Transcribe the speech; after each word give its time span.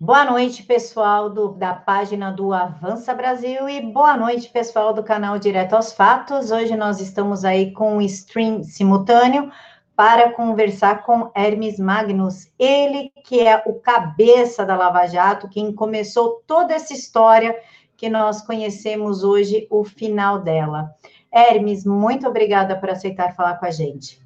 Boa 0.00 0.24
noite, 0.24 0.64
pessoal 0.64 1.30
do, 1.30 1.48
da 1.52 1.72
página 1.72 2.32
do 2.32 2.52
Avança 2.52 3.14
Brasil 3.14 3.68
e 3.68 3.80
boa 3.80 4.16
noite, 4.16 4.50
pessoal 4.50 4.92
do 4.92 5.04
canal 5.04 5.38
Direto 5.38 5.74
aos 5.74 5.92
Fatos. 5.92 6.50
Hoje 6.50 6.76
nós 6.76 7.00
estamos 7.00 7.44
aí 7.44 7.70
com 7.72 7.96
um 7.96 8.00
stream 8.00 8.64
simultâneo 8.64 9.52
para 9.94 10.32
conversar 10.32 11.04
com 11.04 11.30
Hermes 11.34 11.78
Magnus, 11.78 12.50
ele 12.58 13.12
que 13.24 13.40
é 13.40 13.62
o 13.64 13.74
cabeça 13.74 14.66
da 14.66 14.76
Lava 14.76 15.06
Jato, 15.06 15.48
quem 15.48 15.72
começou 15.72 16.42
toda 16.44 16.74
essa 16.74 16.92
história 16.92 17.56
que 17.96 18.10
nós 18.10 18.42
conhecemos 18.42 19.22
hoje, 19.22 19.68
o 19.70 19.84
final 19.84 20.40
dela. 20.40 20.90
Hermes, 21.32 21.84
muito 21.84 22.26
obrigada 22.26 22.76
por 22.76 22.90
aceitar 22.90 23.36
falar 23.36 23.58
com 23.58 23.66
a 23.66 23.70
gente. 23.70 24.23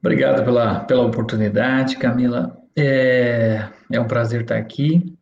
Obrigado 0.00 0.44
pela, 0.44 0.80
pela 0.80 1.04
oportunidade, 1.04 1.96
Camila. 1.96 2.56
É, 2.76 3.68
é 3.92 4.00
um 4.00 4.06
prazer 4.06 4.42
estar 4.42 4.56
aqui. 4.56 5.16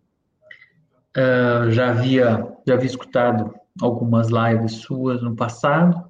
Uh, 1.16 1.70
já 1.70 1.90
havia 1.90 2.46
já 2.66 2.74
havia 2.74 2.86
escutado 2.86 3.54
algumas 3.80 4.28
lives 4.28 4.82
suas 4.82 5.22
no 5.22 5.34
passado 5.34 6.08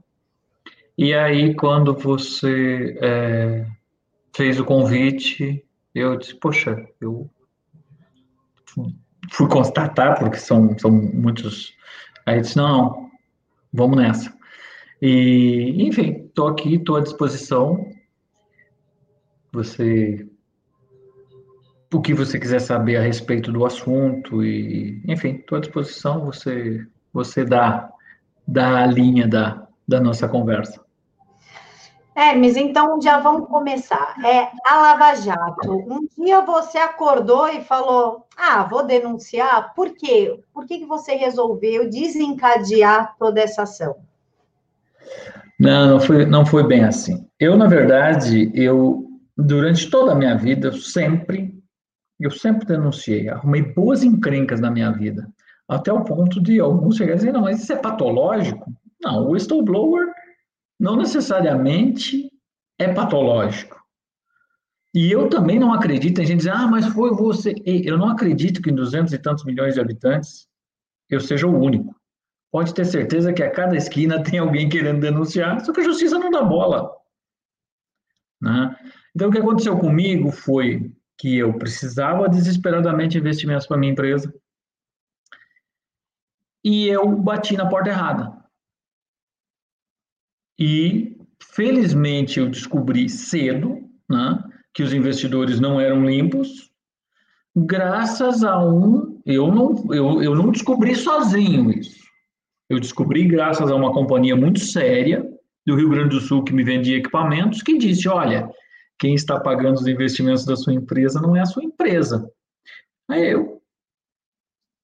e 1.01 1.15
aí, 1.15 1.55
quando 1.55 1.95
você 1.95 2.99
é, 3.01 3.65
fez 4.35 4.59
o 4.59 4.65
convite, 4.65 5.65
eu 5.95 6.17
disse, 6.17 6.35
poxa, 6.35 6.89
eu 7.01 7.31
fui 9.31 9.49
constatar, 9.49 10.19
porque 10.19 10.39
são, 10.39 10.77
são 10.77 10.91
muitos. 10.91 11.73
Aí 12.27 12.41
disse, 12.41 12.57
não, 12.57 12.69
não, 12.69 13.11
vamos 13.73 13.97
nessa. 13.97 14.37
E, 15.01 15.87
enfim, 15.87 16.25
estou 16.27 16.49
aqui, 16.49 16.75
estou 16.75 16.97
à 16.97 17.01
disposição. 17.01 17.89
Você. 19.53 20.27
O 21.93 22.01
que 22.01 22.13
você 22.13 22.39
quiser 22.39 22.61
saber 22.61 22.97
a 22.97 23.03
respeito 23.03 23.51
do 23.51 23.65
assunto, 23.65 24.45
e, 24.45 25.03
enfim, 25.07 25.37
estou 25.37 25.57
à 25.57 25.61
disposição. 25.61 26.25
Você, 26.27 26.87
você 27.13 27.45
dá, 27.45 27.91
dá 28.47 28.83
a 28.83 28.87
linha 28.87 29.27
da, 29.27 29.67
da 29.87 29.99
nossa 30.01 30.29
conversa. 30.29 30.87
Hermes, 32.19 32.57
então 32.57 33.01
já 33.01 33.21
vamos 33.21 33.49
começar. 33.49 34.17
É 34.25 34.51
a 34.67 34.83
Lava 34.83 35.15
Jato. 35.15 35.73
Um 35.73 36.09
dia 36.19 36.41
você 36.41 36.77
acordou 36.77 37.49
e 37.49 37.63
falou: 37.63 38.27
Ah, 38.37 38.65
vou 38.65 38.85
denunciar. 38.85 39.73
Por 39.73 39.95
quê? 39.95 40.41
Por 40.53 40.67
que, 40.67 40.81
que 40.81 40.85
você 40.85 41.15
resolveu 41.15 41.89
desencadear 41.89 43.15
toda 43.17 43.41
essa 43.41 43.63
ação? 43.63 43.97
Não, 45.61 45.87
não 45.87 46.01
foi, 46.01 46.27
não 46.27 46.45
foi 46.45 46.67
bem 46.67 46.85
assim. 46.85 47.25
Eu, 47.39 47.57
na 47.57 47.69
verdade, 47.69 48.51
eu 48.53 49.08
durante 49.39 49.89
toda 49.89 50.13
a 50.13 50.15
minha 50.17 50.37
vida, 50.37 50.69
eu 50.69 50.73
sempre, 50.73 51.55
eu 52.19 52.31
sempre 52.31 52.67
denunciei, 52.67 53.29
arrumei 53.29 53.63
boas 53.63 54.03
encrencas 54.03 54.61
na 54.61 54.71
minha 54.71 54.91
vida, 54.91 55.33
até 55.69 55.93
o 55.93 56.03
ponto 56.03 56.43
de 56.43 56.59
alguns 56.59 56.97
chegarem 56.97 57.17
e 57.17 57.19
dizer, 57.19 57.33
não, 57.33 57.43
mas 57.43 57.63
isso 57.63 57.73
é 57.73 57.77
patológico? 57.77 58.73
Não, 59.01 59.23
o 59.23 59.31
whistleblower 59.31 60.13
não 60.81 60.97
necessariamente 60.97 62.33
é 62.79 62.93
patológico. 62.93 63.79
E 64.95 65.13
eu 65.13 65.29
também 65.29 65.59
não 65.59 65.73
acredito 65.73 66.21
em 66.21 66.27
gente 66.27 66.39
dizer, 66.39 66.53
ah, 66.53 66.67
mas 66.67 66.87
foi 66.87 67.11
você. 67.11 67.55
Eu 67.65 67.99
não 67.99 68.09
acredito 68.09 68.61
que 68.63 68.71
em 68.71 68.75
duzentos 68.75 69.13
e 69.13 69.19
tantos 69.19 69.45
milhões 69.45 69.75
de 69.75 69.81
habitantes 69.81 70.49
eu 71.09 71.21
seja 71.21 71.47
o 71.47 71.57
único. 71.57 71.95
Pode 72.51 72.75
ter 72.75 72.85
certeza 72.85 73.33
que 73.33 73.43
a 73.43 73.51
cada 73.51 73.77
esquina 73.77 74.23
tem 74.25 74.39
alguém 74.39 74.69
querendo 74.69 75.01
denunciar, 75.01 75.61
só 75.61 75.73
que 75.73 75.81
a 75.81 75.85
justiça 75.85 76.19
não 76.19 76.31
dá 76.31 76.43
bola. 76.43 76.91
Né? 78.41 78.77
Então, 79.19 79.31
o 79.31 79.33
que 79.33 79.39
aconteceu 79.39 79.77
comigo 79.77 80.31
foi 80.31 80.93
que 81.19 81.39
eu 81.39 81.53
precisava 81.53 82.29
desesperadamente 82.29 83.15
de 83.15 83.19
investimentos 83.19 83.67
para 83.67 83.77
minha 83.77 83.91
empresa 83.91 84.33
e 86.65 86.87
eu 86.87 87.17
bati 87.17 87.57
na 87.57 87.69
porta 87.69 87.91
errada. 87.91 88.33
E, 90.57 91.17
felizmente, 91.43 92.39
eu 92.39 92.49
descobri 92.49 93.09
cedo 93.09 93.91
né, 94.09 94.41
que 94.73 94.85
os 94.85 94.93
investidores 94.93 95.59
não 95.59 95.81
eram 95.81 96.07
limpos, 96.07 96.71
graças 97.57 98.45
a 98.45 98.57
um. 98.65 99.21
Eu 99.27 99.53
não, 99.53 99.93
eu, 99.93 100.23
eu 100.23 100.37
não 100.37 100.53
descobri 100.53 100.95
sozinho 100.95 101.73
isso. 101.73 102.07
Eu 102.71 102.79
descobri 102.79 103.27
graças 103.27 103.69
a 103.69 103.75
uma 103.75 103.93
companhia 103.93 104.37
muito 104.37 104.61
séria 104.61 105.29
do 105.67 105.75
Rio 105.75 105.89
Grande 105.89 106.11
do 106.11 106.21
Sul 106.21 106.45
que 106.45 106.55
me 106.55 106.63
vendia 106.63 106.99
equipamentos, 106.99 107.63
que 107.63 107.77
disse: 107.77 108.09
olha, 108.09 108.49
quem 108.99 109.15
está 109.15 109.39
pagando 109.39 109.77
os 109.77 109.87
investimentos 109.87 110.45
da 110.45 110.57
sua 110.57 110.75
empresa 110.75 111.21
não 111.21 111.37
é 111.37 111.41
a 111.41 111.47
sua 111.47 111.65
empresa. 111.65 112.31
Aí 113.09 113.31
eu, 113.31 113.63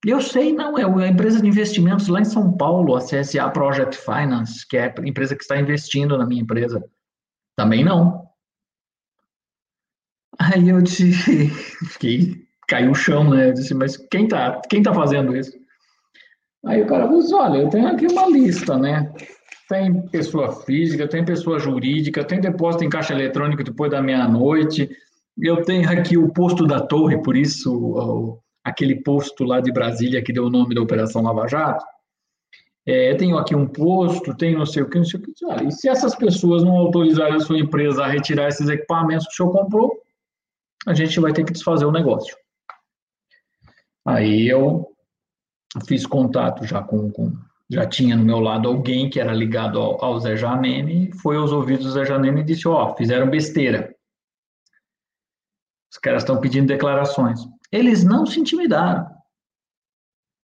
eu 0.07 0.21
sei, 0.21 0.53
não, 0.53 0.79
é 0.79 0.85
a 0.85 1.09
empresa 1.09 1.41
de 1.41 1.49
investimentos 1.49 2.09
lá 2.09 2.21
em 2.21 2.25
São 2.25 2.57
Paulo, 2.57 2.95
a 2.95 3.01
CSA 3.01 3.51
Project 3.51 3.97
Finance, 3.97 4.67
que 4.69 4.77
é 4.77 4.85
a 4.87 5.07
empresa 5.07 5.35
que 5.35 5.43
está 5.43 5.59
investindo 5.59 6.17
na 6.17 6.27
minha 6.27 6.43
empresa. 6.43 6.85
Também 7.57 7.85
não. 7.85 8.25
Aí 10.39 10.69
eu 10.69 10.81
disse, 10.83 11.13
fiquei, 11.91 12.47
caiu 12.69 12.91
o 12.91 12.95
chão, 12.95 13.29
né? 13.31 13.49
Eu 13.49 13.55
disse, 13.55 13.75
mas 13.75 13.97
quem 13.97 14.29
tá, 14.29 14.61
quem 14.69 14.83
tá 14.83 14.93
fazendo 14.93 15.37
isso? 15.37 15.53
Aí 16.67 16.83
o 16.83 16.87
cara 16.87 17.07
disse, 17.07 17.35
olha, 17.35 17.59
eu 17.59 17.69
tenho 17.69 17.89
aqui 17.89 18.07
uma 18.07 18.27
lista, 18.27 18.79
né? 18.79 19.13
Tem 19.75 20.01
pessoa 20.07 20.53
física, 20.53 21.09
tem 21.09 21.25
pessoa 21.25 21.59
jurídica, 21.59 22.23
tem 22.23 22.41
depósito 22.41 22.85
em 22.85 22.89
caixa 22.89 23.13
eletrônica 23.13 23.65
depois 23.65 23.91
da 23.91 24.01
meia-noite, 24.01 24.89
eu 25.37 25.65
tenho 25.65 25.91
aqui 25.91 26.17
o 26.17 26.33
posto 26.33 26.65
da 26.65 26.81
torre, 26.81 27.21
por 27.21 27.37
isso 27.37 28.41
aquele 28.63 29.03
posto 29.03 29.43
lá 29.43 29.61
de 29.61 29.73
Brasília 29.73 30.23
que 30.23 30.33
deu 30.33 30.45
o 30.45 30.51
nome 30.51 30.77
da 30.77 30.81
Operação 30.81 31.23
Lava 31.23 31.49
Jato. 31.49 31.85
É, 32.87 33.17
tenho 33.17 33.37
aqui 33.37 33.57
um 33.57 33.67
posto, 33.67 34.37
tenho 34.37 34.59
não 34.59 34.67
sei 34.67 34.85
o 34.85 34.89
que, 34.89 34.99
não 34.99 35.05
sei 35.05 35.19
o 35.19 35.23
que. 35.25 35.33
e 35.67 35.73
se 35.73 35.89
essas 35.89 36.15
pessoas 36.15 36.63
não 36.63 36.77
autorizarem 36.77 37.35
a 37.35 37.41
sua 37.41 37.59
empresa 37.59 38.05
a 38.05 38.09
retirar 38.09 38.47
esses 38.47 38.69
equipamentos 38.69 39.27
que 39.27 39.33
o 39.33 39.37
senhor 39.37 39.51
comprou, 39.51 40.01
a 40.87 40.95
gente 40.95 41.19
vai 41.19 41.33
ter 41.33 41.45
que 41.45 41.53
desfazer 41.53 41.85
o 41.85 41.91
negócio. 41.91 42.37
Aí 44.07 44.47
eu 44.47 44.89
fiz 45.89 46.07
contato 46.07 46.65
já 46.65 46.81
com, 46.81 47.11
com 47.11 47.33
já 47.75 47.87
tinha 47.87 48.17
no 48.17 48.25
meu 48.25 48.41
lado 48.41 48.69
alguém 48.69 49.11
que 49.11 49.21
era 49.21 49.33
ligado 49.33 49.79
ao, 49.79 50.03
ao 50.05 50.21
Zé 50.21 50.37
Janene, 50.37 51.13
foi 51.21 51.37
aos 51.37 51.53
ouvidos 51.53 51.85
do 51.85 51.93
Zé 51.93 52.05
Janene 52.05 52.41
e 52.41 52.45
disse, 52.45 52.67
ó, 52.67 52.91
oh, 52.91 52.97
fizeram 52.97 53.29
besteira. 53.29 53.95
Os 55.93 55.99
caras 55.99 56.23
estão 56.23 56.41
pedindo 56.41 56.67
declarações 56.67 57.41
eles 57.75 58.05
não 58.05 58.25
se 58.25 58.39
intimidaram. 58.39 59.05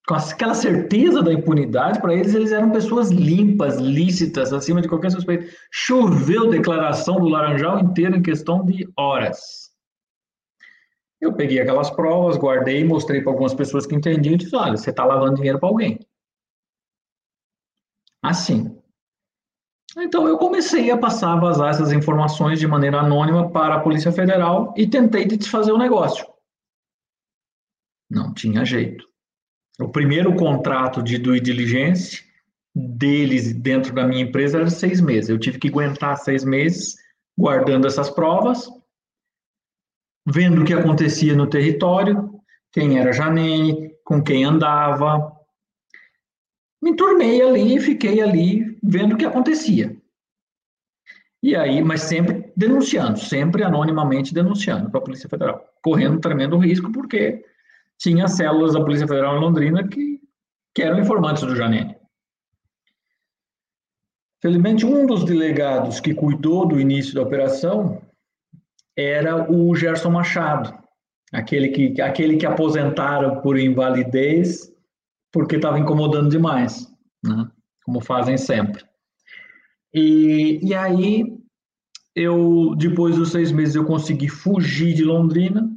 Com 0.06 0.14
aquela 0.14 0.54
certeza 0.54 1.22
da 1.22 1.30
impunidade, 1.30 2.00
para 2.00 2.14
eles, 2.14 2.34
eles 2.34 2.50
eram 2.50 2.70
pessoas 2.70 3.10
limpas, 3.10 3.76
lícitas, 3.76 4.54
acima 4.54 4.80
de 4.80 4.88
qualquer 4.88 5.10
suspeita. 5.10 5.46
Choveu 5.70 6.48
declaração 6.48 7.20
do 7.20 7.28
Laranjal 7.28 7.80
inteiro 7.80 8.16
em 8.16 8.22
questão 8.22 8.64
de 8.64 8.88
horas. 8.96 9.68
Eu 11.20 11.34
peguei 11.34 11.60
aquelas 11.60 11.90
provas, 11.90 12.38
guardei, 12.38 12.82
mostrei 12.84 13.20
para 13.20 13.32
algumas 13.32 13.52
pessoas 13.52 13.84
que 13.84 13.94
entendiam 13.94 14.34
e 14.34 14.38
disse: 14.38 14.56
olha, 14.56 14.78
você 14.78 14.88
está 14.88 15.04
lavando 15.04 15.34
dinheiro 15.34 15.58
para 15.58 15.68
alguém. 15.68 15.98
Assim. 18.28 18.78
Então 19.96 20.28
eu 20.28 20.36
comecei 20.36 20.90
a 20.90 20.98
passar, 20.98 21.32
a 21.32 21.40
vazar 21.40 21.70
essas 21.70 21.92
informações 21.92 22.60
de 22.60 22.66
maneira 22.66 23.00
anônima 23.00 23.50
para 23.50 23.76
a 23.76 23.80
Polícia 23.80 24.12
Federal 24.12 24.74
e 24.76 24.86
tentei 24.86 25.24
desfazer 25.24 25.72
o 25.72 25.78
negócio. 25.78 26.26
Não 28.10 28.34
tinha 28.34 28.66
jeito. 28.66 29.08
O 29.80 29.88
primeiro 29.88 30.36
contrato 30.36 31.02
de 31.02 31.16
due 31.16 31.40
diligence 31.40 32.22
deles 32.74 33.54
dentro 33.54 33.94
da 33.94 34.06
minha 34.06 34.22
empresa 34.22 34.58
era 34.58 34.70
seis 34.70 35.00
meses. 35.00 35.30
Eu 35.30 35.38
tive 35.38 35.58
que 35.58 35.68
aguentar 35.68 36.18
seis 36.18 36.44
meses 36.44 36.96
guardando 37.36 37.86
essas 37.86 38.10
provas, 38.10 38.68
vendo 40.26 40.62
o 40.62 40.64
que 40.66 40.74
acontecia 40.74 41.34
no 41.34 41.46
território, 41.46 42.31
quem 42.72 42.98
era 42.98 43.12
Janene, 43.12 43.94
com 44.04 44.22
quem 44.22 44.44
andava. 44.44 45.38
Me 46.80 46.94
tornei 46.94 47.42
ali 47.42 47.76
e 47.76 47.80
fiquei 47.80 48.20
ali 48.20 48.78
vendo 48.82 49.14
o 49.14 49.19
que 49.19 49.25
acontecia. 49.25 49.96
E 51.42 51.54
aí, 51.54 51.82
mas 51.82 52.02
sempre 52.02 52.52
denunciando, 52.56 53.19
sempre 53.19 53.62
anonimamente 53.62 54.34
denunciando 54.34 54.90
para 54.90 54.98
a 54.98 55.02
Polícia 55.02 55.28
Federal, 55.28 55.64
correndo 55.82 56.20
tremendo 56.20 56.58
risco, 56.58 56.90
porque 56.90 57.44
tinha 57.96 58.26
células 58.26 58.75
da 58.75 58.80
Polícia 58.80 59.06
Federal 59.06 59.36
em 59.36 59.40
Londrina 59.40 59.86
que, 59.86 60.20
que 60.75 60.82
eram 60.82 60.98
informantes 60.98 61.42
do 61.44 61.54
Janene. 61.54 61.96
Felizmente, 64.40 64.86
um 64.86 65.04
dos 65.06 65.24
delegados 65.24 65.98
que 66.00 66.14
cuidou 66.14 66.66
do 66.66 66.81
início 66.81 67.14
da 67.14 67.22
operação 67.22 68.00
era 68.96 69.50
o 69.50 69.74
Gerson 69.74 70.10
Machado, 70.10 70.76
aquele 71.32 71.69
que, 71.69 72.00
aquele 72.00 72.36
que 72.36 72.46
aposentaram 72.46 73.40
por 73.40 73.58
invalidez 73.58 74.72
porque 75.32 75.56
estava 75.56 75.78
incomodando 75.78 76.30
demais, 76.30 76.90
né? 77.22 77.50
como 77.84 78.00
fazem 78.00 78.36
sempre. 78.36 78.84
E, 79.94 80.60
e 80.62 80.75
aí 80.75 81.25
eu, 82.14 82.75
depois 82.76 83.16
dos 83.16 83.30
seis 83.30 83.52
meses, 83.52 83.75
eu 83.75 83.84
consegui 83.84 84.28
fugir 84.28 84.94
de 84.94 85.04
Londrina. 85.04 85.70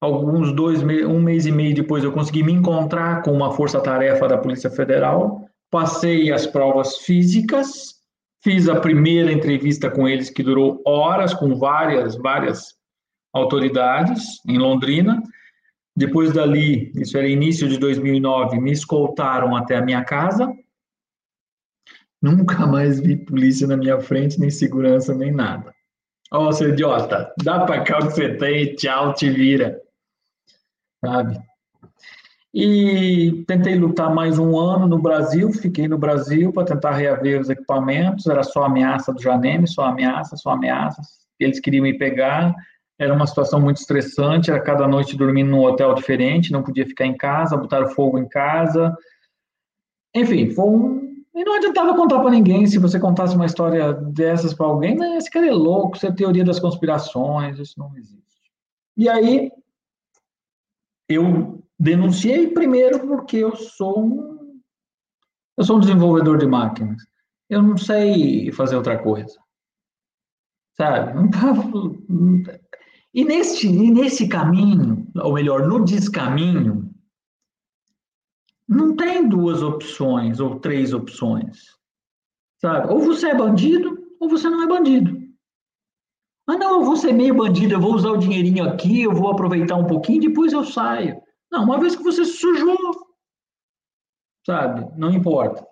Alguns 0.00 0.54
dois, 0.54 0.82
um 0.82 1.20
mês 1.20 1.44
e 1.44 1.52
meio 1.52 1.74
depois, 1.74 2.02
eu 2.02 2.12
consegui 2.12 2.42
me 2.42 2.52
encontrar 2.52 3.22
com 3.22 3.32
uma 3.32 3.52
força-tarefa 3.52 4.26
da 4.28 4.38
Polícia 4.38 4.70
Federal. 4.70 5.46
Passei 5.70 6.32
as 6.32 6.46
provas 6.46 6.98
físicas, 6.98 8.00
fiz 8.42 8.68
a 8.68 8.80
primeira 8.80 9.30
entrevista 9.30 9.90
com 9.90 10.08
eles, 10.08 10.30
que 10.30 10.42
durou 10.42 10.80
horas, 10.86 11.34
com 11.34 11.54
várias, 11.56 12.16
várias 12.16 12.74
autoridades 13.32 14.40
em 14.48 14.56
Londrina. 14.56 15.22
Depois 15.96 16.32
dali, 16.32 16.92
isso 16.94 17.18
era 17.18 17.28
início 17.28 17.68
de 17.68 17.78
2009, 17.78 18.60
me 18.60 18.72
escoltaram 18.72 19.54
até 19.56 19.76
a 19.76 19.82
minha 19.82 20.04
casa. 20.04 20.52
Nunca 22.22 22.66
mais 22.66 23.00
vi 23.00 23.16
polícia 23.16 23.66
na 23.66 23.76
minha 23.76 23.98
frente, 24.00 24.38
nem 24.38 24.50
segurança, 24.50 25.14
nem 25.14 25.32
nada. 25.32 25.74
Ó, 26.32 26.48
oh, 26.48 26.52
seu 26.52 26.68
idiota, 26.68 27.32
dá 27.42 27.64
para 27.64 27.82
cá 27.82 27.98
o 27.98 28.06
que 28.06 28.12
você 28.12 28.36
tem, 28.36 28.74
tchau, 28.74 29.12
te 29.14 29.28
vira. 29.28 29.80
Sabe? 31.04 31.40
E 32.52 33.44
tentei 33.46 33.76
lutar 33.76 34.12
mais 34.12 34.38
um 34.38 34.58
ano 34.58 34.86
no 34.86 34.98
Brasil, 34.98 35.52
fiquei 35.52 35.86
no 35.86 35.96
Brasil 35.96 36.52
para 36.52 36.66
tentar 36.66 36.92
reaver 36.92 37.40
os 37.40 37.48
equipamentos, 37.48 38.26
era 38.26 38.42
só 38.42 38.64
ameaça 38.64 39.12
do 39.12 39.22
Janeme, 39.22 39.68
só 39.68 39.84
ameaça, 39.84 40.36
só 40.36 40.50
ameaças. 40.50 41.06
Eles 41.38 41.60
queriam 41.60 41.84
me 41.84 41.96
pegar, 41.96 42.54
era 43.00 43.14
uma 43.14 43.26
situação 43.26 43.58
muito 43.58 43.78
estressante, 43.78 44.50
era 44.50 44.60
cada 44.60 44.86
noite 44.86 45.16
dormindo 45.16 45.50
num 45.50 45.64
hotel 45.64 45.94
diferente, 45.94 46.52
não 46.52 46.62
podia 46.62 46.86
ficar 46.86 47.06
em 47.06 47.16
casa, 47.16 47.56
botaram 47.56 47.88
fogo 47.88 48.18
em 48.18 48.28
casa. 48.28 48.94
Enfim, 50.14 50.50
foi 50.50 50.68
um 50.68 51.10
e 51.34 51.42
não 51.42 51.54
adiantava 51.54 51.96
contar 51.96 52.20
para 52.20 52.30
ninguém. 52.30 52.66
Se 52.66 52.76
você 52.76 53.00
contasse 53.00 53.34
uma 53.34 53.46
história 53.46 53.94
dessas 53.94 54.52
para 54.52 54.66
alguém, 54.66 54.96
né, 54.96 55.16
esse 55.16 55.30
cara 55.30 55.46
é 55.46 55.52
louco, 55.52 55.96
isso 55.96 56.06
é 56.06 56.12
teoria 56.12 56.44
das 56.44 56.60
conspirações, 56.60 57.58
isso 57.58 57.78
não 57.78 57.96
existe. 57.96 58.20
E 58.98 59.08
aí, 59.08 59.50
eu 61.08 61.64
denunciei 61.78 62.48
primeiro 62.48 63.06
porque 63.06 63.38
eu 63.38 63.56
sou 63.56 64.04
um, 64.04 64.60
eu 65.56 65.64
sou 65.64 65.78
um 65.78 65.80
desenvolvedor 65.80 66.36
de 66.36 66.46
máquinas. 66.46 67.02
Eu 67.48 67.62
não 67.62 67.78
sei 67.78 68.52
fazer 68.52 68.76
outra 68.76 68.98
coisa. 68.98 69.40
Sabe? 70.76 71.14
E, 73.12 73.24
nesse, 73.24 73.66
e 73.66 73.90
nesse 73.90 74.28
caminho, 74.28 75.10
ou 75.16 75.32
melhor, 75.32 75.66
no 75.66 75.84
descaminho, 75.84 76.88
não 78.68 78.94
tem 78.94 79.28
duas 79.28 79.62
opções 79.62 80.38
ou 80.38 80.60
três 80.60 80.92
opções. 80.92 81.76
Sabe? 82.60 82.92
Ou 82.92 83.00
você 83.00 83.30
é 83.30 83.34
bandido, 83.34 83.98
ou 84.20 84.28
você 84.28 84.48
não 84.48 84.62
é 84.62 84.66
bandido. 84.66 85.18
Ah, 86.46 86.56
não, 86.56 86.80
eu 86.80 86.84
vou 86.84 86.96
ser 86.96 87.12
meio 87.12 87.34
bandido, 87.34 87.74
eu 87.74 87.80
vou 87.80 87.94
usar 87.94 88.10
o 88.10 88.18
dinheirinho 88.18 88.68
aqui, 88.68 89.02
eu 89.02 89.12
vou 89.12 89.30
aproveitar 89.30 89.76
um 89.76 89.86
pouquinho, 89.86 90.20
depois 90.20 90.52
eu 90.52 90.64
saio. 90.64 91.20
Não, 91.50 91.64
uma 91.64 91.78
vez 91.80 91.96
que 91.96 92.02
você 92.02 92.24
sujou, 92.24 92.76
sabe? 94.46 94.86
Não 94.96 95.10
importa. 95.10 95.66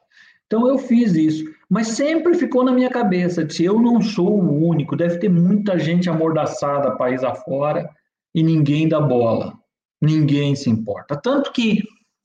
Então 0.47 0.67
eu 0.69 0.79
fiz 0.79 1.15
isso, 1.15 1.45
mas 1.69 1.89
sempre 1.89 2.35
ficou 2.35 2.65
na 2.65 2.73
minha 2.73 2.89
cabeça 2.89 3.49
se 3.49 3.65
eu 3.65 3.79
não 3.79 4.01
sou 4.01 4.41
o 4.41 4.67
único, 4.67 4.97
deve 4.97 5.19
ter 5.19 5.29
muita 5.29 5.79
gente 5.79 6.09
amordaçada 6.09 6.97
país 6.97 7.23
afora 7.23 7.89
e 8.35 8.43
ninguém 8.43 8.89
dá 8.89 9.01
bola, 9.01 9.53
ninguém 10.01 10.55
se 10.57 10.71
importa. 10.71 11.17
Tanto 11.17 11.53
que 11.53 11.83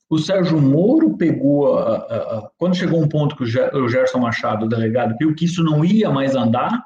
o 0.08 0.18
Sérgio 0.18 0.60
Moro 0.60 1.16
pegou, 1.16 1.76
a, 1.76 1.96
a, 1.96 2.38
a, 2.38 2.50
quando 2.56 2.76
chegou 2.76 3.02
um 3.02 3.08
ponto 3.08 3.36
que 3.36 3.42
o 3.42 3.88
Gerson 3.88 4.18
Machado, 4.18 4.64
o 4.64 4.68
delegado, 4.68 5.16
viu 5.18 5.34
que 5.34 5.44
isso 5.44 5.62
não 5.62 5.84
ia 5.84 6.10
mais 6.10 6.34
andar, 6.34 6.84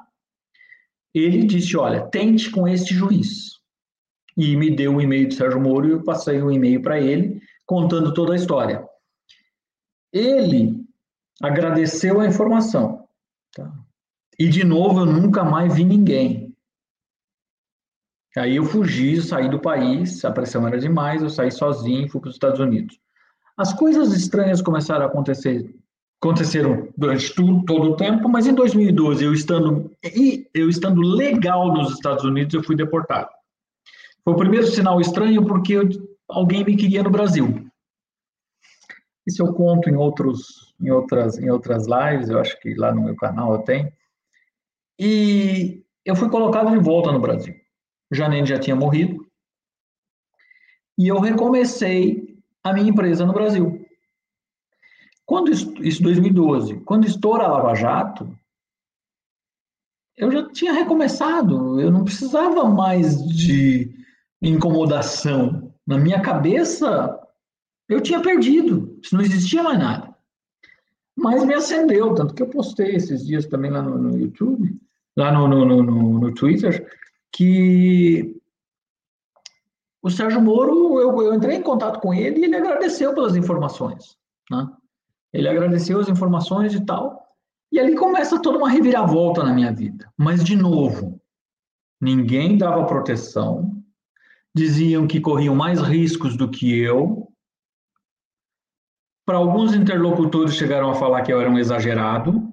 ele 1.13 1.43
disse: 1.43 1.77
Olha, 1.77 2.01
tente 2.07 2.49
com 2.49 2.67
este 2.67 2.93
juiz. 2.93 3.59
E 4.37 4.55
me 4.55 4.71
deu 4.73 4.93
o 4.93 4.95
um 4.95 5.01
e-mail 5.01 5.27
do 5.27 5.33
Sérgio 5.33 5.59
Moro 5.59 5.87
e 5.87 5.91
eu 5.91 6.03
passei 6.03 6.41
o 6.41 6.47
um 6.47 6.51
e-mail 6.51 6.81
para 6.81 6.99
ele, 6.99 7.41
contando 7.65 8.13
toda 8.13 8.33
a 8.33 8.35
história. 8.35 8.85
Ele 10.13 10.78
agradeceu 11.41 12.19
a 12.19 12.27
informação. 12.27 13.07
Tá? 13.55 13.71
E, 14.37 14.47
de 14.47 14.63
novo, 14.63 15.01
eu 15.01 15.05
nunca 15.05 15.43
mais 15.43 15.75
vi 15.75 15.83
ninguém. 15.83 16.55
Aí 18.37 18.55
eu 18.55 18.63
fugi, 18.63 19.21
saí 19.21 19.49
do 19.49 19.59
país, 19.59 20.23
a 20.23 20.31
pressão 20.31 20.65
era 20.67 20.77
demais, 20.77 21.21
eu 21.21 21.29
saí 21.29 21.51
sozinho 21.51 22.09
fui 22.09 22.21
para 22.21 22.29
os 22.29 22.35
Estados 22.35 22.59
Unidos. 22.59 22.99
As 23.57 23.73
coisas 23.73 24.13
estranhas 24.13 24.61
começaram 24.61 25.03
a 25.03 25.07
acontecer, 25.07 25.75
aconteceram 26.21 26.87
durante 26.95 27.33
tudo, 27.33 27.65
todo 27.65 27.91
o 27.91 27.95
tempo, 27.95 28.29
mas 28.29 28.47
em 28.47 28.53
2012, 28.53 29.25
eu 29.25 29.33
estando, 29.33 29.91
eu 30.53 30.69
estando 30.69 31.01
legal 31.01 31.73
nos 31.73 31.91
Estados 31.93 32.23
Unidos, 32.23 32.53
eu 32.53 32.63
fui 32.63 32.75
deportado. 32.75 33.29
Foi 34.23 34.33
o 34.33 34.37
primeiro 34.37 34.67
sinal 34.67 35.01
estranho 35.01 35.45
porque 35.45 35.75
alguém 36.29 36.63
me 36.63 36.77
queria 36.77 37.03
no 37.03 37.09
Brasil. 37.09 37.69
Isso 39.27 39.43
eu 39.43 39.53
conto 39.53 39.89
em, 39.89 39.95
outros, 39.95 40.68
em, 40.79 40.89
outras, 40.91 41.37
em 41.37 41.49
outras 41.49 41.85
lives, 41.87 42.29
eu 42.29 42.39
acho 42.39 42.59
que 42.59 42.73
lá 42.73 42.93
no 42.93 43.03
meu 43.03 43.15
canal 43.15 43.53
eu 43.53 43.59
tenho. 43.59 43.91
E 44.97 45.83
eu 46.05 46.15
fui 46.15 46.29
colocado 46.29 46.71
de 46.71 46.79
volta 46.79 47.11
no 47.11 47.19
Brasil. 47.19 47.55
Janine 48.11 48.45
já 48.45 48.59
tinha 48.59 48.75
morrido. 48.75 49.25
E 50.97 51.07
eu 51.07 51.19
recomecei 51.19 52.37
a 52.63 52.73
minha 52.73 52.89
empresa 52.89 53.25
no 53.25 53.33
Brasil. 53.33 53.85
Quando 55.25 55.51
isso 55.51 56.01
2012, 56.01 56.79
quando 56.81 57.05
estoura 57.05 57.43
a 57.43 57.47
Lava 57.47 57.75
Jato, 57.75 58.35
eu 60.17 60.31
já 60.31 60.49
tinha 60.51 60.73
recomeçado, 60.73 61.79
eu 61.79 61.89
não 61.89 62.03
precisava 62.03 62.65
mais 62.67 63.15
de 63.27 63.89
incomodação. 64.41 65.73
Na 65.87 65.97
minha 65.97 66.21
cabeça, 66.21 67.17
eu 67.87 68.01
tinha 68.01 68.21
perdido, 68.21 68.99
não 69.13 69.21
existia 69.21 69.63
mais 69.63 69.79
nada. 69.79 70.08
Mas 71.21 71.43
me 71.43 71.53
acendeu, 71.53 72.13
tanto 72.13 72.33
que 72.33 72.41
eu 72.41 72.47
postei 72.47 72.95
esses 72.95 73.25
dias 73.25 73.45
também 73.45 73.71
lá 73.71 73.81
no, 73.81 73.97
no 73.97 74.17
YouTube, 74.17 74.79
lá 75.17 75.31
no, 75.31 75.47
no, 75.47 75.65
no, 75.65 76.19
no 76.19 76.33
Twitter, 76.33 76.87
que 77.31 78.39
o 80.01 80.09
Sérgio 80.09 80.41
Moro, 80.41 80.99
eu, 80.99 81.21
eu, 81.21 81.33
entrei 81.33 81.57
em 81.57 81.61
contato 81.61 81.99
com 81.99 82.13
ele 82.13 82.39
e 82.39 82.43
ele 82.45 82.55
agradeceu 82.55 83.13
pelas 83.13 83.35
informações. 83.35 84.17
Né? 84.49 84.67
Ele 85.33 85.47
agradeceu 85.47 85.99
as 85.99 86.07
informações 86.07 86.73
e 86.73 86.85
tal. 86.85 87.27
E 87.71 87.79
ali 87.79 87.95
começa 87.95 88.41
toda 88.41 88.57
uma 88.57 88.69
reviravolta 88.69 89.43
na 89.43 89.53
minha 89.53 89.71
vida. 89.71 90.11
Mas, 90.17 90.43
de 90.43 90.55
novo, 90.55 91.21
ninguém 92.01 92.57
dava 92.57 92.85
proteção, 92.85 93.83
diziam 94.55 95.05
que 95.05 95.19
corriam 95.19 95.53
mais 95.53 95.79
riscos 95.81 96.35
do 96.35 96.49
que 96.49 96.79
eu. 96.79 97.28
Para 99.29 99.37
alguns 99.37 99.75
interlocutores 99.75 100.55
chegaram 100.55 100.89
a 100.89 100.95
falar 100.95 101.21
que 101.21 101.31
eu 101.31 101.39
era 101.39 101.47
um 101.47 101.59
exagerado. 101.59 102.51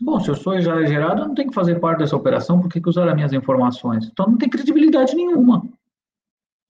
Bom, 0.00 0.20
se 0.20 0.28
eu 0.30 0.36
sou 0.36 0.54
exagerado, 0.54 1.22
eu 1.22 1.26
não 1.26 1.34
tenho 1.34 1.48
que 1.48 1.54
fazer 1.56 1.80
parte 1.80 1.98
dessa 1.98 2.14
operação, 2.14 2.60
por 2.60 2.70
que, 2.70 2.80
que 2.80 2.88
usaram 2.88 3.12
minhas 3.12 3.32
informações? 3.32 4.06
Então 4.06 4.28
não 4.28 4.38
tem 4.38 4.48
credibilidade 4.48 5.16
nenhuma. 5.16 5.68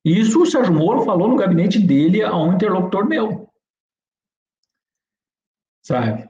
Isso 0.02 0.40
o 0.40 0.46
Sérgio 0.46 0.72
Moro 0.72 1.04
falou 1.04 1.28
no 1.28 1.36
gabinete 1.36 1.78
dele 1.78 2.22
a 2.22 2.34
um 2.34 2.54
interlocutor 2.54 3.06
meu. 3.06 3.50
Sabe? 5.82 6.26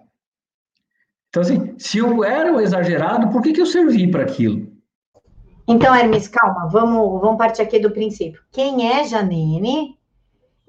Então, 1.28 1.42
assim, 1.42 1.78
se 1.78 1.99
eu 1.99 2.25
era 2.25 2.52
o 2.52 2.61
exagerado, 2.61 3.30
por 3.30 3.42
que, 3.42 3.52
que 3.52 3.61
eu 3.61 3.66
servi 3.66 4.11
para 4.11 4.25
aquilo? 4.25 4.73
Então, 5.68 5.94
Hermes, 5.94 6.26
calma, 6.26 6.68
vamos, 6.68 7.21
vamos 7.21 7.38
partir 7.38 7.62
aqui 7.62 7.78
do 7.78 7.92
princípio. 7.92 8.42
Quem 8.50 8.90
é 8.90 9.04
Janine? 9.04 10.01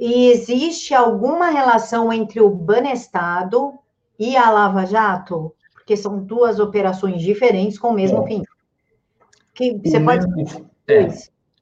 E 0.03 0.27
existe 0.31 0.93
alguma 0.93 1.49
relação 1.49 2.11
entre 2.11 2.41
o 2.41 2.49
Banestado 2.49 3.73
e 4.19 4.35
a 4.35 4.49
Lava 4.49 4.85
Jato? 4.85 5.55
porque 5.83 5.97
são 5.97 6.23
duas 6.23 6.59
operações 6.59 7.21
diferentes 7.21 7.77
com 7.77 7.89
o 7.89 7.93
mesmo 7.93 8.21
Bom, 8.21 8.27
fim. 8.27 8.43
Que 9.53 9.77
você 9.77 9.97
o 9.97 10.05
pode. 10.05 10.25
Mesmo, 10.29 10.69
é, 10.87 11.09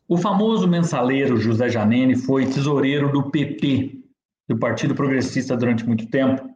o 0.08 0.16
famoso 0.16 0.68
mensaleiro 0.68 1.38
José 1.38 1.68
Janene 1.68 2.16
foi 2.16 2.46
tesoureiro 2.46 3.12
do 3.12 3.32
PP, 3.32 4.04
do 4.48 4.60
Partido 4.60 4.94
Progressista, 4.94 5.58
durante 5.58 5.84
muito 5.86 6.08
tempo, 6.08 6.48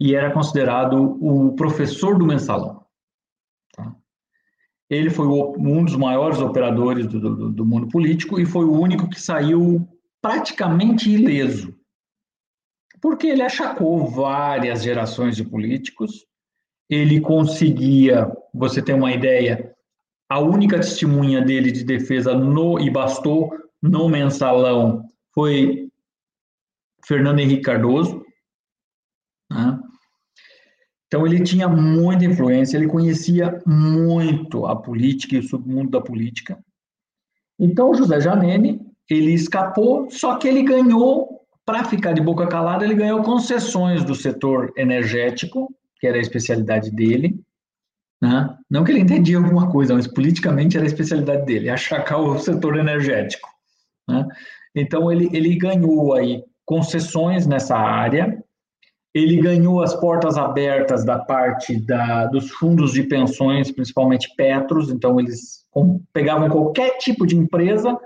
e 0.00 0.14
era 0.14 0.30
considerado 0.30 1.18
o 1.20 1.56
professor 1.56 2.16
do 2.16 2.24
mensalão. 2.24 2.84
Tá? 3.74 3.96
Ele 4.88 5.10
foi 5.10 5.26
um 5.26 5.84
dos 5.84 5.96
maiores 5.96 6.38
operadores 6.38 7.08
do, 7.08 7.18
do, 7.18 7.50
do 7.50 7.66
mundo 7.66 7.88
político 7.88 8.38
e 8.38 8.46
foi 8.46 8.64
o 8.64 8.80
único 8.80 9.10
que 9.10 9.20
saiu 9.20 9.88
praticamente 10.28 11.10
ileso 11.10 11.74
porque 13.00 13.28
ele 13.28 13.42
achacou 13.42 14.06
várias 14.06 14.82
gerações 14.82 15.34
de 15.34 15.42
políticos 15.42 16.26
ele 16.90 17.18
conseguia, 17.20 18.30
você 18.52 18.82
tem 18.82 18.94
uma 18.94 19.12
ideia, 19.12 19.74
a 20.28 20.38
única 20.38 20.76
testemunha 20.76 21.40
dele 21.40 21.70
de 21.70 21.84
defesa 21.84 22.34
no 22.34 22.78
e 22.78 22.90
bastou 22.90 23.50
no 23.82 24.08
mensalão 24.08 25.06
foi 25.34 25.90
Fernando 27.06 27.40
Henrique 27.40 27.62
Cardoso. 27.62 28.24
Né? 29.50 29.78
Então, 31.06 31.26
ele 31.26 31.42
tinha 31.42 31.68
muita 31.68 32.24
influência, 32.24 32.76
ele 32.76 32.88
conhecia 32.88 33.62
muito 33.66 34.66
a 34.66 34.74
política 34.74 35.36
e 35.36 35.38
o 35.38 35.42
submundo 35.42 35.90
da 35.90 36.00
política. 36.00 36.58
Então, 37.58 37.94
José 37.94 38.20
Janene, 38.20 38.87
ele 39.08 39.32
escapou, 39.32 40.10
só 40.10 40.36
que 40.36 40.46
ele 40.46 40.62
ganhou, 40.62 41.40
para 41.64 41.84
ficar 41.84 42.12
de 42.12 42.20
boca 42.20 42.46
calada, 42.46 42.84
ele 42.84 42.94
ganhou 42.94 43.22
concessões 43.22 44.04
do 44.04 44.14
setor 44.14 44.72
energético, 44.76 45.74
que 46.00 46.06
era 46.06 46.18
a 46.18 46.20
especialidade 46.20 46.90
dele. 46.90 47.40
Né? 48.20 48.56
Não 48.70 48.84
que 48.84 48.92
ele 48.92 49.00
entendia 49.00 49.36
alguma 49.36 49.70
coisa, 49.70 49.94
mas 49.94 50.06
politicamente 50.06 50.76
era 50.76 50.84
a 50.84 50.88
especialidade 50.88 51.44
dele, 51.46 51.68
achacar 51.70 52.20
o 52.20 52.38
setor 52.38 52.76
energético. 52.76 53.48
Né? 54.08 54.26
Então, 54.74 55.10
ele, 55.10 55.28
ele 55.32 55.56
ganhou 55.56 56.14
aí 56.14 56.42
concessões 56.64 57.46
nessa 57.46 57.76
área, 57.76 58.42
ele 59.14 59.40
ganhou 59.40 59.82
as 59.82 59.94
portas 59.94 60.36
abertas 60.36 61.04
da 61.04 61.18
parte 61.18 61.80
da, 61.80 62.26
dos 62.26 62.50
fundos 62.50 62.92
de 62.92 63.02
pensões, 63.04 63.70
principalmente 63.70 64.34
Petros, 64.36 64.90
então 64.90 65.18
eles 65.18 65.64
pegavam 66.12 66.48
qualquer 66.48 66.98
tipo 66.98 67.26
de 67.26 67.36
empresa, 67.36 67.98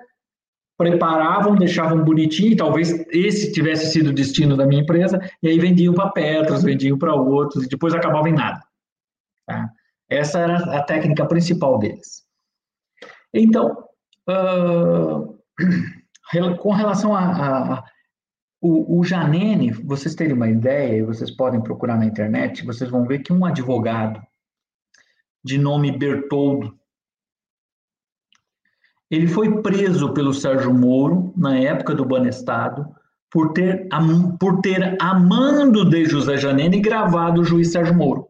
preparavam, 0.76 1.54
deixavam 1.54 2.04
bonitinho, 2.04 2.56
talvez 2.56 2.90
esse 3.10 3.52
tivesse 3.52 3.92
sido 3.92 4.08
o 4.08 4.12
destino 4.12 4.56
da 4.56 4.66
minha 4.66 4.82
empresa, 4.82 5.20
e 5.42 5.48
aí 5.48 5.58
vendiam 5.58 5.94
para 5.94 6.10
Petros, 6.10 6.62
vendiam 6.62 6.98
para 6.98 7.14
outros, 7.14 7.64
e 7.64 7.68
depois 7.68 7.94
acabava 7.94 8.28
em 8.28 8.34
nada. 8.34 8.60
Tá? 9.46 9.70
Essa 10.08 10.40
era 10.40 10.56
a 10.76 10.82
técnica 10.82 11.26
principal 11.26 11.78
deles. 11.78 12.24
Então, 13.32 13.84
uh, 14.28 15.38
com 16.58 16.72
relação 16.72 17.14
a, 17.14 17.78
a 17.78 17.84
o, 18.62 19.00
o 19.00 19.04
Janene, 19.04 19.72
vocês 19.72 20.14
terem 20.14 20.34
uma 20.34 20.48
ideia, 20.48 21.04
vocês 21.04 21.32
podem 21.32 21.60
procurar 21.60 21.98
na 21.98 22.04
internet, 22.04 22.64
vocês 22.64 22.88
vão 22.88 23.04
ver 23.04 23.18
que 23.18 23.32
um 23.32 23.44
advogado 23.44 24.22
de 25.44 25.58
nome 25.58 25.90
Bertoldo, 25.90 26.72
ele 29.12 29.28
foi 29.28 29.60
preso 29.60 30.14
pelo 30.14 30.32
Sérgio 30.32 30.72
Moro, 30.72 31.34
na 31.36 31.58
época 31.58 31.94
do 31.94 32.02
Banestado, 32.02 32.96
por 33.30 33.52
ter, 33.52 33.86
por 34.40 34.62
ter 34.62 34.96
amando 34.98 35.84
de 35.84 36.06
José 36.06 36.38
Janene 36.38 36.80
gravado 36.80 37.42
o 37.42 37.44
juiz 37.44 37.70
Sérgio 37.70 37.94
Moro. 37.94 38.26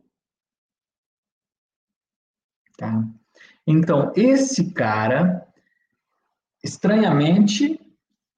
Tá? 2.77 3.05
Então, 3.65 4.13
esse 4.17 4.73
cara, 4.73 5.47
estranhamente, 6.65 7.81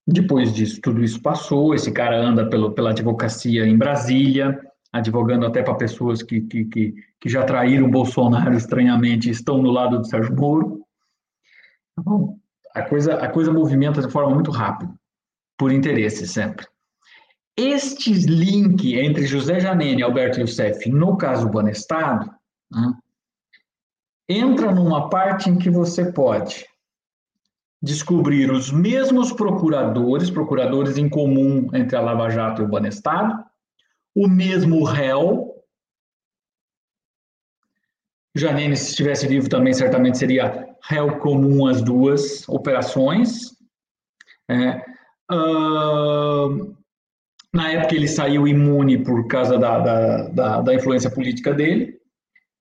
depois 0.06 0.52
disso, 0.52 0.82
tudo 0.82 1.02
isso 1.02 1.22
passou, 1.22 1.74
esse 1.74 1.90
cara 1.92 2.20
anda 2.20 2.46
pelo, 2.50 2.72
pela 2.72 2.90
advocacia 2.90 3.66
em 3.66 3.78
Brasília, 3.78 4.60
advogando 4.92 5.46
até 5.46 5.62
para 5.62 5.76
pessoas 5.76 6.22
que, 6.22 6.42
que, 6.42 6.66
que, 6.66 6.94
que, 7.18 7.28
já 7.30 7.42
traíram 7.42 7.90
Bolsonaro 7.90 8.54
estranhamente 8.54 9.30
estão 9.30 9.62
no 9.62 9.70
lado 9.70 9.98
do 9.98 10.06
Sérgio 10.06 10.36
Moro. 10.36 10.83
Bom, 11.96 12.38
a 12.74 12.82
coisa, 12.82 13.14
a 13.14 13.28
coisa 13.28 13.52
movimenta 13.52 14.00
de 14.00 14.10
forma 14.10 14.34
muito 14.34 14.50
rápida, 14.50 14.92
por 15.56 15.72
interesse 15.72 16.26
sempre. 16.26 16.66
Este 17.56 18.12
link 18.12 18.98
entre 18.98 19.26
José 19.26 19.60
Janene 19.60 20.00
e 20.00 20.04
Alberto 20.04 20.40
Youssef, 20.40 20.88
no 20.90 21.16
caso 21.16 21.48
Banestado, 21.48 22.28
né, 22.70 22.92
entra 24.28 24.74
numa 24.74 25.08
parte 25.08 25.48
em 25.48 25.56
que 25.56 25.70
você 25.70 26.10
pode 26.10 26.66
descobrir 27.80 28.50
os 28.50 28.72
mesmos 28.72 29.30
procuradores, 29.30 30.30
procuradores 30.30 30.96
em 30.96 31.08
comum 31.08 31.68
entre 31.74 31.96
a 31.96 32.00
Lava 32.00 32.30
Jato 32.30 32.62
e 32.62 32.64
o 32.64 32.68
Banestado, 32.68 33.44
o 34.16 34.26
mesmo 34.26 34.82
réu. 34.84 35.53
Janine, 38.36 38.76
se 38.76 38.90
estivesse 38.90 39.26
vivo 39.26 39.48
também, 39.48 39.72
certamente 39.72 40.18
seria 40.18 40.74
réu 40.82 41.18
comum 41.18 41.66
as 41.66 41.80
duas 41.82 42.48
operações. 42.48 43.54
É, 44.50 44.84
uh, 45.32 46.76
na 47.52 47.70
época 47.70 47.94
ele 47.94 48.08
saiu 48.08 48.48
imune 48.48 49.02
por 49.02 49.26
causa 49.28 49.56
da, 49.56 49.78
da, 49.78 50.28
da, 50.28 50.60
da 50.62 50.74
influência 50.74 51.10
política 51.10 51.54
dele. 51.54 51.98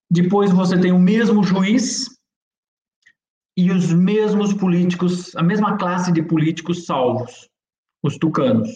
Depois 0.09 0.51
você 0.51 0.79
tem 0.79 0.91
o 0.91 0.99
mesmo 0.99 1.43
juiz 1.43 2.07
e 3.57 3.71
os 3.71 3.91
mesmos 3.91 4.53
políticos, 4.53 5.35
a 5.35 5.41
mesma 5.41 5.77
classe 5.77 6.11
de 6.11 6.21
políticos 6.21 6.85
salvos, 6.85 7.49
os 8.03 8.17
tucanos. 8.17 8.69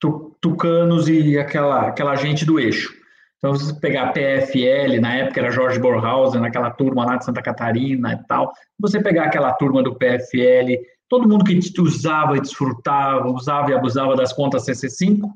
Tu, 0.00 0.36
tucanos 0.40 1.08
e 1.08 1.36
aquela, 1.38 1.88
aquela 1.88 2.14
gente 2.14 2.44
do 2.44 2.60
eixo. 2.60 2.94
Então, 3.38 3.54
se 3.54 3.66
você 3.66 3.80
pegar 3.80 4.12
PFL, 4.12 5.00
na 5.00 5.14
época 5.14 5.40
era 5.40 5.50
Jorge 5.50 5.78
Borhausen, 5.78 6.40
naquela 6.40 6.70
turma 6.70 7.04
lá 7.04 7.16
de 7.16 7.24
Santa 7.24 7.42
Catarina 7.42 8.14
e 8.14 8.26
tal, 8.26 8.52
você 8.78 9.02
pegar 9.02 9.24
aquela 9.24 9.52
turma 9.52 9.82
do 9.82 9.94
PFL, 9.94 10.82
todo 11.08 11.28
mundo 11.28 11.44
que 11.44 11.60
usava 11.80 12.36
e 12.36 12.40
desfrutava, 12.40 13.28
usava 13.28 13.70
e 13.70 13.74
abusava 13.74 14.16
das 14.16 14.32
contas 14.32 14.66
CC5, 14.66 15.30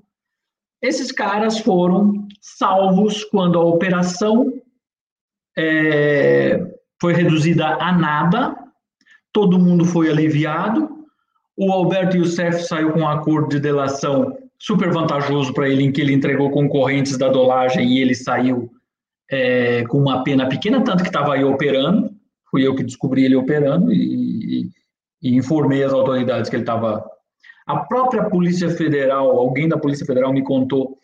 esses 0.83 1.13
caras 1.13 1.59
foram 1.59 2.27
salvos 2.41 3.23
quando 3.25 3.59
a 3.59 3.65
operação 3.65 4.51
é, 5.57 6.59
foi 6.99 7.13
reduzida 7.13 7.67
a 7.67 7.93
nada, 7.93 8.57
todo 9.31 9.59
mundo 9.59 9.85
foi 9.85 10.09
aliviado, 10.09 10.89
o 11.55 11.71
Alberto 11.71 12.17
Youssef 12.17 12.63
saiu 12.63 12.93
com 12.93 13.01
um 13.01 13.09
acordo 13.09 13.51
de 13.51 13.61
delação 13.61 14.40
super 14.61 14.93
vantajoso 14.93 15.55
para 15.55 15.69
ele, 15.69 15.83
em 15.83 15.91
que 15.91 16.03
ele 16.03 16.13
entregou 16.13 16.51
concorrentes 16.51 17.17
da 17.17 17.29
dolagem 17.29 17.89
e 17.89 18.01
ele 18.01 18.15
saiu 18.15 18.71
é, 19.31 19.85
com 19.87 19.99
uma 19.99 20.23
pena 20.23 20.49
pequena, 20.49 20.85
tanto 20.85 21.03
que 21.03 21.09
estava 21.09 21.35
aí 21.35 21.43
operando, 21.43 22.11
fui 22.51 22.67
eu 22.67 22.75
que 22.75 22.85
descobri 22.85 23.25
ele 23.25 23.37
operando 23.37 23.91
e, 23.91 24.71
e, 25.23 25.37
informei 25.37 25.83
as 25.83 25.93
autoridades 25.93 26.51
que 26.51 26.57
ele 26.57 26.63
estava... 26.63 27.05
A 27.67 27.77
própria 27.85 28.29
Polícia 28.29 28.69
Federal, 28.69 29.31
alguém 29.39 29.69
da 29.69 29.79
Polícia 29.79 30.05
Federal 30.05 30.33
me 30.33 30.43
contou 30.43 30.99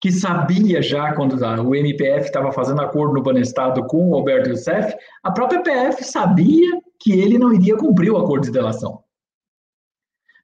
que 0.00 0.12
sabia 0.12 0.82
já 0.82 1.14
quando 1.14 1.32
o 1.32 1.74
MPF 1.74 2.26
estava 2.26 2.52
fazendo 2.52 2.82
acordo 2.82 3.14
no 3.14 3.22
Banestado 3.22 3.86
com 3.86 4.10
o 4.10 4.14
Alberto 4.14 4.50
Youssef, 4.50 4.94
a 5.22 5.32
própria 5.32 5.62
PF 5.62 6.04
sabia 6.04 6.78
que 7.00 7.12
ele 7.12 7.38
não 7.38 7.54
iria 7.54 7.74
cumprir 7.76 8.10
o 8.10 8.18
acordo 8.18 8.44
de 8.44 8.52
delação. 8.52 9.02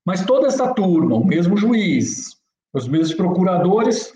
Mas 0.05 0.25
toda 0.25 0.47
essa 0.47 0.73
turma, 0.73 1.17
o 1.17 1.27
mesmo 1.27 1.59
juiz, 1.59 2.40
os 2.73 2.87
mesmos 2.89 3.15
procuradores, 3.15 4.13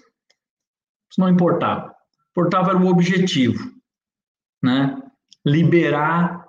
isso 1.11 1.21
não 1.21 1.29
importava. 1.29 1.95
Importava 2.31 2.71
era 2.71 2.79
o 2.79 2.89
objetivo, 2.89 3.73
né? 4.63 5.01
Liberar 5.45 6.45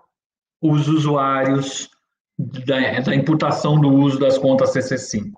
os 0.61 0.87
usuários 0.87 1.89
da, 2.37 2.99
da 3.01 3.15
imputação 3.15 3.79
do 3.79 3.89
uso 3.89 4.19
das 4.19 4.37
contas 4.37 4.73
CC5. 4.73 5.31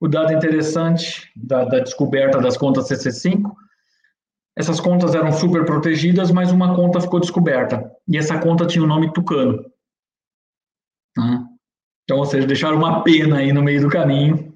O 0.00 0.08
dado 0.08 0.32
interessante 0.32 1.30
da, 1.34 1.64
da 1.64 1.80
descoberta 1.80 2.40
das 2.40 2.56
contas 2.56 2.88
CC5, 2.88 3.50
essas 4.56 4.80
contas 4.80 5.14
eram 5.14 5.32
super 5.32 5.64
protegidas, 5.64 6.30
mas 6.30 6.50
uma 6.50 6.74
conta 6.74 7.00
ficou 7.00 7.20
descoberta. 7.20 7.92
E 8.08 8.16
essa 8.16 8.38
conta 8.38 8.66
tinha 8.66 8.82
o 8.82 8.88
nome 8.88 9.12
Tucano. 9.12 9.64
Né? 11.16 11.46
Então, 12.02 12.18
ou 12.18 12.24
seja, 12.24 12.46
deixaram 12.46 12.76
uma 12.76 13.02
pena 13.02 13.38
aí 13.38 13.52
no 13.52 13.62
meio 13.62 13.82
do 13.82 13.88
caminho. 13.88 14.52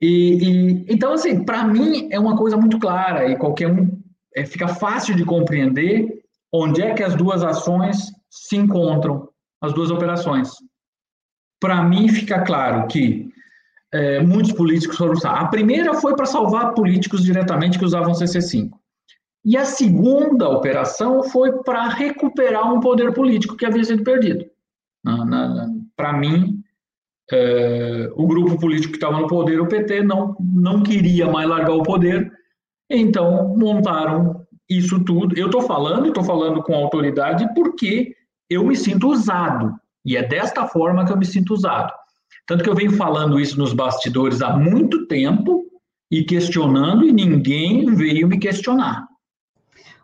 E, 0.00 0.06
e 0.08 0.86
então, 0.88 1.12
assim, 1.12 1.44
para 1.44 1.64
mim 1.64 2.08
é 2.10 2.18
uma 2.18 2.36
coisa 2.36 2.56
muito 2.56 2.78
clara 2.78 3.28
e 3.28 3.36
qualquer 3.36 3.68
um 3.68 4.02
é, 4.34 4.44
fica 4.44 4.68
fácil 4.68 5.14
de 5.14 5.24
compreender 5.24 6.22
onde 6.52 6.82
é 6.82 6.92
que 6.94 7.02
as 7.02 7.14
duas 7.14 7.42
ações 7.42 8.12
se 8.28 8.56
encontram, 8.56 9.28
as 9.60 9.72
duas 9.72 9.90
operações. 9.90 10.50
Para 11.60 11.82
mim 11.82 12.08
fica 12.08 12.42
claro 12.42 12.86
que 12.88 13.28
é, 13.92 14.20
muitos 14.20 14.52
políticos 14.52 14.96
foram 14.96 15.12
usar. 15.12 15.38
A 15.38 15.46
primeira 15.46 15.94
foi 15.94 16.16
para 16.16 16.26
salvar 16.26 16.74
políticos 16.74 17.22
diretamente 17.22 17.78
que 17.78 17.84
usavam 17.84 18.12
CC5. 18.12 18.70
E 19.44 19.56
a 19.56 19.64
segunda 19.64 20.48
operação 20.48 21.22
foi 21.22 21.62
para 21.62 21.88
recuperar 21.88 22.72
um 22.72 22.80
poder 22.80 23.12
político 23.12 23.56
que 23.56 23.66
havia 23.66 23.84
sido 23.84 24.02
perdido. 24.02 24.46
Para 25.94 26.12
mim, 26.14 26.63
é, 27.32 28.10
o 28.14 28.26
grupo 28.26 28.58
político 28.58 28.92
que 28.92 28.96
estava 28.98 29.18
no 29.18 29.26
poder, 29.26 29.60
o 29.60 29.66
PT, 29.66 30.02
não, 30.02 30.36
não 30.40 30.82
queria 30.82 31.26
mais 31.26 31.48
largar 31.48 31.74
o 31.74 31.82
poder, 31.82 32.30
então 32.90 33.56
montaram 33.56 34.44
isso 34.68 35.02
tudo. 35.04 35.36
Eu 35.38 35.46
estou 35.46 35.62
falando, 35.62 36.08
estou 36.08 36.24
falando 36.24 36.62
com 36.62 36.74
autoridade, 36.74 37.46
porque 37.54 38.14
eu 38.48 38.64
me 38.64 38.76
sinto 38.76 39.08
usado. 39.08 39.72
E 40.04 40.16
é 40.16 40.22
desta 40.22 40.66
forma 40.66 41.04
que 41.04 41.12
eu 41.12 41.16
me 41.16 41.24
sinto 41.24 41.54
usado. 41.54 41.92
Tanto 42.46 42.62
que 42.62 42.68
eu 42.68 42.74
venho 42.74 42.92
falando 42.92 43.40
isso 43.40 43.58
nos 43.58 43.72
bastidores 43.72 44.42
há 44.42 44.56
muito 44.56 45.06
tempo 45.06 45.64
e 46.10 46.22
questionando, 46.22 47.04
e 47.04 47.12
ninguém 47.12 47.94
veio 47.94 48.28
me 48.28 48.38
questionar. 48.38 49.06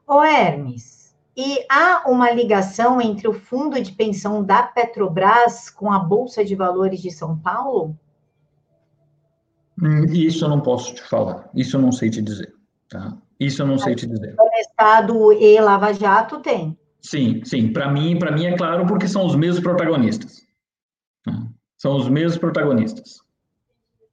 Ô 0.07 0.25
Hermes, 0.25 1.00
e 1.37 1.65
há 1.71 2.09
uma 2.11 2.31
ligação 2.31 3.01
entre 3.01 3.29
o 3.29 3.33
fundo 3.33 3.81
de 3.81 3.93
pensão 3.93 4.43
da 4.43 4.63
Petrobras 4.63 5.71
com 5.71 5.93
a 5.93 5.99
Bolsa 5.99 6.45
de 6.45 6.55
Valores 6.55 7.01
de 7.01 7.11
São 7.11 7.39
Paulo? 7.39 7.97
Hum, 9.81 10.05
isso 10.13 10.45
eu 10.45 10.49
não 10.49 10.61
posso 10.61 10.95
te 10.95 11.03
falar, 11.03 11.49
isso 11.55 11.77
eu 11.77 11.81
não 11.81 11.93
sei 11.93 12.11
te 12.11 12.21
dizer. 12.21 12.53
Tá? 12.89 13.17
Isso 13.39 13.63
eu 13.63 13.67
não 13.67 13.79
sei 13.79 13.95
te 13.95 14.07
dizer. 14.07 14.37
Estado 14.59 15.33
e 15.33 15.59
Lava 15.61 15.95
Jato 15.95 16.41
tem. 16.41 16.77
Sim, 17.01 17.43
sim. 17.45 17.73
Para 17.73 17.91
mim, 17.91 18.19
para 18.19 18.33
mim 18.33 18.47
é 18.47 18.57
claro 18.57 18.87
porque 18.87 19.09
são 19.09 19.25
os 19.25 19.35
mesmos 19.35 19.63
protagonistas. 19.63 20.43
São 21.79 21.97
os 21.97 22.09
mesmos 22.11 22.37
protagonistas. 22.37 23.21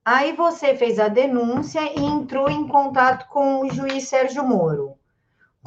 Aí 0.06 0.34
você 0.34 0.74
fez 0.74 1.00
a 1.00 1.10
denúncia 1.10 1.82
e 1.82 2.02
entrou 2.02 2.50
em 2.50 2.66
contato 2.66 3.28
com 3.28 3.62
o 3.62 3.70
juiz 3.70 4.08
Sérgio 4.08 4.48
Moro. 4.48 4.97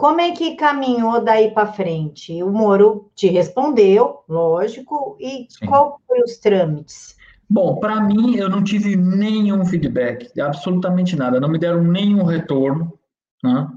Como 0.00 0.18
é 0.18 0.30
que 0.32 0.56
caminhou 0.56 1.22
daí 1.22 1.50
para 1.50 1.74
frente? 1.74 2.42
O 2.42 2.48
Moro 2.48 3.10
te 3.14 3.26
respondeu, 3.26 4.24
lógico, 4.26 5.14
e 5.20 5.46
Sim. 5.50 5.66
qual 5.66 6.00
foi 6.06 6.22
os 6.22 6.38
trâmites? 6.38 7.14
Bom, 7.46 7.78
para 7.78 8.00
mim, 8.00 8.34
eu 8.34 8.48
não 8.48 8.64
tive 8.64 8.96
nenhum 8.96 9.62
feedback, 9.62 10.40
absolutamente 10.40 11.14
nada, 11.16 11.38
não 11.38 11.50
me 11.50 11.58
deram 11.58 11.84
nenhum 11.84 12.24
retorno, 12.24 12.98
né? 13.44 13.68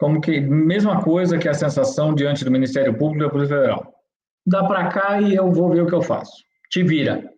Como 0.00 0.20
que, 0.20 0.40
mesma 0.40 1.00
coisa 1.00 1.38
que 1.38 1.48
a 1.48 1.54
sensação 1.54 2.12
diante 2.12 2.44
do 2.44 2.50
Ministério 2.50 2.98
Público 2.98 3.22
e 3.22 3.26
da 3.26 3.30
Polícia 3.30 3.54
Federal. 3.54 3.94
Dá 4.44 4.64
para 4.64 4.88
cá 4.88 5.20
e 5.20 5.36
eu 5.36 5.52
vou 5.52 5.70
ver 5.70 5.82
o 5.82 5.86
que 5.86 5.94
eu 5.94 6.02
faço. 6.02 6.42
Te 6.70 6.82
vira. 6.82 7.32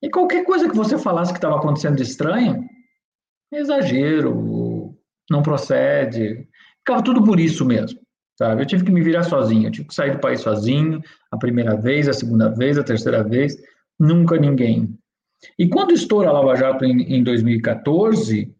E 0.00 0.08
qualquer 0.08 0.42
coisa 0.42 0.70
que 0.70 0.76
você 0.76 0.96
falasse 0.96 1.34
que 1.34 1.38
estava 1.38 1.56
acontecendo 1.56 1.96
de 1.96 2.02
estranho, 2.02 2.66
exagero, 3.52 4.65
não 5.30 5.42
procede. 5.42 6.48
Ficava 6.78 7.02
tudo 7.02 7.22
por 7.22 7.40
isso 7.40 7.64
mesmo, 7.64 7.98
sabe? 8.38 8.62
Eu 8.62 8.66
tive 8.66 8.84
que 8.84 8.92
me 8.92 9.02
virar 9.02 9.24
sozinho, 9.24 9.68
eu 9.68 9.72
tive 9.72 9.88
que 9.88 9.94
sair 9.94 10.12
do 10.12 10.20
país 10.20 10.40
sozinho, 10.40 11.00
a 11.30 11.36
primeira 11.36 11.76
vez, 11.76 12.08
a 12.08 12.12
segunda 12.12 12.48
vez, 12.48 12.78
a 12.78 12.84
terceira 12.84 13.22
vez, 13.22 13.56
nunca 13.98 14.36
ninguém. 14.36 14.96
E 15.58 15.68
quando 15.68 15.92
estoura 15.92 16.28
a 16.28 16.32
Lava 16.32 16.56
Jato 16.56 16.84
em, 16.84 17.02
em 17.14 17.22
2014, 17.22 18.54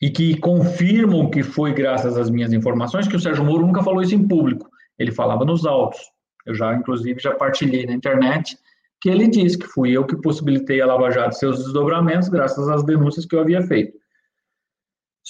e 0.00 0.10
que 0.10 0.38
confirmam 0.38 1.30
que 1.30 1.42
foi 1.42 1.74
graças 1.74 2.16
às 2.16 2.30
minhas 2.30 2.52
informações, 2.52 3.06
que 3.06 3.16
o 3.16 3.20
Sérgio 3.20 3.44
Moro 3.44 3.66
nunca 3.66 3.82
falou 3.82 4.02
isso 4.02 4.14
em 4.14 4.26
público, 4.26 4.68
ele 4.98 5.12
falava 5.12 5.44
nos 5.44 5.66
autos. 5.66 6.00
Eu 6.46 6.54
já, 6.54 6.74
inclusive, 6.74 7.20
já 7.20 7.34
partilhei 7.34 7.84
na 7.84 7.92
internet 7.92 8.56
que 9.00 9.08
ele 9.08 9.28
disse 9.28 9.58
que 9.58 9.66
fui 9.66 9.90
eu 9.90 10.06
que 10.06 10.16
possibilitei 10.16 10.80
a 10.80 10.86
Lava 10.86 11.10
Jato 11.10 11.34
seus 11.34 11.58
desdobramentos 11.58 12.28
graças 12.28 12.68
às 12.68 12.82
denúncias 12.82 13.26
que 13.26 13.34
eu 13.34 13.40
havia 13.40 13.62
feito. 13.62 13.96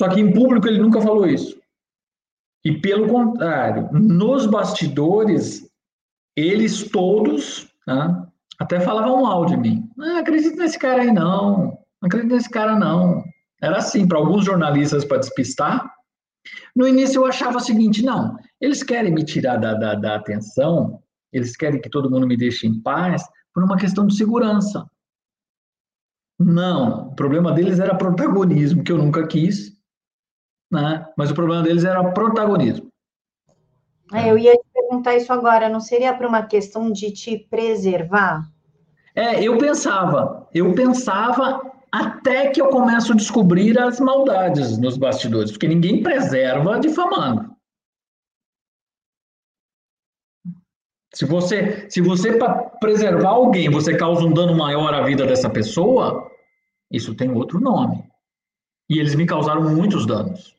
Só 0.00 0.08
que 0.08 0.18
em 0.18 0.32
público 0.32 0.66
ele 0.66 0.78
nunca 0.78 0.98
falou 0.98 1.26
isso. 1.26 1.60
E 2.64 2.72
pelo 2.80 3.06
contrário, 3.06 3.90
nos 3.92 4.46
bastidores, 4.46 5.70
eles 6.34 6.90
todos 6.90 7.68
né, 7.86 8.26
até 8.58 8.80
falavam 8.80 9.20
mal 9.20 9.44
de 9.44 9.58
mim. 9.58 9.90
Não 9.98 10.16
acredito 10.16 10.56
nesse 10.56 10.78
cara 10.78 11.02
aí 11.02 11.12
não, 11.12 11.64
não 12.00 12.06
acredito 12.06 12.32
nesse 12.32 12.48
cara 12.48 12.78
não. 12.78 13.22
Era 13.60 13.76
assim, 13.76 14.08
para 14.08 14.16
alguns 14.16 14.46
jornalistas 14.46 15.04
para 15.04 15.18
despistar. 15.18 15.94
No 16.74 16.88
início 16.88 17.18
eu 17.20 17.26
achava 17.26 17.58
o 17.58 17.60
seguinte, 17.60 18.02
não, 18.02 18.38
eles 18.58 18.82
querem 18.82 19.12
me 19.12 19.22
tirar 19.22 19.58
da, 19.58 19.74
da, 19.74 19.94
da 19.96 20.14
atenção, 20.14 21.02
eles 21.30 21.54
querem 21.54 21.78
que 21.78 21.90
todo 21.90 22.10
mundo 22.10 22.26
me 22.26 22.38
deixe 22.38 22.66
em 22.66 22.80
paz, 22.80 23.22
por 23.52 23.62
uma 23.62 23.76
questão 23.76 24.06
de 24.06 24.16
segurança. 24.16 24.82
Não, 26.38 27.08
o 27.08 27.14
problema 27.14 27.52
deles 27.52 27.78
era 27.78 27.94
protagonismo, 27.94 28.82
que 28.82 28.90
eu 28.90 28.96
nunca 28.96 29.26
quis, 29.26 29.78
né? 30.70 31.06
mas 31.16 31.30
o 31.30 31.34
problema 31.34 31.62
deles 31.62 31.84
era 31.84 32.12
protagonismo. 32.12 32.88
É, 34.12 34.30
eu 34.30 34.36
ia 34.36 34.52
te 34.52 34.64
perguntar 34.74 35.16
isso 35.16 35.32
agora, 35.32 35.68
não 35.68 35.80
seria 35.80 36.14
por 36.14 36.26
uma 36.26 36.42
questão 36.42 36.90
de 36.90 37.12
te 37.12 37.38
preservar? 37.38 38.48
É, 39.14 39.42
eu 39.42 39.56
pensava, 39.58 40.48
eu 40.52 40.74
pensava 40.74 41.60
até 41.92 42.48
que 42.50 42.60
eu 42.60 42.68
começo 42.68 43.12
a 43.12 43.16
descobrir 43.16 43.78
as 43.78 44.00
maldades 44.00 44.78
nos 44.78 44.96
bastidores, 44.96 45.50
porque 45.50 45.68
ninguém 45.68 46.02
preserva 46.02 46.78
difamando. 46.78 47.50
Se 51.12 51.24
você, 51.24 51.90
se 51.90 52.00
você 52.00 52.38
para 52.38 52.54
preservar 52.80 53.30
alguém, 53.30 53.68
você 53.68 53.96
causa 53.96 54.24
um 54.24 54.32
dano 54.32 54.56
maior 54.56 54.94
à 54.94 55.02
vida 55.02 55.26
dessa 55.26 55.50
pessoa, 55.50 56.30
isso 56.90 57.16
tem 57.16 57.30
outro 57.32 57.60
nome. 57.60 58.04
E 58.88 58.98
eles 58.98 59.14
me 59.16 59.26
causaram 59.26 59.62
muitos 59.74 60.06
danos. 60.06 60.56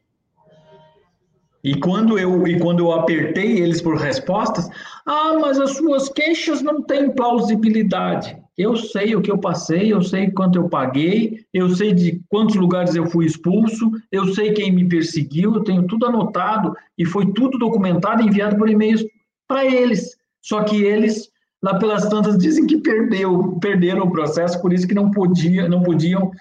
E 1.64 1.76
quando 1.80 2.18
eu 2.18 2.48
e 2.48 2.60
quando 2.60 2.80
eu 2.80 2.92
apertei 2.92 3.60
eles 3.60 3.82
por 3.82 3.96
respostas, 3.96 4.68
ah, 5.06 5.38
mas 5.40 5.60
as 5.60 5.76
suas 5.76 6.10
queixas 6.10 6.62
não 6.62 6.82
têm 6.82 7.12
plausibilidade. 7.12 8.38
Eu 8.58 8.76
sei 8.76 9.16
o 9.16 9.22
que 9.22 9.32
eu 9.32 9.38
passei, 9.38 9.94
eu 9.94 10.02
sei 10.02 10.30
quanto 10.30 10.58
eu 10.58 10.70
paguei, 10.70 11.46
eu 11.54 11.70
sei 11.70 11.94
de 11.94 12.22
quantos 12.30 12.56
lugares 12.56 12.96
eu 12.96 13.08
fui 13.08 13.26
expulso, 13.26 13.92
eu 14.12 14.34
sei 14.34 14.54
quem 14.54 14.72
me 14.72 14.88
perseguiu, 14.88 15.56
eu 15.56 15.64
tenho 15.64 15.88
tudo 15.88 16.06
anotado 16.06 16.76
e 16.98 17.06
foi 17.06 17.32
tudo 17.34 17.58
documentado 17.58 18.22
e 18.22 18.28
enviado 18.28 18.58
por 18.58 18.70
e-mails 18.70 19.04
para 19.48 19.66
eles. 19.66 20.16
Só 20.42 20.64
que 20.64 20.84
eles, 20.84 21.30
lá 21.62 21.78
pelas 21.78 22.08
tantas, 22.10 22.38
dizem 22.38 22.66
que 22.68 22.78
perdeu, 22.78 23.58
perderam 23.60 24.04
o 24.04 24.12
processo, 24.12 24.62
por 24.62 24.74
isso 24.74 24.88
que 24.88 24.96
não, 24.96 25.12
podia, 25.12 25.70
não 25.70 25.84
podiam 25.84 26.32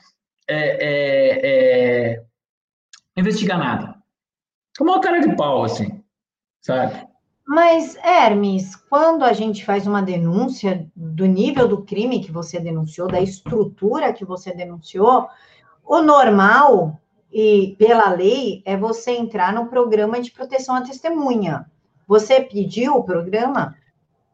é, 0.49 0.59
é, 0.59 2.13
é, 2.13 2.23
investigar 3.17 3.59
nada. 3.59 4.00
Como 4.79 4.93
uma 4.93 5.01
cara 5.01 5.21
de 5.21 5.35
pau, 5.37 5.65
assim, 5.65 6.03
sabe? 6.61 7.09
Mas, 7.47 7.97
Hermes, 7.97 8.77
quando 8.77 9.25
a 9.25 9.33
gente 9.33 9.65
faz 9.65 9.87
uma 9.87 10.01
denúncia 10.01 10.87
do 10.95 11.27
nível 11.27 11.67
do 11.67 11.83
crime 11.83 12.23
que 12.23 12.31
você 12.31 12.61
denunciou, 12.61 13.09
da 13.09 13.21
estrutura 13.21 14.13
que 14.13 14.25
você 14.25 14.55
denunciou, 14.55 15.27
o 15.85 16.01
normal 16.01 17.01
e 17.33 17.75
pela 17.79 18.11
lei 18.11 18.63
é 18.65 18.77
você 18.77 19.13
entrar 19.13 19.53
no 19.53 19.67
programa 19.67 20.21
de 20.21 20.31
proteção 20.31 20.77
à 20.77 20.83
testemunha. 20.83 21.67
Você 22.07 22.41
pediu 22.41 22.95
o 22.95 23.05
programa? 23.05 23.77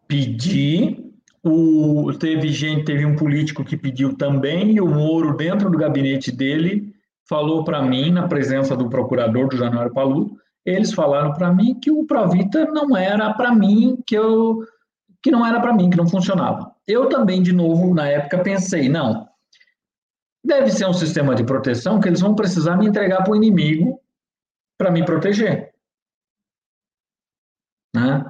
Pedi. 0.07 1.03
O, 1.43 2.13
teve 2.19 2.49
gente, 2.49 2.85
teve 2.85 3.07
um 3.07 3.17
político 3.17 3.65
que 3.65 3.77
pediu 3.77 4.17
também, 4.17 4.73
e 4.73 4.81
o 4.81 4.87
Moro, 4.87 5.37
dentro 5.37 5.71
do 5.71 5.79
gabinete 5.79 6.33
dele, 6.33 6.93
falou 7.29 7.65
para 7.65 7.83
mim, 7.83 8.11
na 8.11 8.29
presença 8.29 8.77
do 8.77 8.89
procurador 8.89 9.49
do 9.49 9.57
Januário 9.57 9.93
Paludo, 9.93 10.37
eles 10.65 10.93
falaram 10.93 11.33
para 11.33 11.53
mim 11.53 11.79
que 11.79 11.91
o 11.91 12.05
Provita 12.05 12.65
não 12.67 12.97
era 12.97 13.33
para 13.35 13.55
mim, 13.55 14.03
que 14.07 14.17
eu 14.17 14.65
que 15.23 15.31
não 15.31 15.45
era 15.45 15.61
para 15.61 15.73
mim, 15.73 15.91
que 15.91 15.97
não 15.97 16.09
funcionava. 16.09 16.73
Eu 16.87 17.09
também, 17.09 17.43
de 17.43 17.53
novo, 17.53 17.93
na 17.93 18.07
época 18.07 18.39
pensei, 18.39 18.89
não, 18.89 19.29
deve 20.45 20.71
ser 20.71 20.87
um 20.87 20.93
sistema 20.93 21.35
de 21.35 21.43
proteção 21.43 22.01
que 22.01 22.09
eles 22.09 22.21
vão 22.21 22.35
precisar 22.35 22.77
me 22.77 22.87
entregar 22.87 23.25
para 23.25 23.33
o 23.33 23.37
inimigo 23.37 24.01
para 24.79 24.91
me 24.91 25.05
proteger. 25.05 25.75
Né? 27.95 28.25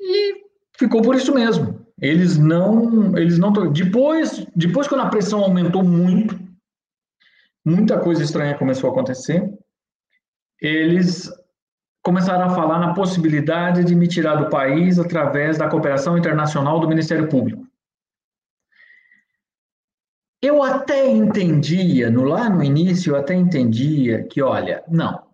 E 0.00 0.44
ficou 0.78 1.02
por 1.02 1.16
isso 1.16 1.34
mesmo. 1.34 1.84
Eles 2.00 2.36
não, 2.36 3.16
eles 3.16 3.38
não 3.38 3.52
depois, 3.72 4.46
depois 4.54 4.86
quando 4.86 5.00
a 5.00 5.08
pressão 5.08 5.40
aumentou 5.40 5.82
muito, 5.82 6.38
muita 7.66 8.00
coisa 8.00 8.22
estranha 8.22 8.56
começou 8.56 8.88
a 8.88 8.92
acontecer 8.92 9.52
eles 10.60 11.30
começaram 12.02 12.44
a 12.44 12.54
falar 12.54 12.78
na 12.78 12.94
possibilidade 12.94 13.84
de 13.84 13.94
me 13.94 14.06
tirar 14.06 14.36
do 14.36 14.48
país 14.48 14.98
através 14.98 15.58
da 15.58 15.68
cooperação 15.68 16.16
internacional 16.16 16.80
do 16.80 16.88
Ministério 16.88 17.28
Público. 17.28 17.66
Eu 20.40 20.62
até 20.62 21.08
entendia, 21.08 22.10
no, 22.10 22.22
lá 22.22 22.48
no 22.48 22.62
início, 22.62 23.10
eu 23.10 23.16
até 23.16 23.34
entendia 23.34 24.22
que, 24.24 24.40
olha, 24.40 24.84
não, 24.86 25.26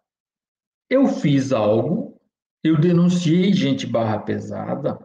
eu 0.89 1.07
fiz 1.09 1.53
algo, 1.53 2.19
eu 2.65 2.81
denunciei 2.81 3.53
gente 3.53 3.87
barra 3.87 4.21
pesada, 4.21 4.99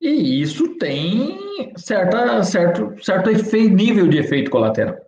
e 0.00 0.40
isso 0.40 0.78
tem 0.78 1.72
certa, 1.76 2.42
certo, 2.42 2.96
certo 3.04 3.30
efeito, 3.30 3.74
nível 3.74 4.08
de 4.08 4.18
efeito 4.18 4.50
colateral. 4.50 4.98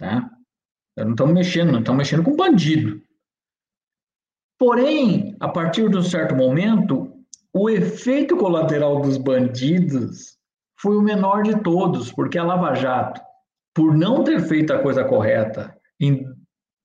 Tá? 0.00 0.30
Não 0.96 1.10
estamos 1.10 1.34
mexendo, 1.34 1.72
não 1.72 1.80
estamos 1.80 1.98
mexendo 1.98 2.24
com 2.24 2.34
bandido. 2.34 3.02
Porém, 4.58 5.36
a 5.38 5.48
partir 5.48 5.90
de 5.90 5.98
um 5.98 6.02
certo 6.02 6.34
momento, 6.34 7.12
o 7.52 7.68
efeito 7.68 8.34
colateral 8.36 9.02
dos 9.02 9.18
bandidos 9.18 10.38
foi 10.78 10.96
o 10.96 11.02
menor 11.02 11.42
de 11.42 11.62
todos, 11.62 12.10
porque 12.10 12.38
a 12.38 12.44
Lava 12.44 12.74
Jato, 12.74 13.20
por 13.74 13.94
não 13.94 14.24
ter 14.24 14.40
feito 14.40 14.72
a 14.72 14.82
coisa 14.82 15.04
correta, 15.04 15.78
em 16.00 16.24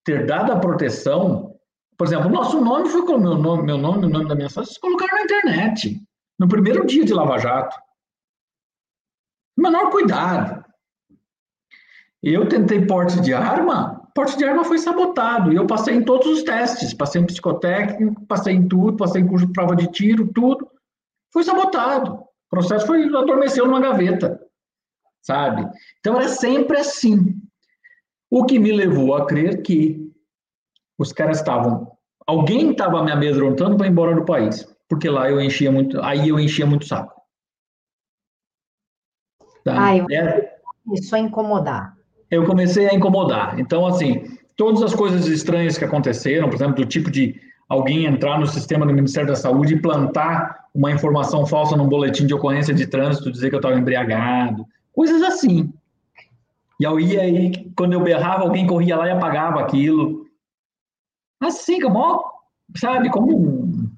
ter 0.03 0.25
dado 0.25 0.51
a 0.51 0.59
proteção, 0.59 1.55
por 1.97 2.07
exemplo, 2.07 2.27
o 2.27 2.33
nosso 2.33 2.59
nome 2.59 2.89
foi 2.89 3.05
com 3.05 3.17
meu 3.17 3.37
nome, 3.37 3.63
meu 3.63 3.77
nome, 3.77 4.05
o 4.07 4.09
nome 4.09 4.27
da 4.27 4.35
minha 4.35 4.49
sócia, 4.49 4.79
colocaram 4.81 5.15
na 5.15 5.23
internet, 5.23 6.01
no 6.37 6.49
primeiro 6.49 6.85
dia 6.85 7.05
de 7.05 7.13
Lava 7.13 7.37
Jato. 7.37 7.77
Menor 9.57 9.89
cuidado. 9.89 10.64
Eu 12.27 12.49
tentei 12.49 12.83
porte 12.83 13.21
de 13.21 13.35
arma, 13.35 14.09
porte 14.15 14.35
de 14.35 14.43
arma 14.43 14.63
foi 14.63 14.79
sabotado. 14.79 15.53
E 15.53 15.57
eu 15.57 15.67
passei 15.67 15.93
em 15.93 16.03
todos 16.03 16.25
os 16.25 16.41
testes. 16.41 16.91
Passei 16.91 17.21
em 17.21 17.25
psicotécnico, 17.25 18.25
passei 18.25 18.55
em 18.55 18.67
tudo, 18.67 18.97
passei 18.97 19.21
em 19.21 19.27
curso 19.27 19.45
de 19.45 19.53
prova 19.53 19.75
de 19.75 19.85
tiro, 19.91 20.33
tudo. 20.33 20.67
Foi 21.31 21.43
sabotado. 21.43 22.13
O 22.13 22.27
processo 22.49 22.87
foi 22.87 23.03
adormeceu 23.03 23.67
numa 23.67 23.79
gaveta. 23.79 24.41
Sabe? 25.21 25.69
Então 25.99 26.15
era 26.15 26.27
sempre 26.27 26.79
assim. 26.79 27.39
O 28.27 28.43
que 28.43 28.57
me 28.57 28.71
levou 28.71 29.15
a 29.15 29.27
crer 29.27 29.61
que 29.61 30.11
os 30.97 31.13
caras 31.13 31.37
estavam. 31.37 31.95
Alguém 32.25 32.71
estava 32.71 33.03
me 33.03 33.11
amedrontando 33.11 33.77
para 33.77 33.85
ir 33.85 33.91
embora 33.91 34.15
do 34.15 34.25
país, 34.25 34.67
porque 34.89 35.07
lá 35.07 35.29
eu 35.29 35.39
enchia 35.39 35.71
muito, 35.71 36.01
aí 36.01 36.29
eu 36.29 36.39
enchia 36.39 36.65
muito 36.65 36.87
saco. 36.87 37.21
Tá? 39.63 39.89
Ah, 39.89 39.95
eu... 39.95 40.07
é, 40.09 40.57
isso 40.91 41.15
a 41.15 41.19
incomodar. 41.19 41.94
Eu 42.29 42.45
comecei 42.45 42.89
a 42.89 42.93
incomodar. 42.93 43.59
Então, 43.59 43.85
assim, 43.85 44.37
todas 44.55 44.81
as 44.81 44.93
coisas 44.93 45.27
estranhas 45.27 45.77
que 45.77 45.85
aconteceram, 45.85 46.49
por 46.49 46.55
exemplo, 46.55 46.75
do 46.75 46.85
tipo 46.85 47.11
de 47.11 47.39
alguém 47.67 48.05
entrar 48.05 48.39
no 48.39 48.47
sistema 48.47 48.85
do 48.85 48.93
Ministério 48.93 49.29
da 49.29 49.35
Saúde 49.35 49.75
e 49.75 49.81
plantar 49.81 50.65
uma 50.73 50.91
informação 50.91 51.45
falsa 51.45 51.75
num 51.75 51.87
boletim 51.87 52.25
de 52.25 52.33
ocorrência 52.33 52.73
de 52.73 52.87
trânsito, 52.87 53.31
dizer 53.31 53.49
que 53.49 53.55
eu 53.55 53.59
estava 53.59 53.79
embriagado, 53.79 54.65
coisas 54.91 55.21
assim. 55.21 55.71
E 56.79 56.85
aí, 56.85 57.19
aí, 57.19 57.71
quando 57.75 57.93
eu 57.93 58.03
berrava, 58.03 58.43
alguém 58.43 58.67
corria 58.67 58.97
lá 58.97 59.07
e 59.07 59.11
apagava 59.11 59.61
aquilo. 59.61 60.25
Assim, 61.41 61.79
como, 61.79 62.23
sabe, 62.75 63.09
como. 63.09 63.89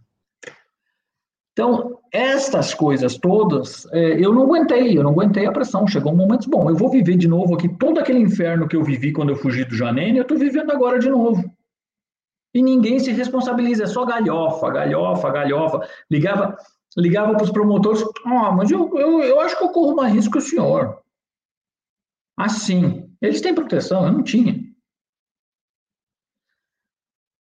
Então, 1.54 1.97
estas 2.12 2.74
coisas 2.74 3.18
todas, 3.18 3.86
é, 3.92 4.24
eu 4.24 4.34
não 4.34 4.44
aguentei, 4.44 4.98
eu 4.98 5.04
não 5.04 5.12
aguentei 5.12 5.46
a 5.46 5.52
pressão. 5.52 5.88
Chegou 5.88 6.14
um 6.14 6.16
momento, 6.16 6.50
bom, 6.50 6.70
eu 6.70 6.76
vou 6.76 6.90
viver 6.90 7.18
de 7.18 7.28
novo 7.28 7.56
aqui 7.56 7.68
todo 7.68 8.00
aquele 8.00 8.20
inferno 8.20 8.68
que 8.68 8.76
eu 8.76 8.84
vivi 8.84 9.12
quando 9.12 9.30
eu 9.30 9.36
fugi 9.36 9.66
do 9.66 9.76
Janene, 9.76 10.18
eu 10.18 10.24
estou 10.24 10.38
vivendo 10.38 10.72
agora 10.72 11.00
de 11.00 11.10
novo. 11.10 11.44
E 12.54 12.62
ninguém 12.62 13.00
se 13.00 13.12
responsabiliza, 13.12 13.84
é 13.84 13.88
só 13.88 14.06
galhofa, 14.06 14.70
galhofa, 14.72 15.30
galhofa. 15.30 15.88
Ligava 16.10 16.58
ligava 16.98 17.34
para 17.34 17.44
os 17.44 17.52
promotores, 17.52 18.04
ah, 18.26 18.52
mas 18.52 18.72
eu, 18.72 18.92
eu, 18.98 19.22
eu 19.22 19.40
acho 19.40 19.56
que 19.58 19.64
eu 19.64 19.70
corro 19.70 19.96
mais 19.96 20.14
risco 20.14 20.32
que 20.32 20.38
o 20.40 20.42
senhor. 20.42 21.00
Assim, 22.36 23.08
eles 23.22 23.40
têm 23.40 23.54
proteção, 23.54 24.06
eu 24.06 24.12
não 24.12 24.24
tinha. 24.24 24.60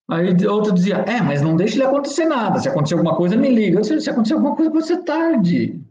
Aí 0.10 0.48
outro 0.48 0.74
dizia, 0.74 0.98
é, 1.08 1.22
mas 1.22 1.42
não 1.42 1.56
deixe 1.56 1.76
ele 1.76 1.84
acontecer 1.84 2.26
nada. 2.26 2.60
Se 2.60 2.70
acontecer 2.70 2.94
alguma 2.94 3.16
coisa, 3.16 3.36
me 3.36 3.50
liga. 3.50 3.84
Se, 3.84 4.00
se 4.00 4.10
acontecer 4.10 4.36
alguma 4.36 4.56
coisa, 4.56 4.72
você 4.72 4.98
tarde. 5.04 5.82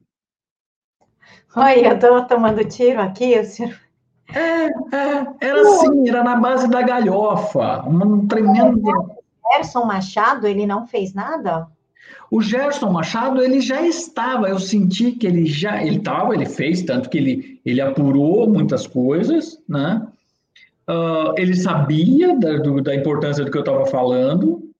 Oi, 1.55 1.87
eu 1.87 1.95
estou 1.95 2.25
tomando 2.25 2.65
tiro 2.65 3.01
aqui, 3.01 3.39
o 3.39 3.45
senhor. 3.45 3.79
É, 4.35 4.67
é, 4.67 5.27
era 5.41 5.61
assim, 5.61 6.09
era 6.09 6.25
na 6.25 6.37
base 6.37 6.69
da 6.69 6.83
galhofa, 6.83 7.85
um 7.87 8.27
tremendo. 8.27 8.83
Gerson 9.53 9.85
Machado, 9.85 10.47
ele 10.47 10.67
não 10.67 10.87
fez 10.87 11.15
nada? 11.15 11.69
O 12.31 12.43
Gerson 12.43 12.91
Machado, 12.91 13.41
ele 13.41 13.61
já 13.61 13.83
estava, 13.83 14.49
eu 14.49 14.59
senti 14.59 15.13
que 15.13 15.27
ele 15.27 15.47
já, 15.47 15.83
ele 15.83 15.99
estava, 15.99 16.35
ele 16.35 16.47
fez, 16.47 16.83
tanto 16.83 17.09
que 17.09 17.19
ele, 17.19 17.61
ele 17.65 17.81
apurou 17.81 18.49
muitas 18.49 18.87
coisas, 18.87 19.63
né? 19.69 20.07
Uh, 20.89 21.35
ele 21.37 21.55
sabia 21.55 22.39
da, 22.39 22.59
do, 22.59 22.81
da 22.81 22.95
importância 22.95 23.45
do 23.45 23.51
que 23.51 23.59
eu 23.59 23.63
estava 23.63 23.87
falando, 23.87 24.71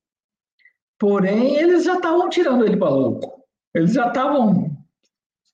porém, 0.99 1.57
eles 1.57 1.85
já 1.85 1.95
estavam 1.95 2.29
tirando 2.29 2.65
ele 2.65 2.77
para 2.77 2.91
louco. 2.91 3.43
Eles 3.75 3.93
já 3.93 4.09
estavam. 4.09 4.71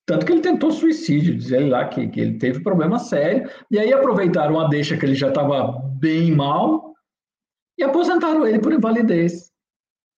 Tanto 0.04 0.26
que 0.26 0.32
ele 0.32 0.40
tentou 0.40 0.72
suicídio, 0.72 1.36
dizer 1.36 1.68
lá 1.68 1.86
que, 1.86 2.08
que 2.08 2.20
ele 2.20 2.38
teve 2.38 2.60
problema 2.60 2.98
sério, 2.98 3.48
e 3.70 3.78
aí 3.78 3.92
aproveitaram 3.92 4.60
a 4.60 4.68
deixa 4.68 4.96
que 4.96 5.06
ele 5.06 5.14
já 5.14 5.28
estava 5.28 5.80
bem 5.94 6.32
mal 6.32 6.92
e 7.78 7.82
aposentaram 7.82 8.46
ele 8.46 8.58
por 8.58 8.72
invalidez 8.72 9.52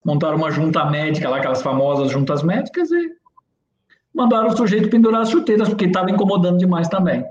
montaram 0.04 0.36
uma 0.36 0.50
junta 0.50 0.84
médica 0.84 1.28
lá, 1.28 1.38
aquelas 1.38 1.62
famosas 1.62 2.10
juntas 2.10 2.42
médicas, 2.42 2.90
e 2.90 3.16
mandaram 4.14 4.48
o 4.48 4.56
sujeito 4.56 4.90
pendurar 4.90 5.22
as 5.22 5.30
chuteiras, 5.30 5.68
porque 5.68 5.86
estava 5.86 6.10
incomodando 6.10 6.58
demais 6.58 6.88
também. 6.88 7.24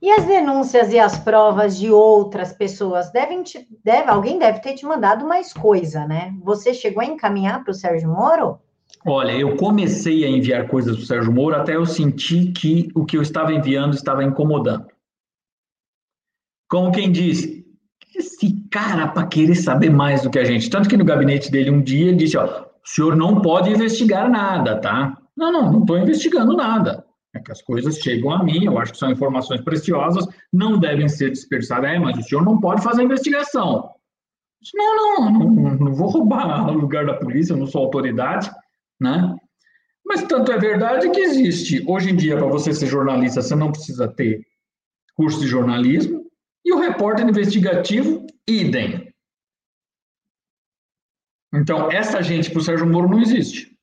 E 0.00 0.10
as 0.10 0.24
denúncias 0.26 0.92
e 0.92 0.98
as 0.98 1.18
provas 1.18 1.78
de 1.78 1.90
outras 1.90 2.52
pessoas 2.52 3.10
devem 3.10 3.42
te, 3.42 3.66
deve, 3.82 4.10
alguém 4.10 4.38
deve 4.38 4.60
ter 4.60 4.74
te 4.74 4.84
mandado 4.84 5.26
mais 5.26 5.52
coisa, 5.52 6.06
né? 6.06 6.34
Você 6.42 6.74
chegou 6.74 7.02
a 7.02 7.06
encaminhar 7.06 7.64
para 7.64 7.70
o 7.70 7.74
Sérgio 7.74 8.10
Moro? 8.10 8.58
Olha, 9.06 9.32
eu 9.32 9.56
comecei 9.56 10.24
a 10.24 10.28
enviar 10.28 10.68
coisas 10.68 10.96
para 10.96 11.02
o 11.02 11.06
Sérgio 11.06 11.32
Moro 11.32 11.56
até 11.56 11.76
eu 11.76 11.86
sentir 11.86 12.52
que 12.52 12.88
o 12.94 13.04
que 13.04 13.16
eu 13.16 13.22
estava 13.22 13.52
enviando 13.52 13.94
estava 13.94 14.22
incomodando. 14.22 14.86
Como 16.68 16.92
quem 16.92 17.10
diz, 17.10 17.46
esse 18.14 18.60
cara 18.70 19.08
para 19.08 19.26
querer 19.26 19.54
saber 19.54 19.90
mais 19.90 20.22
do 20.22 20.30
que 20.30 20.38
a 20.38 20.44
gente? 20.44 20.68
Tanto 20.68 20.88
que 20.88 20.96
no 20.96 21.04
gabinete 21.04 21.50
dele 21.50 21.70
um 21.70 21.80
dia 21.80 22.08
ele 22.08 22.16
disse: 22.16 22.36
ó, 22.36 22.44
o 22.44 22.66
senhor 22.84 23.16
não 23.16 23.40
pode 23.40 23.70
investigar 23.70 24.28
nada, 24.28 24.78
tá? 24.80 25.16
Não, 25.36 25.52
não, 25.52 25.72
não 25.72 25.80
estou 25.80 25.98
investigando 25.98 26.56
nada. 26.56 27.05
Que 27.46 27.52
as 27.52 27.62
coisas 27.62 27.98
chegam 27.98 28.32
a 28.32 28.42
mim, 28.42 28.64
eu 28.64 28.76
acho 28.76 28.90
que 28.90 28.98
são 28.98 29.08
informações 29.08 29.60
preciosas, 29.60 30.26
não 30.52 30.80
devem 30.80 31.08
ser 31.08 31.30
dispersadas. 31.30 31.88
É, 31.88 31.96
mas 31.96 32.18
o 32.18 32.22
senhor 32.22 32.44
não 32.44 32.58
pode 32.58 32.82
fazer 32.82 33.04
investigação. 33.04 33.88
Não, 34.74 34.96
não, 34.96 35.30
não, 35.30 35.74
não 35.76 35.94
vou 35.94 36.08
roubar 36.08 36.68
o 36.68 36.72
lugar 36.72 37.06
da 37.06 37.14
polícia, 37.14 37.52
eu 37.52 37.56
não 37.56 37.68
sou 37.68 37.84
autoridade, 37.84 38.50
né? 39.00 39.36
Mas 40.04 40.24
tanto 40.24 40.50
é 40.50 40.58
verdade 40.58 41.08
que 41.10 41.20
existe. 41.20 41.84
Hoje 41.86 42.10
em 42.10 42.16
dia, 42.16 42.36
para 42.36 42.48
você 42.48 42.72
ser 42.72 42.88
jornalista, 42.88 43.40
você 43.40 43.54
não 43.54 43.70
precisa 43.70 44.08
ter 44.08 44.44
curso 45.14 45.38
de 45.38 45.46
jornalismo, 45.46 46.26
e 46.64 46.72
o 46.72 46.80
repórter 46.80 47.28
investigativo, 47.28 48.26
idem. 48.46 49.14
Então, 51.54 51.92
essa 51.92 52.20
gente 52.20 52.50
para 52.50 52.58
o 52.58 52.62
Sérgio 52.62 52.88
Moro 52.88 53.08
não 53.08 53.20
existe. 53.20 53.75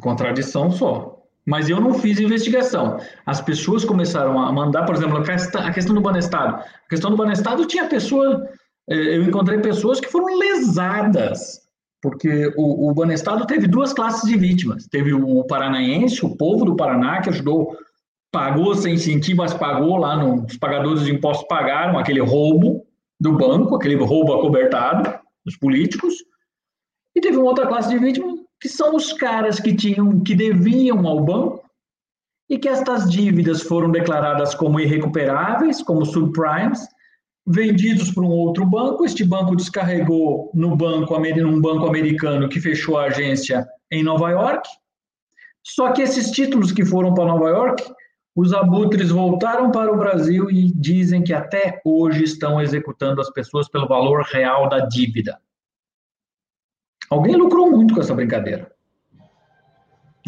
Contradição 0.00 0.70
só. 0.70 1.22
Mas 1.46 1.68
eu 1.68 1.80
não 1.80 1.94
fiz 1.94 2.18
investigação. 2.18 2.98
As 3.26 3.40
pessoas 3.40 3.84
começaram 3.84 4.38
a 4.38 4.50
mandar, 4.50 4.84
por 4.84 4.94
exemplo, 4.94 5.18
a 5.18 5.72
questão 5.72 5.94
do 5.94 6.00
Banestado. 6.00 6.54
A 6.54 6.88
questão 6.88 7.10
do 7.10 7.16
Banestado 7.16 7.66
tinha 7.66 7.86
pessoa. 7.86 8.48
Eh, 8.88 9.16
eu 9.16 9.22
encontrei 9.24 9.58
pessoas 9.58 10.00
que 10.00 10.08
foram 10.08 10.38
lesadas, 10.38 11.60
porque 12.00 12.50
o, 12.56 12.88
o 12.88 12.94
Banestado 12.94 13.46
teve 13.46 13.66
duas 13.66 13.92
classes 13.92 14.28
de 14.28 14.38
vítimas. 14.38 14.86
Teve 14.86 15.12
o 15.12 15.44
paranaense, 15.44 16.24
o 16.24 16.34
povo 16.34 16.64
do 16.64 16.76
Paraná, 16.76 17.20
que 17.20 17.28
ajudou 17.28 17.76
pagou 18.34 18.74
sem 18.74 18.94
incentivo, 18.94 19.42
mas 19.42 19.54
pagou 19.54 19.96
lá, 19.96 20.16
no, 20.16 20.44
os 20.44 20.56
pagadores 20.56 21.04
de 21.04 21.14
impostos 21.14 21.46
pagaram 21.46 21.96
aquele 21.96 22.18
roubo 22.18 22.84
do 23.20 23.38
banco, 23.38 23.76
aquele 23.76 23.94
roubo 23.94 24.34
acobertado 24.34 25.20
dos 25.46 25.56
políticos, 25.56 26.16
e 27.14 27.20
teve 27.20 27.36
uma 27.36 27.46
outra 27.46 27.68
classe 27.68 27.90
de 27.90 27.96
vítimas, 27.96 28.40
que 28.64 28.68
são 28.70 28.96
os 28.96 29.12
caras 29.12 29.60
que 29.60 29.76
tinham, 29.76 30.20
que 30.20 30.34
deviam 30.34 31.06
ao 31.06 31.22
banco, 31.22 31.62
e 32.48 32.58
que 32.58 32.66
estas 32.66 33.10
dívidas 33.10 33.60
foram 33.60 33.90
declaradas 33.90 34.54
como 34.54 34.80
irrecuperáveis, 34.80 35.82
como 35.82 36.06
subprimes, 36.06 36.80
vendidos 37.46 38.10
para 38.10 38.24
um 38.24 38.30
outro 38.30 38.64
banco, 38.64 39.04
este 39.04 39.22
banco 39.22 39.54
descarregou 39.54 40.50
no 40.54 40.74
banco, 40.74 41.14
num 41.18 41.60
banco 41.60 41.86
americano 41.86 42.48
que 42.48 42.58
fechou 42.58 42.96
a 42.96 43.04
agência 43.04 43.68
em 43.92 44.02
Nova 44.02 44.30
York, 44.30 44.66
só 45.62 45.92
que 45.92 46.00
esses 46.00 46.30
títulos 46.30 46.72
que 46.72 46.86
foram 46.86 47.12
para 47.12 47.26
Nova 47.26 47.50
York 47.50 47.84
os 48.34 48.54
abutres 48.54 49.10
voltaram 49.10 49.70
para 49.72 49.92
o 49.92 49.98
Brasil 49.98 50.50
e 50.50 50.72
dizem 50.74 51.22
que 51.22 51.34
até 51.34 51.82
hoje 51.84 52.24
estão 52.24 52.62
executando 52.62 53.20
as 53.20 53.30
pessoas 53.30 53.68
pelo 53.68 53.86
valor 53.86 54.22
real 54.22 54.70
da 54.70 54.86
dívida. 54.86 55.38
Alguém 57.10 57.36
lucrou 57.36 57.70
muito 57.70 57.94
com 57.94 58.00
essa 58.00 58.14
brincadeira. 58.14 58.70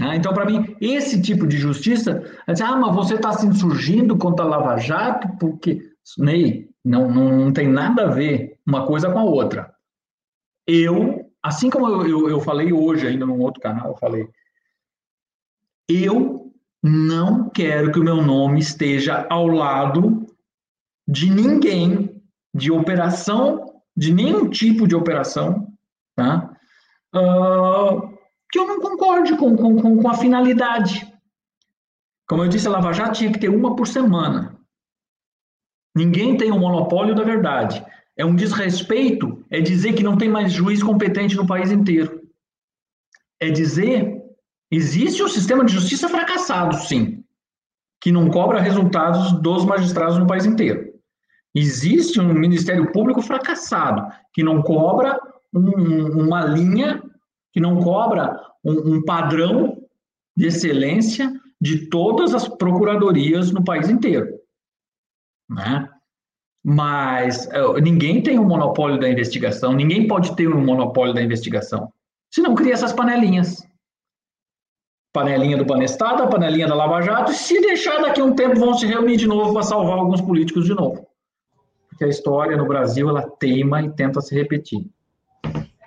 Ah, 0.00 0.14
então, 0.14 0.34
para 0.34 0.44
mim, 0.44 0.76
esse 0.80 1.20
tipo 1.22 1.46
de 1.46 1.56
justiça, 1.56 2.22
ah, 2.46 2.76
mas 2.76 2.94
você 2.94 3.14
está 3.14 3.32
se 3.32 3.46
insurgindo 3.46 4.16
contra 4.18 4.44
a 4.44 4.48
Lava 4.48 4.76
Jato 4.76 5.28
porque. 5.38 5.90
Ney, 6.18 6.68
não, 6.84 7.10
não, 7.10 7.36
não 7.36 7.52
tem 7.52 7.66
nada 7.66 8.04
a 8.04 8.10
ver 8.10 8.58
uma 8.64 8.86
coisa 8.86 9.10
com 9.10 9.18
a 9.18 9.24
outra. 9.24 9.74
Eu, 10.66 11.32
assim 11.42 11.70
como 11.70 11.88
eu, 11.88 12.06
eu, 12.06 12.30
eu 12.30 12.40
falei 12.40 12.72
hoje, 12.72 13.06
ainda 13.06 13.26
num 13.26 13.40
outro 13.40 13.60
canal, 13.60 13.88
eu 13.88 13.96
falei, 13.96 14.28
eu 15.88 16.52
não 16.82 17.48
quero 17.48 17.90
que 17.90 17.98
o 17.98 18.04
meu 18.04 18.22
nome 18.22 18.60
esteja 18.60 19.26
ao 19.30 19.46
lado 19.48 20.26
de 21.08 21.30
ninguém, 21.30 22.22
de 22.54 22.70
operação, 22.70 23.82
de 23.96 24.12
nenhum 24.12 24.48
tipo 24.48 24.86
de 24.86 24.94
operação, 24.94 25.66
tá? 26.14 26.56
Uh, 27.14 28.16
que 28.50 28.58
eu 28.58 28.66
não 28.66 28.80
concorde 28.80 29.36
com, 29.36 29.56
com, 29.56 30.02
com 30.02 30.08
a 30.08 30.14
finalidade. 30.14 31.06
Como 32.28 32.42
eu 32.42 32.48
disse, 32.48 32.66
a 32.66 32.70
Lava 32.70 32.92
Jato 32.92 33.18
tinha 33.18 33.32
que 33.32 33.38
ter 33.38 33.48
uma 33.48 33.76
por 33.76 33.86
semana. 33.86 34.58
Ninguém 35.94 36.36
tem 36.36 36.50
o 36.50 36.58
monopólio 36.58 37.14
da 37.14 37.22
verdade. 37.22 37.84
É 38.16 38.24
um 38.24 38.34
desrespeito, 38.34 39.44
é 39.50 39.60
dizer 39.60 39.94
que 39.94 40.02
não 40.02 40.16
tem 40.16 40.28
mais 40.28 40.52
juiz 40.52 40.82
competente 40.82 41.36
no 41.36 41.46
país 41.46 41.70
inteiro. 41.70 42.22
É 43.40 43.50
dizer 43.50 44.16
Existe 44.70 45.22
um 45.22 45.28
sistema 45.28 45.64
de 45.64 45.72
justiça 45.72 46.08
fracassado, 46.08 46.76
sim, 46.76 47.24
que 48.00 48.10
não 48.10 48.28
cobra 48.28 48.60
resultados 48.60 49.32
dos 49.40 49.64
magistrados 49.64 50.18
no 50.18 50.26
país 50.26 50.44
inteiro. 50.44 50.92
Existe 51.54 52.20
um 52.20 52.34
Ministério 52.34 52.90
Público 52.90 53.22
fracassado, 53.22 54.12
que 54.32 54.42
não 54.42 54.62
cobra 54.62 55.18
um, 55.56 56.26
uma 56.26 56.44
linha, 56.44 57.02
que 57.52 57.60
não 57.60 57.82
cobra 57.82 58.38
um, 58.64 58.96
um 58.96 59.04
padrão 59.04 59.82
de 60.36 60.46
excelência 60.48 61.32
de 61.60 61.88
todas 61.88 62.34
as 62.34 62.46
procuradorias 62.46 63.50
no 63.50 63.64
país 63.64 63.88
inteiro. 63.88 64.38
Né? 65.48 65.88
Mas 66.62 67.46
uh, 67.46 67.78
ninguém 67.80 68.22
tem 68.22 68.38
um 68.38 68.44
monopólio 68.44 69.00
da 69.00 69.08
investigação, 69.08 69.72
ninguém 69.72 70.06
pode 70.06 70.34
ter 70.36 70.48
um 70.48 70.64
monopólio 70.64 71.14
da 71.14 71.22
investigação. 71.22 71.92
Se 72.30 72.42
não 72.42 72.54
cria 72.54 72.74
essas 72.74 72.92
panelinhas. 72.92 73.66
Panelinha 75.12 75.56
do 75.56 75.64
Banestado, 75.64 76.24
a 76.24 76.26
panelinha 76.26 76.66
da 76.66 76.74
Lava 76.74 77.00
Jato, 77.00 77.32
e 77.32 77.34
se 77.34 77.58
deixar 77.62 78.02
daqui 78.02 78.20
a 78.20 78.24
um 78.24 78.34
tempo 78.34 78.60
vão 78.60 78.74
se 78.74 78.84
reunir 78.84 79.16
de 79.16 79.26
novo 79.26 79.54
para 79.54 79.62
salvar 79.62 79.96
alguns 79.98 80.20
políticos 80.20 80.66
de 80.66 80.74
novo. 80.74 81.06
Porque 81.88 82.04
a 82.04 82.08
história 82.08 82.56
no 82.56 82.66
Brasil, 82.66 83.08
ela 83.08 83.22
teima 83.22 83.82
e 83.82 83.90
tenta 83.90 84.20
se 84.20 84.34
repetir. 84.34 84.86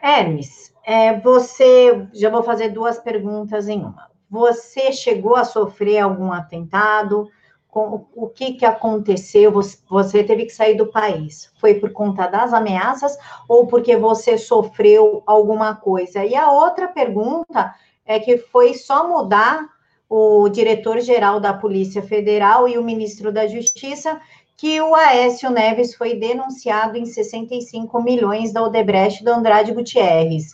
Hermes, 0.01 0.73
é, 0.85 1.19
você, 1.19 2.07
já 2.13 2.29
vou 2.29 2.41
fazer 2.41 2.69
duas 2.69 2.99
perguntas 2.99 3.67
em 3.67 3.79
uma. 3.79 4.09
Você 4.29 4.91
chegou 4.91 5.35
a 5.35 5.43
sofrer 5.43 5.99
algum 5.99 6.31
atentado? 6.31 7.27
Com, 7.67 8.07
o 8.15 8.27
que, 8.27 8.53
que 8.53 8.65
aconteceu? 8.65 9.51
Você, 9.51 9.77
você 9.87 10.23
teve 10.23 10.45
que 10.45 10.51
sair 10.51 10.75
do 10.75 10.87
país? 10.87 11.51
Foi 11.59 11.75
por 11.75 11.91
conta 11.91 12.27
das 12.27 12.53
ameaças 12.53 13.17
ou 13.47 13.67
porque 13.67 13.95
você 13.95 14.37
sofreu 14.37 15.21
alguma 15.25 15.75
coisa? 15.75 16.25
E 16.25 16.35
a 16.35 16.51
outra 16.51 16.87
pergunta 16.87 17.73
é 18.05 18.19
que 18.19 18.37
foi 18.37 18.73
só 18.73 19.07
mudar 19.07 19.67
o 20.09 20.49
diretor-geral 20.49 21.39
da 21.39 21.53
Polícia 21.53 22.01
Federal 22.01 22.67
e 22.67 22.79
o 22.79 22.83
ministro 22.83 23.31
da 23.31 23.45
Justiça 23.45 24.19
que 24.59 24.81
o 24.81 24.93
Aécio 24.93 25.49
Neves 25.49 25.95
foi 25.95 26.19
denunciado 26.19 26.97
em 26.97 27.05
65 27.05 28.03
milhões 28.03 28.51
da 28.51 28.61
Odebrecht 28.61 29.23
do 29.23 29.31
Andrade 29.31 29.71
Gutierrez. 29.71 30.47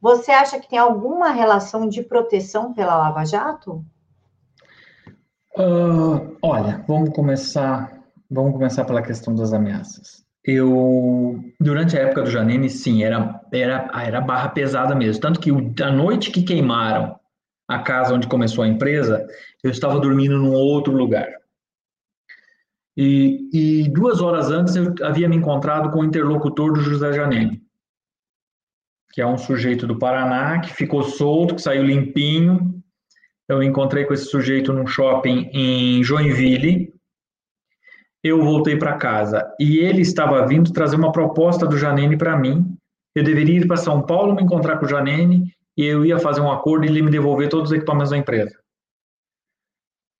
Você 0.00 0.32
acha 0.32 0.58
que 0.58 0.68
tem 0.68 0.78
alguma 0.78 1.30
relação 1.30 1.88
de 1.88 2.02
proteção 2.02 2.74
pela 2.74 2.96
Lava 2.96 3.24
Jato? 3.24 3.84
Uh, 5.56 6.36
olha, 6.42 6.84
vamos 6.88 7.10
começar, 7.10 8.02
vamos 8.28 8.52
começar 8.54 8.84
pela 8.84 9.02
questão 9.02 9.32
das 9.32 9.52
ameaças. 9.52 10.24
Eu, 10.44 11.38
durante 11.60 11.96
a 11.96 12.00
época 12.00 12.22
do 12.22 12.30
Janine, 12.30 12.68
sim, 12.68 13.04
era, 13.04 13.40
era, 13.52 13.88
era 14.02 14.20
barra 14.20 14.48
pesada 14.48 14.96
mesmo. 14.96 15.20
Tanto 15.20 15.38
que 15.38 15.50
a 15.82 15.92
noite 15.92 16.32
que 16.32 16.42
queimaram 16.42 17.16
a 17.68 17.78
casa 17.78 18.14
onde 18.14 18.26
começou 18.26 18.64
a 18.64 18.68
empresa, 18.68 19.24
eu 19.62 19.70
estava 19.70 20.00
dormindo 20.00 20.38
num 20.38 20.54
outro 20.54 20.92
lugar. 20.92 21.37
E, 23.00 23.48
e 23.52 23.88
duas 23.90 24.20
horas 24.20 24.50
antes 24.50 24.74
eu 24.74 24.92
havia 25.02 25.28
me 25.28 25.36
encontrado 25.36 25.90
com 25.90 26.00
o 26.00 26.04
interlocutor 26.04 26.72
do 26.72 26.80
José 26.80 27.12
Janine 27.12 27.62
que 29.18 29.22
é 29.22 29.26
um 29.26 29.36
sujeito 29.36 29.84
do 29.84 29.98
Paraná, 29.98 30.60
que 30.60 30.72
ficou 30.72 31.02
solto, 31.02 31.56
que 31.56 31.62
saiu 31.62 31.82
limpinho. 31.82 32.80
Eu 33.48 33.62
encontrei 33.62 34.04
com 34.04 34.14
esse 34.14 34.26
sujeito 34.26 34.72
num 34.72 34.86
shopping 34.86 35.50
em 35.52 36.04
Joinville. 36.04 36.92
Eu 38.22 38.42
voltei 38.42 38.76
para 38.76 38.96
casa 38.96 39.44
e 39.58 39.78
ele 39.78 40.02
estava 40.02 40.46
vindo 40.46 40.72
trazer 40.72 40.94
uma 40.94 41.10
proposta 41.12 41.66
do 41.66 41.78
Janene 41.78 42.16
para 42.16 42.36
mim. 42.36 42.76
Eu 43.12 43.24
deveria 43.24 43.58
ir 43.58 43.66
para 43.66 43.76
São 43.76 44.02
Paulo 44.02 44.36
me 44.36 44.42
encontrar 44.42 44.78
com 44.78 44.86
o 44.86 44.88
Janene 44.88 45.52
e 45.76 45.84
eu 45.84 46.04
ia 46.04 46.20
fazer 46.20 46.40
um 46.40 46.52
acordo 46.52 46.84
e 46.84 46.88
ele 46.88 47.02
me 47.02 47.10
devolver 47.10 47.48
todos 47.48 47.70
os 47.70 47.76
equipamentos 47.76 48.10
da 48.10 48.18
empresa. 48.18 48.56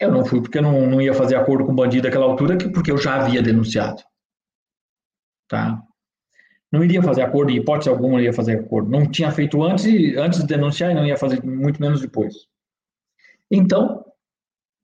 Eu 0.01 0.13
não 0.13 0.25
fui 0.25 0.41
porque 0.41 0.59
eu 0.59 0.63
não, 0.63 0.87
não 0.87 1.01
ia 1.01 1.13
fazer 1.13 1.37
acordo 1.37 1.65
com 1.65 1.73
o 1.73 1.75
bandido 1.75 2.07
naquela 2.07 2.27
altura, 2.27 2.57
porque 2.73 2.91
eu 2.91 2.99
já 2.99 3.17
havia 3.17 3.43
denunciado. 3.43 4.03
Tá? 5.49 5.83
não 6.71 6.85
iria 6.85 7.03
fazer 7.03 7.23
acordo, 7.23 7.51
em 7.51 7.57
hipótese 7.57 7.89
alguma 7.89 8.15
não 8.15 8.21
ia 8.21 8.33
fazer 8.33 8.61
acordo. 8.61 8.91
Não 8.91 9.11
tinha 9.11 9.31
feito 9.31 9.63
antes, 9.63 9.87
antes 10.17 10.41
de 10.41 10.47
denunciar 10.47 10.91
e 10.91 10.95
não 10.95 11.07
ia 11.07 11.17
fazer 11.17 11.43
muito 11.43 11.81
menos 11.81 12.01
depois. 12.01 12.35
Então, 13.51 14.05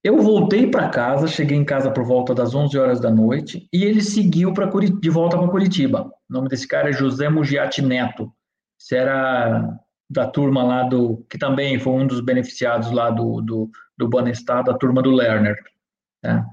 eu 0.02 0.18
voltei 0.20 0.70
para 0.70 0.88
casa, 0.88 1.26
cheguei 1.26 1.56
em 1.56 1.64
casa 1.64 1.90
por 1.90 2.04
volta 2.04 2.34
das 2.34 2.54
11 2.54 2.78
horas 2.78 3.00
da 3.00 3.10
noite 3.10 3.68
e 3.72 3.84
ele 3.84 4.00
seguiu 4.00 4.52
para 4.52 4.66
de 4.66 5.10
volta 5.10 5.38
para 5.38 5.48
Curitiba. 5.48 6.10
O 6.28 6.32
nome 6.32 6.48
desse 6.48 6.66
cara 6.66 6.88
é 6.88 6.92
José 6.92 7.28
Mugiati 7.28 7.82
Neto. 7.82 8.32
Esse 8.80 8.96
era 8.96 9.78
da 10.08 10.26
turma 10.26 10.62
lá 10.62 10.82
do 10.84 11.24
que 11.28 11.38
também 11.38 11.78
foi 11.78 11.92
um 11.92 12.06
dos 12.06 12.20
beneficiados 12.20 12.90
lá 12.90 13.10
do 13.10 13.40
do, 13.40 13.70
do 13.96 14.08
Banestado, 14.08 14.70
a 14.70 14.78
turma 14.78 15.02
do 15.02 15.10
Lerner. 15.10 15.56
Né? 16.22 16.44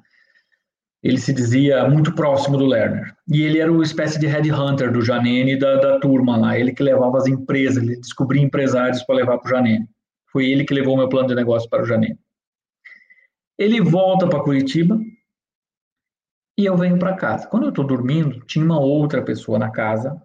ele 1.04 1.18
se 1.18 1.34
dizia 1.34 1.88
muito 1.90 2.14
próximo 2.14 2.58
do 2.58 2.66
Lerner. 2.66 3.16
E 3.28 3.42
ele 3.42 3.60
era 3.60 3.72
uma 3.72 3.84
espécie 3.84 4.20
de 4.20 4.28
headhunter 4.28 4.92
do 4.92 5.02
Janene 5.02 5.58
da, 5.58 5.76
da 5.78 6.00
turma 6.00 6.38
lá. 6.38 6.58
Ele 6.58 6.74
que 6.74 6.84
levava 6.84 7.18
as 7.18 7.26
empresas, 7.26 7.84
ele 7.84 8.00
descobria 8.00 8.42
empresários 8.42 9.02
para 9.04 9.16
levar 9.16 9.40
para 9.40 9.48
o 9.48 9.50
Janene. 9.50 9.90
Foi 10.32 10.46
ele 10.46 10.64
que 10.64 10.74
levou 10.74 10.96
meu 10.96 11.10
plano 11.10 11.30
de 11.30 11.36
negócio 11.36 11.68
para 11.70 11.82
o 11.82 11.86
Janene. 11.86 12.20
Ele 13.58 13.82
volta 13.82 14.28
para 14.28 14.44
Curitiba 14.44 15.00
e 16.58 16.66
eu 16.66 16.78
venho 16.78 17.00
para 17.00 17.16
casa. 17.16 17.48
Quando 17.48 17.64
eu 17.64 17.70
estou 17.70 17.86
dormindo, 17.86 18.40
tinha 18.46 18.64
uma 18.64 18.80
outra 18.80 19.24
pessoa 19.24 19.58
na 19.58 19.72
casa. 19.72 20.22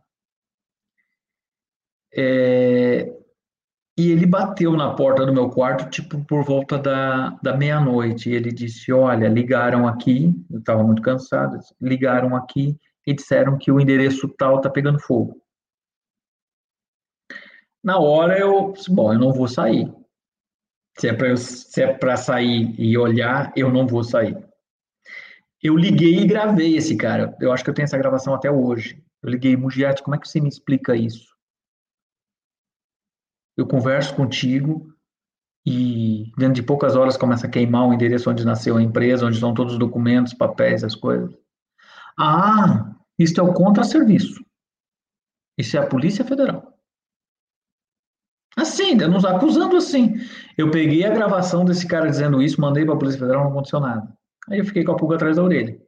É, 2.14 3.15
e 3.98 4.10
ele 4.10 4.26
bateu 4.26 4.72
na 4.72 4.94
porta 4.94 5.24
do 5.24 5.32
meu 5.32 5.48
quarto, 5.48 5.88
tipo, 5.88 6.22
por 6.26 6.44
volta 6.44 6.78
da, 6.78 7.30
da 7.42 7.56
meia-noite. 7.56 8.28
E 8.28 8.34
ele 8.34 8.52
disse: 8.52 8.92
Olha, 8.92 9.26
ligaram 9.26 9.88
aqui, 9.88 10.34
eu 10.50 10.58
estava 10.58 10.82
muito 10.82 11.00
cansado, 11.00 11.58
ligaram 11.80 12.36
aqui 12.36 12.78
e 13.06 13.14
disseram 13.14 13.56
que 13.56 13.72
o 13.72 13.80
endereço 13.80 14.28
tal 14.28 14.56
está 14.56 14.68
pegando 14.68 15.00
fogo. 15.00 15.40
Na 17.82 17.98
hora 17.98 18.38
eu 18.38 18.72
disse: 18.72 18.90
Bom, 18.92 19.14
eu 19.14 19.18
não 19.18 19.32
vou 19.32 19.48
sair. 19.48 19.90
Se 20.98 21.08
é 21.08 21.12
para 21.12 22.12
é 22.12 22.16
sair 22.16 22.74
e 22.78 22.98
olhar, 22.98 23.52
eu 23.56 23.70
não 23.70 23.86
vou 23.86 24.02
sair. 24.02 24.36
Eu 25.62 25.76
liguei 25.76 26.20
e 26.20 26.26
gravei 26.26 26.76
esse 26.76 26.96
cara. 26.96 27.36
Eu 27.40 27.50
acho 27.50 27.64
que 27.64 27.70
eu 27.70 27.74
tenho 27.74 27.84
essa 27.84 27.98
gravação 27.98 28.34
até 28.34 28.50
hoje. 28.50 29.02
Eu 29.22 29.30
liguei, 29.30 29.56
Mugiati, 29.56 30.02
como 30.02 30.14
é 30.14 30.18
que 30.18 30.28
você 30.28 30.40
me 30.40 30.48
explica 30.48 30.94
isso? 30.94 31.35
Eu 33.56 33.66
converso 33.66 34.14
contigo 34.14 34.92
e 35.64 36.30
dentro 36.38 36.54
de 36.54 36.62
poucas 36.62 36.94
horas 36.94 37.16
começa 37.16 37.46
a 37.46 37.50
queimar 37.50 37.88
o 37.88 37.92
endereço 37.92 38.30
onde 38.30 38.44
nasceu 38.44 38.76
a 38.76 38.82
empresa, 38.82 39.26
onde 39.26 39.34
estão 39.34 39.54
todos 39.54 39.72
os 39.72 39.78
documentos, 39.78 40.32
papéis, 40.32 40.84
as 40.84 40.94
coisas. 40.94 41.34
Ah, 42.18 42.94
isso 43.18 43.40
é 43.40 43.42
o 43.42 43.52
contra-serviço. 43.52 44.44
Isso 45.58 45.76
é 45.76 45.80
a 45.80 45.86
Polícia 45.86 46.24
Federal. 46.24 46.76
Assim, 48.56 48.94
nos 48.94 49.24
acusando 49.24 49.76
assim. 49.76 50.14
Eu 50.56 50.70
peguei 50.70 51.04
a 51.04 51.12
gravação 51.12 51.64
desse 51.64 51.86
cara 51.86 52.08
dizendo 52.08 52.40
isso, 52.40 52.60
mandei 52.60 52.84
para 52.84 52.94
a 52.94 52.98
Polícia 52.98 53.20
Federal, 53.20 53.44
não 53.44 53.50
aconteceu 53.50 53.80
nada. 53.80 54.16
Aí 54.48 54.58
eu 54.58 54.64
fiquei 54.64 54.84
com 54.84 54.92
a 54.92 54.96
pulga 54.96 55.16
atrás 55.16 55.36
da 55.36 55.42
orelha. 55.42 55.78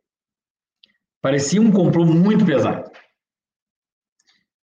Parecia 1.22 1.60
um 1.60 1.70
complô 1.70 2.04
muito 2.04 2.44
pesado. 2.44 2.90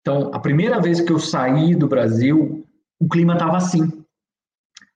Então, 0.02 0.34
a 0.34 0.40
primeira 0.40 0.80
vez 0.80 1.02
que 1.02 1.12
eu 1.12 1.20
saí 1.20 1.76
do 1.76 1.88
Brasil, 1.88 2.67
o 3.00 3.08
clima 3.08 3.34
estava 3.34 3.58
assim. 3.58 4.04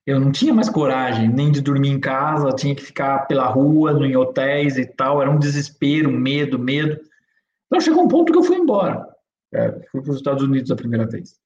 Eu 0.06 0.20
não 0.20 0.32
tinha 0.32 0.54
mais 0.54 0.70
coragem 0.70 1.30
nem 1.30 1.52
de 1.52 1.62
dormir 1.62 1.90
em 1.90 2.00
casa, 2.00 2.56
tinha 2.56 2.76
que 2.76 2.82
ficar 2.82 3.28
pela 3.28 3.46
rua, 3.46 3.92
em 4.06 4.16
hotéis 4.16 4.78
e 4.78 4.86
tal. 4.86 5.22
Era 5.22 5.30
um 5.30 5.40
desespero, 5.40 6.12
medo, 6.12 6.58
medo. 6.58 7.00
Então 7.68 7.80
chegou 7.80 8.04
um 8.04 8.08
ponto 8.08 8.32
que 8.32 8.38
eu 8.38 8.44
fui 8.44 8.58
embora. 8.58 9.08
É, 9.54 9.72
fui 9.92 10.02
para 10.02 10.12
os 10.12 10.18
Estados 10.18 10.44
Unidos 10.44 10.72
a 10.72 10.76
primeira 10.76 11.06
vez. 11.06 11.40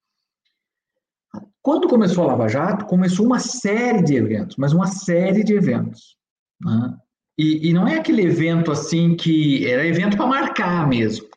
Quando 1.62 1.88
começou 1.88 2.24
a 2.24 2.28
Lava 2.28 2.48
Jato, 2.48 2.86
começou 2.86 3.26
uma 3.26 3.40
série 3.40 4.04
de 4.04 4.16
eventos, 4.16 4.56
mas 4.56 4.72
uma 4.72 4.88
série 4.88 5.44
de 5.44 5.54
eventos. 5.54 6.16
Né? 6.62 6.98
E, 7.38 7.70
e, 7.70 7.74
não 7.74 7.88
é 7.88 7.98
aquele 7.98 8.22
evento 8.22 8.72
assim 8.72 9.16
que 9.16 9.68
era 9.68 9.86
evento 9.86 10.16
para 10.16 10.28
marcar 10.28 10.88
mesmo. 10.88 11.28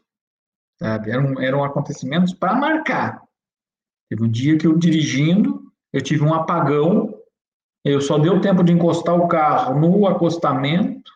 Sabe? 0.79 1.11
Eram, 1.11 1.41
eram 1.41 1.65
acontecimentos 1.65 2.33
para 2.33 2.55
marcar. 2.55 3.21
Teve 4.09 4.25
um 4.25 4.31
dia 4.31 4.57
que 4.57 4.67
eu 4.67 4.77
dirigindo, 4.77 5.71
eu 5.93 6.01
tive 6.01 6.25
um 6.25 6.33
apagão, 6.33 7.15
eu 7.85 8.01
só 8.01 8.19
deu 8.19 8.41
tempo 8.41 8.63
de 8.63 8.73
encostar 8.73 9.15
o 9.15 9.29
carro 9.29 9.79
no 9.79 10.07
acostamento 10.07 11.13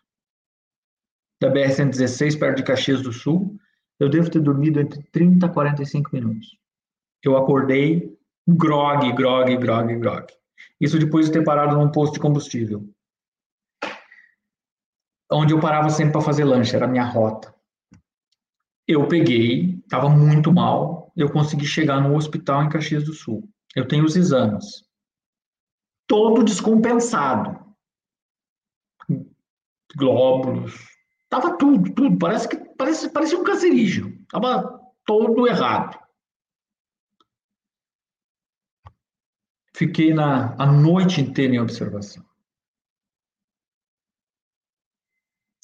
da 1.40 1.50
BR-116, 1.50 2.38
perto 2.38 2.59
de 2.59 2.62
Caxias 2.62 3.02
do 3.02 3.12
Sul. 3.12 3.57
Eu 3.98 4.09
devo 4.09 4.31
ter 4.31 4.40
dormido 4.40 4.81
entre 4.81 5.02
30 5.11 5.46
e 5.46 5.52
45 5.52 6.11
minutos. 6.12 6.57
Eu 7.22 7.37
acordei 7.37 8.16
grog, 8.48 9.12
grog, 9.12 9.57
grog, 9.57 9.96
grog. 9.96 10.26
Isso 10.81 10.98
depois 10.98 11.26
de 11.26 11.33
ter 11.33 11.44
parado 11.44 11.76
num 11.76 11.90
posto 11.90 12.14
de 12.14 12.20
combustível. 12.20 12.88
Onde 15.31 15.55
eu 15.55 15.61
parava 15.61 15.88
sempre 15.88 16.12
para 16.12 16.20
fazer 16.20 16.44
lanche, 16.44 16.76
era 16.76 16.85
a 16.85 16.88
minha 16.88 17.05
rota. 17.05 17.55
Eu 18.87 19.07
peguei, 19.09 19.78
estava 19.78 20.09
muito 20.09 20.52
mal, 20.52 21.01
eu 21.16 21.31
consegui 21.31 21.66
chegar 21.66 22.01
no 22.01 22.16
hospital 22.16 22.62
em 22.62 22.68
Caxias 22.68 23.05
do 23.05 23.12
Sul. 23.12 23.48
Eu 23.75 23.87
tenho 23.87 24.05
os 24.05 24.16
exames. 24.16 24.85
Todo 26.07 26.44
descompensado. 26.44 27.75
Glóbulos. 29.96 30.75
Tava 31.29 31.57
tudo, 31.57 31.94
tudo. 31.94 32.18
Parece 32.18 32.48
que 32.48 32.57
parece, 32.57 33.11
parecia 33.11 33.38
um 33.38 33.44
cancerígeno. 33.44 34.25
Tava 34.31 34.81
todo 35.05 35.46
errado. 35.46 35.98
Fiquei 39.75 40.12
na, 40.12 40.55
a 40.62 40.66
noite 40.66 41.20
inteira 41.20 41.55
em 41.55 41.59
observação. 41.59 42.25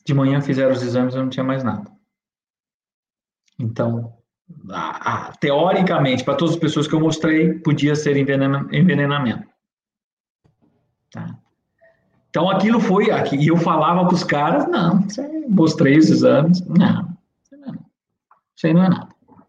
De 0.05 0.15
manhã 0.15 0.41
fizeram 0.41 0.73
os 0.73 0.83
exames 0.83 1.15
e 1.15 1.19
eu 1.19 1.23
não 1.23 1.31
tinha 1.31 1.45
mais 1.45 1.63
nada. 1.63 1.95
Então, 3.59 4.18
a, 4.71 5.29
a, 5.29 5.33
teoricamente, 5.37 6.25
para 6.25 6.35
todas 6.35 6.55
as 6.55 6.61
pessoas 6.61 6.87
que 6.87 6.95
eu 6.95 7.01
mostrei, 7.01 7.55
podia 7.55 7.95
ser 7.95 8.17
envenenamento. 8.17 9.47
Tá? 11.13 11.39
Então, 12.31 12.51
aquilo 12.51 12.79
foi, 12.79 13.11
aqui, 13.11 13.37
e 13.37 13.49
eu 13.49 13.57
falava 13.57 14.05
para 14.05 14.15
os 14.15 14.25
caras, 14.25 14.69
não, 14.69 15.07
mostrei 15.49 15.97
os 15.97 16.11
exames, 16.11 16.61
não, 16.67 17.09
isso 18.55 18.67
aí 18.67 18.75
não 18.75 18.85
é 18.85 18.89
nada. 18.89 19.09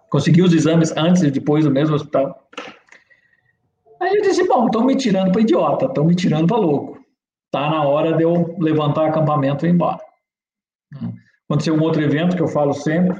Consegui 0.10 0.42
os 0.42 0.54
exames 0.54 0.96
antes 0.96 1.24
e 1.24 1.32
depois 1.32 1.66
do 1.66 1.72
mesmo 1.72 1.96
hospital. 1.96 2.48
Aí 4.00 4.16
eu 4.16 4.22
disse, 4.22 4.48
bom, 4.48 4.68
estão 4.68 4.84
me 4.86 4.96
tirando 4.96 5.32
para 5.32 5.42
idiota, 5.42 5.86
estão 5.86 6.06
me 6.06 6.16
tirando 6.16 6.48
para 6.48 6.58
louco. 6.58 7.00
Tá 7.52 7.70
na 7.70 7.84
hora 7.84 8.16
de 8.16 8.24
eu 8.24 8.56
levantar 8.60 9.08
acampamento 9.08 9.66
e 9.66 9.70
ir 9.70 9.74
embora. 9.74 10.00
Aconteceu 11.48 11.76
um 11.76 11.82
outro 11.82 12.02
evento 12.02 12.36
que 12.36 12.42
eu 12.42 12.48
falo 12.48 12.74
sempre, 12.74 13.20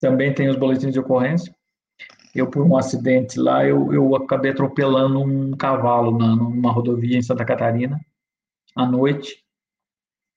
também 0.00 0.32
tem 0.34 0.48
os 0.48 0.56
boletins 0.56 0.92
de 0.92 0.98
ocorrência. 0.98 1.54
Eu, 2.34 2.48
por 2.48 2.64
um 2.64 2.76
acidente 2.76 3.38
lá, 3.38 3.66
eu, 3.66 3.92
eu 3.92 4.14
acabei 4.16 4.52
atropelando 4.52 5.20
um 5.20 5.50
cavalo 5.52 6.16
na, 6.16 6.34
numa 6.34 6.72
rodovia 6.72 7.18
em 7.18 7.22
Santa 7.22 7.44
Catarina, 7.44 8.00
à 8.74 8.86
noite. 8.86 9.44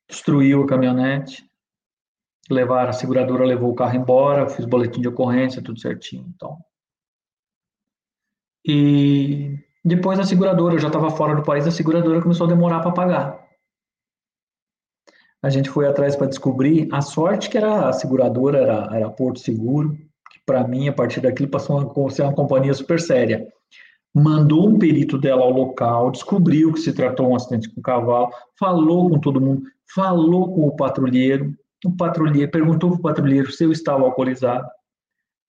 Destruiu 0.09 0.63
a 0.63 0.67
caminhonete. 0.67 1.47
Levaram, 2.49 2.89
a 2.89 2.93
seguradora 2.93 3.45
levou 3.45 3.71
o 3.71 3.75
carro 3.75 3.95
embora, 3.95 4.49
fiz 4.49 4.65
boletim 4.65 5.01
de 5.01 5.07
ocorrência, 5.07 5.61
tudo 5.61 5.79
certinho. 5.79 6.25
Então. 6.35 6.57
E 8.65 9.59
depois 9.85 10.19
a 10.19 10.23
seguradora, 10.23 10.75
eu 10.75 10.79
já 10.79 10.87
estava 10.87 11.09
fora 11.11 11.35
do 11.35 11.43
país, 11.43 11.65
a 11.67 11.71
seguradora 11.71 12.21
começou 12.21 12.47
a 12.47 12.49
demorar 12.49 12.79
para 12.81 12.91
pagar. 12.91 13.42
A 15.43 15.49
gente 15.49 15.69
foi 15.69 15.85
atrás 15.85 16.15
para 16.15 16.27
descobrir. 16.27 16.87
A 16.89 17.01
sorte 17.01 17.49
que 17.49 17.57
era 17.57 17.89
a 17.89 17.93
seguradora 17.93 18.59
era, 18.59 18.89
era 18.95 19.09
Porto 19.09 19.39
Seguro, 19.39 19.91
que 20.31 20.39
para 20.45 20.65
mim, 20.65 20.87
a 20.87 20.93
partir 20.93 21.19
daquilo, 21.19 21.49
passou 21.49 21.77
a 21.79 22.09
ser 22.09 22.21
uma 22.21 22.33
companhia 22.33 22.73
super 22.73 22.97
séria. 22.97 23.45
Mandou 24.15 24.69
um 24.69 24.79
perito 24.79 25.17
dela 25.17 25.41
ao 25.41 25.51
local, 25.51 26.11
descobriu 26.11 26.71
que 26.71 26.79
se 26.79 26.93
tratou 26.93 27.31
um 27.31 27.35
acidente 27.35 27.69
com 27.69 27.81
o 27.81 27.83
cavalo, 27.83 28.31
falou 28.57 29.09
com 29.09 29.19
todo 29.19 29.41
mundo, 29.41 29.63
falou 29.93 30.53
com 30.53 30.67
o 30.67 30.75
patrulheiro. 30.75 31.53
O 31.83 31.91
patrulheiro 31.91 32.49
perguntou 32.49 32.91
para 32.91 32.99
o 32.99 33.01
patrulheiro 33.01 33.51
se 33.51 33.65
eu 33.65 33.71
estava 33.71 34.03
alcoolizado. 34.03 34.65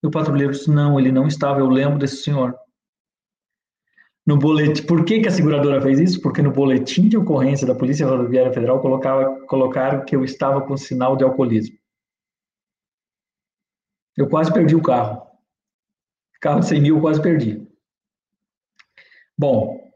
E 0.03 0.07
o 0.07 0.11
patrulheiro 0.11 0.51
disse: 0.51 0.69
Não, 0.69 0.99
ele 0.99 1.11
não 1.11 1.25
estava, 1.25 1.61
eu 1.61 1.69
lembro 1.69 1.99
desse 1.99 2.17
senhor 2.17 2.53
no 4.25 4.37
boletim. 4.37 4.85
Por 4.85 5.05
que, 5.05 5.19
que 5.19 5.27
a 5.27 5.31
seguradora 5.31 5.81
fez 5.81 5.99
isso? 5.99 6.21
Porque 6.21 6.41
no 6.41 6.51
boletim 6.51 7.07
de 7.07 7.17
ocorrência 7.17 7.67
da 7.67 7.75
Polícia 7.75 8.07
Rodoviária 8.07 8.51
Federal 8.51 8.81
colocava, 8.81 9.45
colocaram 9.45 10.03
que 10.03 10.15
eu 10.15 10.23
estava 10.23 10.61
com 10.61 10.75
sinal 10.75 11.15
de 11.15 11.23
alcoolismo. 11.23 11.77
Eu 14.17 14.27
quase 14.27 14.51
perdi 14.51 14.75
o 14.75 14.81
carro. 14.81 15.21
Carro 16.41 16.61
de 16.61 16.67
100 16.67 16.81
mil 16.81 16.95
eu 16.95 17.01
quase 17.01 17.21
perdi. 17.21 17.67
Bom, 19.37 19.91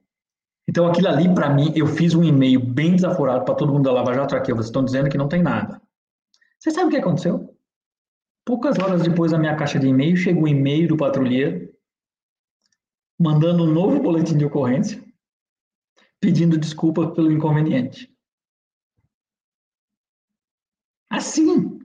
então 0.67 0.85
aquilo 0.87 1.07
ali, 1.07 1.33
para 1.33 1.49
mim, 1.49 1.71
eu 1.75 1.87
fiz 1.87 2.13
um 2.13 2.23
e-mail 2.23 2.59
bem 2.59 2.95
desaforado 2.95 3.45
para 3.45 3.55
todo 3.55 3.71
mundo 3.71 3.85
da 3.85 3.93
Lava 3.93 4.13
Jato 4.13 4.35
aqui. 4.35 4.51
Vocês 4.51 4.67
estão 4.67 4.83
dizendo 4.83 5.09
que 5.09 5.17
não 5.17 5.27
tem 5.27 5.41
nada. 5.41 5.81
Você 6.59 6.71
sabe 6.71 6.87
o 6.87 6.89
que 6.89 6.97
aconteceu? 6.97 7.55
Poucas 8.45 8.77
horas 8.77 9.03
depois, 9.03 9.31
na 9.31 9.37
minha 9.37 9.55
caixa 9.55 9.79
de 9.79 9.87
e-mail, 9.87 10.17
chegou 10.17 10.43
um 10.43 10.47
e-mail 10.47 10.87
do 10.87 10.97
patrulheiro 10.97 11.68
mandando 13.19 13.63
um 13.63 13.73
novo 13.73 13.99
boletim 13.99 14.37
de 14.37 14.45
ocorrência, 14.45 15.03
pedindo 16.19 16.57
desculpa 16.57 17.11
pelo 17.11 17.31
inconveniente. 17.31 18.09
Assim. 21.09 21.79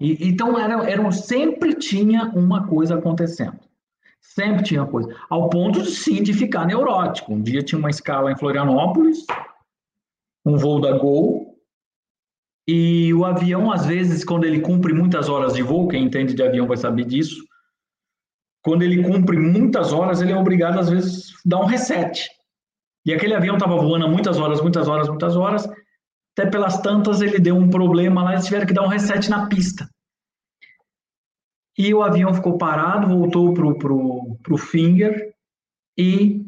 E, 0.00 0.28
então, 0.28 0.58
era, 0.58 0.88
era, 0.90 1.12
sempre 1.12 1.74
tinha 1.74 2.24
uma 2.34 2.66
coisa 2.66 2.96
acontecendo. 2.96 3.60
Sempre 4.20 4.64
tinha 4.64 4.84
coisa. 4.86 5.14
Ao 5.28 5.48
ponto, 5.48 5.82
de, 5.82 5.90
sim, 5.90 6.22
de 6.22 6.32
ficar 6.32 6.66
neurótico. 6.66 7.32
Um 7.32 7.42
dia 7.42 7.62
tinha 7.62 7.78
uma 7.78 7.90
escala 7.90 8.32
em 8.32 8.36
Florianópolis, 8.36 9.24
um 10.44 10.56
voo 10.56 10.80
da 10.80 10.96
Gol, 10.96 11.50
e 12.66 13.12
o 13.14 13.24
avião, 13.24 13.72
às 13.72 13.86
vezes, 13.86 14.24
quando 14.24 14.44
ele 14.44 14.60
cumpre 14.60 14.92
muitas 14.92 15.28
horas 15.28 15.54
de 15.54 15.62
voo, 15.62 15.88
quem 15.88 16.04
entende 16.04 16.34
de 16.34 16.42
avião 16.42 16.66
vai 16.66 16.76
saber 16.76 17.04
disso, 17.04 17.44
quando 18.62 18.82
ele 18.82 19.02
cumpre 19.02 19.38
muitas 19.38 19.92
horas, 19.92 20.20
ele 20.20 20.32
é 20.32 20.36
obrigado, 20.36 20.78
às 20.78 20.90
vezes, 20.90 21.30
a 21.30 21.48
dar 21.48 21.60
um 21.60 21.66
reset. 21.66 22.28
E 23.04 23.12
aquele 23.12 23.34
avião 23.34 23.56
estava 23.56 23.76
voando 23.76 24.08
muitas 24.08 24.38
horas, 24.38 24.60
muitas 24.60 24.86
horas, 24.86 25.08
muitas 25.08 25.36
horas, 25.36 25.68
até 26.36 26.50
pelas 26.50 26.80
tantas 26.80 27.20
ele 27.20 27.38
deu 27.38 27.56
um 27.56 27.70
problema 27.70 28.22
lá, 28.22 28.32
eles 28.32 28.44
tiveram 28.44 28.66
que 28.66 28.74
dar 28.74 28.82
um 28.82 28.88
reset 28.88 29.28
na 29.30 29.46
pista. 29.46 29.88
E 31.78 31.94
o 31.94 32.02
avião 32.02 32.34
ficou 32.34 32.58
parado, 32.58 33.08
voltou 33.08 33.54
para 33.54 33.66
o 33.66 33.78
pro, 33.78 34.36
pro 34.42 34.58
finger 34.58 35.34
e 35.96 36.44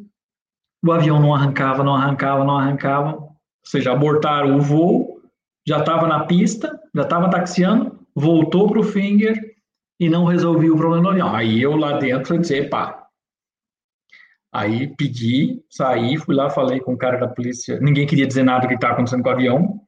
o 0.84 0.92
avião 0.92 1.20
não 1.20 1.34
arrancava, 1.34 1.82
não 1.82 1.94
arrancava, 1.94 2.44
não 2.44 2.58
arrancava. 2.58 3.16
Ou 3.16 3.36
seja, 3.64 3.92
abortaram 3.92 4.56
o 4.56 4.60
voo, 4.60 5.22
já 5.66 5.78
estava 5.78 6.06
na 6.06 6.26
pista, 6.26 6.78
já 6.94 7.02
estava 7.02 7.30
taxiando, 7.30 7.98
voltou 8.14 8.68
para 8.68 8.80
o 8.80 8.82
finger 8.82 9.51
e 10.02 10.10
não 10.10 10.24
resolvi 10.24 10.68
o 10.68 10.76
problema 10.76 11.14
nenhum. 11.14 11.32
Aí 11.32 11.62
eu 11.62 11.76
lá 11.76 11.96
dentro 11.96 12.36
disse, 12.36 12.64
pá. 12.64 13.06
Aí 14.52 14.88
pedi, 14.96 15.62
saí, 15.70 16.18
fui 16.18 16.34
lá, 16.34 16.50
falei 16.50 16.80
com 16.80 16.94
o 16.94 16.98
cara 16.98 17.18
da 17.18 17.28
polícia. 17.28 17.78
Ninguém 17.78 18.04
queria 18.04 18.26
dizer 18.26 18.42
nada 18.42 18.62
do 18.62 18.68
que 18.68 18.74
estava 18.74 18.94
acontecendo 18.94 19.22
com 19.22 19.28
o 19.28 19.32
avião. 19.32 19.80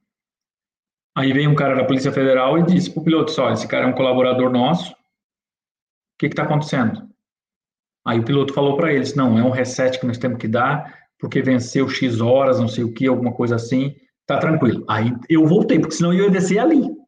Aí 1.16 1.33
veio 1.33 1.50
um 1.50 1.57
cara 1.57 1.74
da 1.74 1.85
Polícia 1.85 2.12
Federal 2.12 2.57
e 2.57 2.62
disse 2.62 2.90
para 2.92 3.00
o 3.00 3.05
piloto: 3.05 3.33
só, 3.33 3.50
esse 3.50 3.66
cara 3.66 3.87
é 3.87 3.88
um 3.88 3.92
colaborador 3.92 4.53
nosso. 4.53 4.92
O 4.92 4.96
que 6.18 6.27
está 6.27 6.44
acontecendo? 6.44 7.09
Aí 8.07 8.20
o 8.20 8.24
piloto 8.24 8.55
falou 8.55 8.77
para 8.77 8.92
eles: 8.92 9.16
não, 9.16 9.37
é 9.37 9.42
um 9.42 9.50
reset 9.50 9.98
que 9.98 10.07
nós 10.07 10.18
temos 10.18 10.38
que 10.38 10.46
dar, 10.46 10.96
porque 11.18 11.42
venceu 11.42 11.88
X 11.88 12.20
horas, 12.20 12.61
não 12.61 12.68
sei 12.68 12.85
o 12.85 12.92
que, 12.92 13.09
alguma 13.09 13.33
coisa 13.33 13.57
assim. 13.57 13.96
Tá 14.27 14.38
tranquilo. 14.38 14.85
Aí 14.88 15.12
eu 15.29 15.44
voltei, 15.44 15.79
porque 15.79 15.96
senão 15.96 16.12
eu 16.12 16.24
ia 16.24 16.31
descer 16.31 16.59
ali 16.59 17.04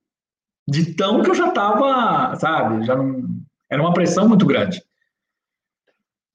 de 0.69 0.95
tão 0.95 1.23
que 1.23 1.31
eu 1.31 1.35
já 1.35 1.49
estava, 1.49 2.35
sabe, 2.37 2.85
já 2.85 2.97
não, 2.97 3.23
era 3.71 3.81
uma 3.81 3.95
pressão 3.95 4.29
muito 4.29 4.45
grande. 4.45 4.83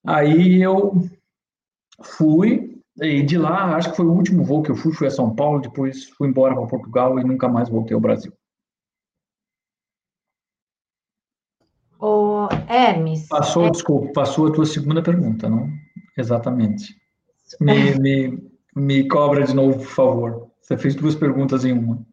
Aí 0.06 0.62
eu 0.62 0.94
fui, 2.02 2.82
e 3.00 3.22
de 3.22 3.38
lá, 3.38 3.76
acho 3.76 3.92
que 3.92 3.98
foi 3.98 4.06
o 4.06 4.14
último 4.14 4.44
voo 4.44 4.64
que 4.64 4.72
eu 4.72 4.76
fui, 4.76 4.94
fui 4.94 5.08
a 5.08 5.12
São 5.12 5.36
Paulo, 5.36 5.62
depois 5.62 6.06
fui 6.10 6.28
embora 6.28 6.56
para 6.56 6.68
Portugal 6.68 7.20
e 7.20 7.24
nunca 7.24 7.48
mais 7.48 7.70
voltei 7.70 7.94
ao 7.94 8.02
Brasil. 8.02 8.34
O 12.00 12.48
Hermes. 12.68 13.28
Passou, 13.28 13.68
é... 13.68 13.72
desculpa, 13.72 14.12
passou 14.14 14.48
a 14.48 14.52
tua 14.52 14.66
segunda 14.66 15.04
pergunta, 15.04 15.48
não? 15.48 15.70
Exatamente. 16.18 16.96
Me, 17.60 17.94
me, 18.00 18.52
me 18.76 19.08
cobra 19.08 19.44
de 19.46 19.54
novo, 19.54 19.78
por 19.78 19.88
favor. 19.88 20.52
Você 20.62 20.78
fez 20.78 20.96
duas 20.96 21.16
perguntas 21.16 21.64
em 21.64 21.74
uma. 21.74 22.04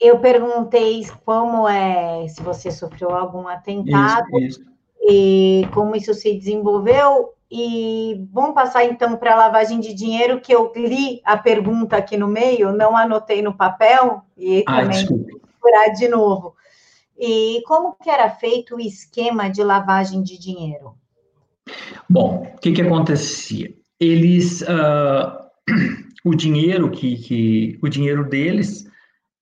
Eu 0.00 0.20
perguntei 0.20 1.04
como 1.24 1.68
é, 1.68 2.26
se 2.28 2.40
você 2.42 2.70
sofreu 2.70 3.10
algum 3.10 3.48
atentado 3.48 4.26
isso, 4.38 4.60
isso. 4.60 4.64
e 5.02 5.66
como 5.74 5.96
isso 5.96 6.14
se 6.14 6.34
desenvolveu. 6.34 7.34
E 7.50 8.26
vamos 8.30 8.54
passar 8.54 8.84
então 8.84 9.16
para 9.16 9.32
a 9.32 9.36
lavagem 9.36 9.80
de 9.80 9.94
dinheiro, 9.94 10.40
que 10.40 10.54
eu 10.54 10.70
li 10.76 11.20
a 11.24 11.36
pergunta 11.36 11.96
aqui 11.96 12.16
no 12.16 12.28
meio, 12.28 12.72
não 12.72 12.96
anotei 12.96 13.40
no 13.40 13.56
papel 13.56 14.22
e 14.36 14.62
ah, 14.66 14.82
também 14.82 15.06
procurar 15.06 15.88
de 15.94 16.08
novo. 16.08 16.54
E 17.18 17.62
como 17.66 17.96
que 18.00 18.08
era 18.08 18.30
feito 18.30 18.76
o 18.76 18.80
esquema 18.80 19.48
de 19.48 19.64
lavagem 19.64 20.22
de 20.22 20.38
dinheiro? 20.38 20.94
Bom, 22.08 22.46
o 22.54 22.60
que 22.60 22.72
que 22.72 22.82
acontecia? 22.82 23.74
Eles, 23.98 24.62
uh, 24.62 25.48
o 26.24 26.34
dinheiro 26.34 26.90
que, 26.90 27.16
que, 27.16 27.78
o 27.82 27.88
dinheiro 27.88 28.28
deles 28.28 28.87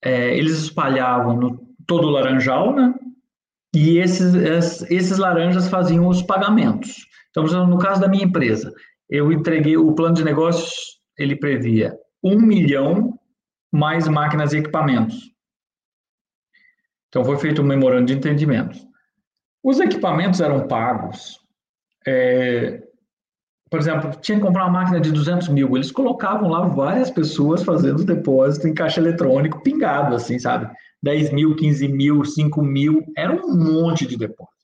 é, 0.02 0.36
eles 0.36 0.58
espalhavam 0.58 1.36
no 1.36 1.66
todo 1.86 2.08
o 2.08 2.10
laranjal, 2.10 2.74
né? 2.74 2.94
E 3.74 3.98
esses, 3.98 4.34
esses 4.90 5.18
laranjas 5.18 5.68
faziam 5.68 6.08
os 6.08 6.22
pagamentos. 6.22 7.06
Então, 7.30 7.44
no 7.66 7.78
caso 7.78 8.00
da 8.00 8.08
minha 8.08 8.24
empresa, 8.24 8.72
eu 9.08 9.30
entreguei 9.30 9.76
o 9.76 9.94
plano 9.94 10.14
de 10.14 10.24
negócios, 10.24 10.98
ele 11.18 11.36
previa 11.36 11.96
um 12.22 12.40
milhão 12.40 13.18
mais 13.70 14.08
máquinas 14.08 14.52
e 14.52 14.58
equipamentos. 14.58 15.30
Então, 17.08 17.24
foi 17.24 17.36
feito 17.38 17.62
um 17.62 17.66
memorando 17.66 18.06
de 18.06 18.14
entendimento. 18.14 18.78
Os 19.62 19.78
equipamentos 19.78 20.40
eram 20.40 20.66
pagos 20.66 21.38
é, 22.06 22.85
por 23.68 23.80
exemplo, 23.80 24.12
tinha 24.20 24.38
que 24.38 24.44
comprar 24.44 24.64
uma 24.64 24.80
máquina 24.80 25.00
de 25.00 25.10
200 25.10 25.48
mil, 25.48 25.76
eles 25.76 25.90
colocavam 25.90 26.48
lá 26.48 26.66
várias 26.66 27.10
pessoas 27.10 27.64
fazendo 27.64 28.04
depósito 28.04 28.68
em 28.68 28.74
caixa 28.74 29.00
eletrônico 29.00 29.62
pingado, 29.62 30.14
assim, 30.14 30.38
sabe? 30.38 30.70
10 31.02 31.32
mil, 31.32 31.56
15 31.56 31.88
mil, 31.88 32.24
5 32.24 32.62
mil, 32.62 33.04
era 33.16 33.34
um 33.34 33.56
monte 33.56 34.06
de 34.06 34.16
depósito. 34.16 34.56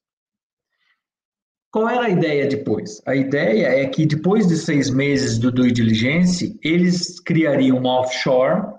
Qual 1.72 1.88
era 1.88 2.04
a 2.04 2.10
ideia 2.10 2.46
depois? 2.46 3.00
A 3.06 3.16
ideia 3.16 3.82
é 3.82 3.86
que 3.86 4.04
depois 4.04 4.46
de 4.46 4.56
seis 4.56 4.90
meses 4.90 5.38
do 5.38 5.50
due 5.50 5.72
diligence, 5.72 6.58
eles 6.62 7.18
criariam 7.18 7.78
uma 7.78 8.00
offshore, 8.00 8.74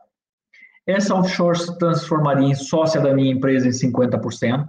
essa 0.86 1.16
offshore 1.16 1.58
se 1.58 1.78
transformaria 1.80 2.50
em 2.50 2.56
sócia 2.56 3.02
da 3.02 3.14
minha 3.14 3.32
empresa 3.32 3.68
em 3.68 3.72
50%, 3.72 4.68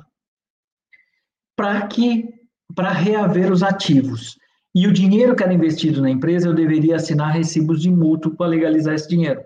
para 1.56 1.86
que 1.86 2.28
para 2.74 2.90
reaver 2.92 3.52
os 3.52 3.62
ativos. 3.62 4.38
E 4.74 4.86
o 4.88 4.92
dinheiro 4.92 5.36
que 5.36 5.42
era 5.44 5.54
investido 5.54 6.02
na 6.02 6.10
empresa, 6.10 6.48
eu 6.48 6.54
deveria 6.54 6.96
assinar 6.96 7.32
recibos 7.32 7.80
de 7.80 7.90
mútuo 7.90 8.34
para 8.34 8.46
legalizar 8.46 8.94
esse 8.94 9.08
dinheiro. 9.08 9.44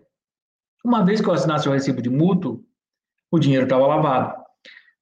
Uma 0.83 1.05
vez 1.05 1.21
que 1.21 1.29
eu 1.29 1.35
assinasse 1.35 1.69
o 1.69 1.73
recibo 1.73 2.01
de 2.01 2.09
mútuo, 2.09 2.65
o 3.31 3.39
dinheiro 3.39 3.65
estava 3.65 3.87
lavado. 3.87 4.43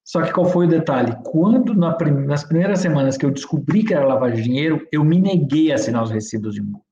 Só 0.03 0.21
que 0.21 0.31
qual 0.31 0.45
foi 0.45 0.65
o 0.65 0.69
detalhe? 0.69 1.15
Quando 1.23 1.73
na, 1.73 1.97
nas 2.25 2.43
primeiras 2.43 2.79
semanas 2.79 3.17
que 3.17 3.25
eu 3.25 3.31
descobri 3.31 3.83
que 3.83 3.93
era 3.93 4.05
lavagem 4.05 4.37
de 4.37 4.43
dinheiro, 4.43 4.87
eu 4.91 5.03
me 5.03 5.19
neguei 5.19 5.71
a 5.71 5.75
assinar 5.75 6.03
os 6.03 6.11
recibos 6.11 6.55
de 6.55 6.61
mútuo. 6.61 6.85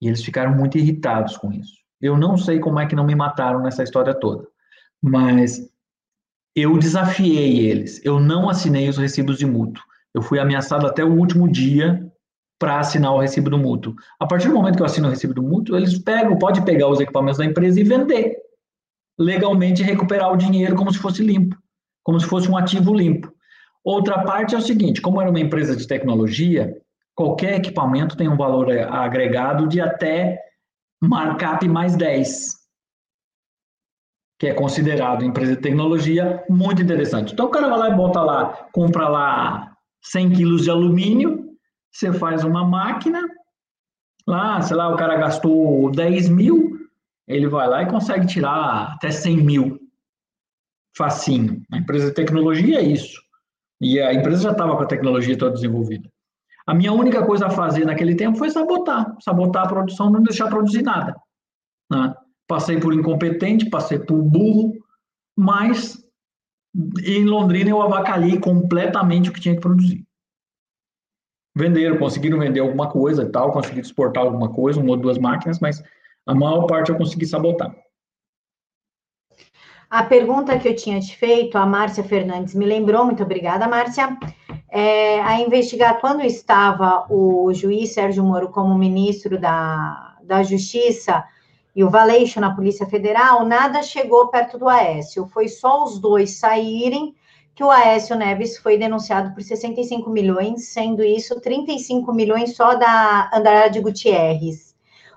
E 0.00 0.08
eles 0.08 0.24
ficaram 0.24 0.56
muito 0.56 0.78
irritados 0.78 1.36
com 1.36 1.52
isso. 1.52 1.74
Eu 2.00 2.16
não 2.16 2.36
sei 2.36 2.58
como 2.58 2.80
é 2.80 2.86
que 2.86 2.96
não 2.96 3.04
me 3.04 3.14
mataram 3.14 3.62
nessa 3.62 3.84
história 3.84 4.12
toda, 4.12 4.46
mas 5.00 5.68
eu 6.54 6.76
desafiei 6.78 7.60
eles. 7.60 8.04
Eu 8.04 8.18
não 8.18 8.48
assinei 8.48 8.88
os 8.88 8.98
recibos 8.98 9.38
de 9.38 9.46
mútuo. 9.46 9.82
Eu 10.14 10.22
fui 10.22 10.38
ameaçado 10.38 10.86
até 10.86 11.04
o 11.04 11.12
último 11.12 11.50
dia 11.50 12.06
para 12.58 12.78
assinar 12.78 13.12
o 13.12 13.20
recibo 13.20 13.50
do 13.50 13.58
mútuo. 13.58 13.94
A 14.20 14.26
partir 14.26 14.48
do 14.48 14.54
momento 14.54 14.76
que 14.76 14.82
eu 14.82 14.86
assino 14.86 15.08
o 15.08 15.10
recibo 15.10 15.34
do 15.34 15.42
mútuo, 15.42 15.76
eles 15.76 15.98
pegam, 15.98 16.38
pode 16.38 16.64
pegar 16.64 16.88
os 16.88 17.00
equipamentos 17.00 17.38
da 17.38 17.44
empresa 17.44 17.80
e 17.80 17.84
vender 17.84 18.36
legalmente 19.18 19.82
recuperar 19.82 20.32
o 20.32 20.36
dinheiro 20.36 20.76
como 20.76 20.92
se 20.92 20.98
fosse 20.98 21.22
limpo, 21.22 21.56
como 22.02 22.18
se 22.18 22.26
fosse 22.26 22.50
um 22.50 22.56
ativo 22.56 22.94
limpo. 22.94 23.32
Outra 23.84 24.22
parte 24.22 24.54
é 24.54 24.58
o 24.58 24.62
seguinte, 24.62 25.00
como 25.00 25.20
era 25.20 25.30
uma 25.30 25.40
empresa 25.40 25.74
de 25.74 25.86
tecnologia, 25.86 26.76
qualquer 27.14 27.56
equipamento 27.56 28.16
tem 28.16 28.28
um 28.28 28.36
valor 28.36 28.70
agregado 28.70 29.66
de 29.66 29.80
até 29.80 30.38
markup 31.00 31.66
mais 31.68 31.96
10, 31.96 32.58
que 34.38 34.46
é 34.46 34.54
considerado 34.54 35.24
empresa 35.24 35.56
de 35.56 35.62
tecnologia 35.62 36.44
muito 36.48 36.80
interessante. 36.80 37.32
Então 37.32 37.46
o 37.46 37.50
cara 37.50 37.68
vai 37.68 37.78
lá 37.78 37.90
e 37.90 37.96
bota 37.96 38.22
lá, 38.22 38.68
compra 38.72 39.08
lá 39.08 39.71
100 40.02 40.32
quilos 40.32 40.64
de 40.64 40.70
alumínio, 40.70 41.56
você 41.90 42.12
faz 42.12 42.44
uma 42.44 42.66
máquina, 42.66 43.22
lá, 44.26 44.60
sei 44.62 44.76
lá, 44.76 44.88
o 44.88 44.96
cara 44.96 45.16
gastou 45.16 45.90
10 45.90 46.28
mil, 46.28 46.78
ele 47.28 47.48
vai 47.48 47.68
lá 47.68 47.82
e 47.82 47.90
consegue 47.90 48.26
tirar 48.26 48.94
até 48.94 49.10
100 49.10 49.36
mil 49.36 49.78
facinho. 50.96 51.62
A 51.72 51.78
empresa 51.78 52.08
de 52.08 52.14
tecnologia 52.14 52.78
é 52.78 52.82
isso. 52.82 53.20
E 53.80 54.00
a 54.00 54.12
empresa 54.12 54.42
já 54.42 54.52
estava 54.52 54.76
com 54.76 54.82
a 54.82 54.86
tecnologia 54.86 55.36
toda 55.36 55.54
desenvolvida. 55.54 56.08
A 56.66 56.74
minha 56.74 56.92
única 56.92 57.24
coisa 57.26 57.46
a 57.46 57.50
fazer 57.50 57.84
naquele 57.84 58.14
tempo 58.14 58.38
foi 58.38 58.50
sabotar. 58.50 59.16
Sabotar 59.20 59.64
a 59.64 59.68
produção, 59.68 60.10
não 60.10 60.22
deixar 60.22 60.48
produzir 60.48 60.82
nada. 60.82 61.16
Né? 61.90 62.14
Passei 62.46 62.78
por 62.78 62.94
incompetente, 62.94 63.68
passei 63.68 63.98
por 63.98 64.22
burro, 64.22 64.72
mas 65.36 66.01
em 67.04 67.24
Londrina 67.24 67.70
eu 67.70 67.82
avacalhei 67.82 68.38
completamente 68.38 69.28
o 69.28 69.32
que 69.32 69.40
tinha 69.40 69.54
que 69.54 69.60
produzir. 69.60 70.04
Venderam, 71.54 71.98
conseguiram 71.98 72.38
vender 72.38 72.60
alguma 72.60 72.88
coisa 72.90 73.24
e 73.24 73.30
tal, 73.30 73.52
conseguiram 73.52 73.82
exportar 73.82 74.24
alguma 74.24 74.48
coisa, 74.48 74.80
uma 74.80 74.90
ou 74.90 74.96
duas 74.96 75.18
máquinas, 75.18 75.60
mas 75.60 75.82
a 76.26 76.34
maior 76.34 76.66
parte 76.66 76.90
eu 76.90 76.96
consegui 76.96 77.26
sabotar. 77.26 77.74
A 79.90 80.02
pergunta 80.04 80.58
que 80.58 80.66
eu 80.66 80.74
tinha 80.74 80.98
te 80.98 81.14
feito, 81.14 81.58
a 81.58 81.66
Márcia 81.66 82.02
Fernandes 82.02 82.54
me 82.54 82.64
lembrou, 82.64 83.04
muito 83.04 83.22
obrigada, 83.22 83.68
Márcia, 83.68 84.16
é, 84.70 85.20
a 85.20 85.38
investigar 85.38 86.00
quando 86.00 86.22
estava 86.22 87.06
o 87.10 87.52
juiz 87.52 87.92
Sérgio 87.92 88.24
Moro 88.24 88.48
como 88.48 88.78
ministro 88.78 89.38
da, 89.38 90.16
da 90.22 90.42
Justiça 90.42 91.22
e 91.74 91.82
o 91.82 91.90
Valeixo 91.90 92.40
na 92.40 92.54
Polícia 92.54 92.86
Federal, 92.86 93.44
nada 93.46 93.82
chegou 93.82 94.28
perto 94.28 94.58
do 94.58 94.68
Aécio. 94.68 95.26
Foi 95.28 95.48
só 95.48 95.84
os 95.84 95.98
dois 95.98 96.38
saírem 96.38 97.14
que 97.54 97.64
o 97.64 97.70
Aécio 97.70 98.16
Neves 98.16 98.58
foi 98.58 98.78
denunciado 98.78 99.34
por 99.34 99.42
65 99.42 100.08
milhões, 100.10 100.68
sendo 100.68 101.02
isso 101.02 101.40
35 101.40 102.12
milhões 102.12 102.56
só 102.56 102.74
da 102.74 103.30
Andrade 103.32 103.80
Gutierrez. 103.80 104.74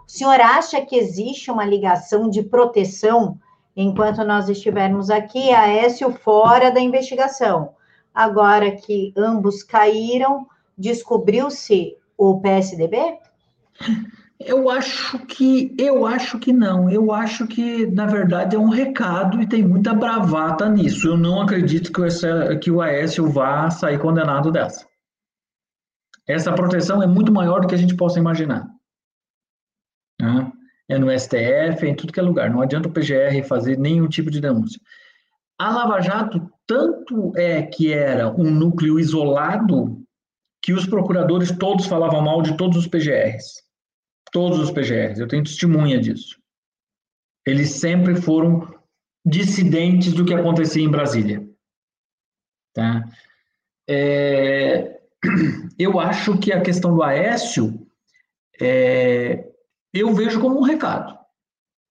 O 0.07 0.11
senhor 0.11 0.39
acha 0.39 0.81
que 0.81 0.95
existe 0.95 1.49
uma 1.49 1.65
ligação 1.65 2.29
de 2.29 2.43
proteção 2.43 3.39
enquanto 3.75 4.23
nós 4.23 4.47
estivermos 4.47 5.09
aqui, 5.09 5.51
Aécio 5.51 6.11
fora 6.11 6.71
da 6.71 6.79
investigação? 6.79 7.73
Agora 8.13 8.71
que 8.71 9.13
ambos 9.17 9.63
caíram, 9.63 10.47
descobriu-se 10.77 11.97
o 12.17 12.39
PSDB? 12.39 13.17
Eu 14.39 14.69
acho 14.69 15.19
que 15.25 15.73
eu 15.77 16.05
acho 16.05 16.37
que 16.39 16.51
não. 16.51 16.89
Eu 16.89 17.11
acho 17.11 17.47
que 17.47 17.85
na 17.87 18.05
verdade 18.05 18.55
é 18.55 18.59
um 18.59 18.69
recado 18.69 19.41
e 19.41 19.47
tem 19.47 19.63
muita 19.63 19.93
bravata 19.93 20.69
nisso. 20.69 21.07
Eu 21.07 21.17
não 21.17 21.41
acredito 21.41 21.91
que 21.91 22.01
o, 22.01 22.59
que 22.59 22.71
o 22.71 22.81
Aécio 22.81 23.27
vá 23.29 23.69
sair 23.69 23.99
condenado 23.99 24.51
dessa. 24.51 24.85
Essa 26.27 26.53
proteção 26.53 27.01
é 27.01 27.07
muito 27.07 27.31
maior 27.31 27.61
do 27.61 27.67
que 27.67 27.75
a 27.75 27.77
gente 27.77 27.95
possa 27.95 28.19
imaginar. 28.19 28.67
É 30.87 30.97
no 30.99 31.11
STF, 31.11 31.85
é 31.85 31.89
em 31.89 31.95
tudo 31.95 32.13
que 32.13 32.19
é 32.19 32.23
lugar. 32.23 32.49
Não 32.49 32.61
adianta 32.61 32.87
o 32.87 32.91
PGR 32.91 33.43
fazer 33.47 33.77
nenhum 33.77 34.07
tipo 34.07 34.29
de 34.29 34.39
denúncia. 34.39 34.79
A 35.57 35.71
Lava 35.71 36.01
Jato, 36.01 36.51
tanto 36.67 37.31
é 37.35 37.61
que 37.63 37.91
era 37.91 38.29
um 38.29 38.51
núcleo 38.51 38.99
isolado, 38.99 40.03
que 40.61 40.73
os 40.73 40.85
procuradores 40.85 41.51
todos 41.51 41.85
falavam 41.85 42.21
mal 42.21 42.41
de 42.41 42.57
todos 42.57 42.77
os 42.77 42.87
PGRs. 42.87 43.64
Todos 44.35 44.59
os 44.59 44.69
PGRs, 44.69 45.17
eu 45.17 45.29
tenho 45.29 45.45
testemunha 45.45 45.97
disso. 45.97 46.37
Eles 47.47 47.69
sempre 47.69 48.17
foram 48.17 48.67
dissidentes 49.25 50.11
do 50.11 50.25
que 50.25 50.33
acontecia 50.33 50.83
em 50.83 50.91
Brasília. 50.91 51.41
Tá? 52.73 53.05
É, 53.87 54.99
eu 55.79 56.01
acho 56.01 56.37
que 56.37 56.51
a 56.51 56.59
questão 56.61 56.93
do 56.93 57.01
Aécio 57.01 57.87
é, 58.59 59.49
eu 59.93 60.13
vejo 60.13 60.41
como 60.41 60.59
um 60.59 60.63
recado. 60.63 61.17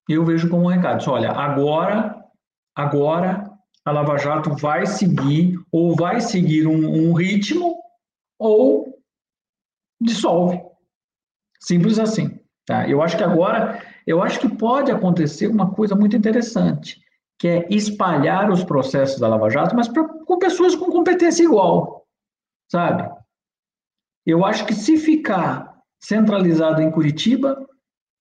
Eu 0.06 0.22
vejo 0.22 0.50
como 0.50 0.64
um 0.64 0.68
recado. 0.68 1.02
Olha, 1.10 1.30
agora, 1.30 2.22
agora 2.76 3.50
a 3.86 3.90
Lava 3.90 4.18
Jato 4.18 4.54
vai 4.54 4.84
seguir 4.84 5.58
ou 5.72 5.96
vai 5.96 6.20
seguir 6.20 6.66
um, 6.66 7.08
um 7.08 7.14
ritmo 7.14 7.78
ou 8.38 9.02
dissolve. 9.98 10.62
Simples 11.58 11.98
assim. 11.98 12.33
Tá? 12.66 12.88
Eu 12.88 13.02
acho 13.02 13.16
que 13.16 13.24
agora, 13.24 13.82
eu 14.06 14.22
acho 14.22 14.40
que 14.40 14.48
pode 14.48 14.90
acontecer 14.90 15.46
uma 15.46 15.72
coisa 15.72 15.94
muito 15.94 16.16
interessante, 16.16 17.00
que 17.38 17.48
é 17.48 17.66
espalhar 17.68 18.50
os 18.50 18.64
processos 18.64 19.20
da 19.20 19.28
Lava 19.28 19.50
Jato, 19.50 19.76
mas 19.76 19.88
pra, 19.88 20.04
com 20.04 20.38
pessoas 20.38 20.74
com 20.74 20.90
competência 20.90 21.42
igual, 21.42 22.06
sabe? 22.70 23.10
Eu 24.26 24.44
acho 24.44 24.64
que 24.64 24.74
se 24.74 24.96
ficar 24.96 25.74
centralizado 26.00 26.80
em 26.80 26.90
Curitiba, 26.90 27.66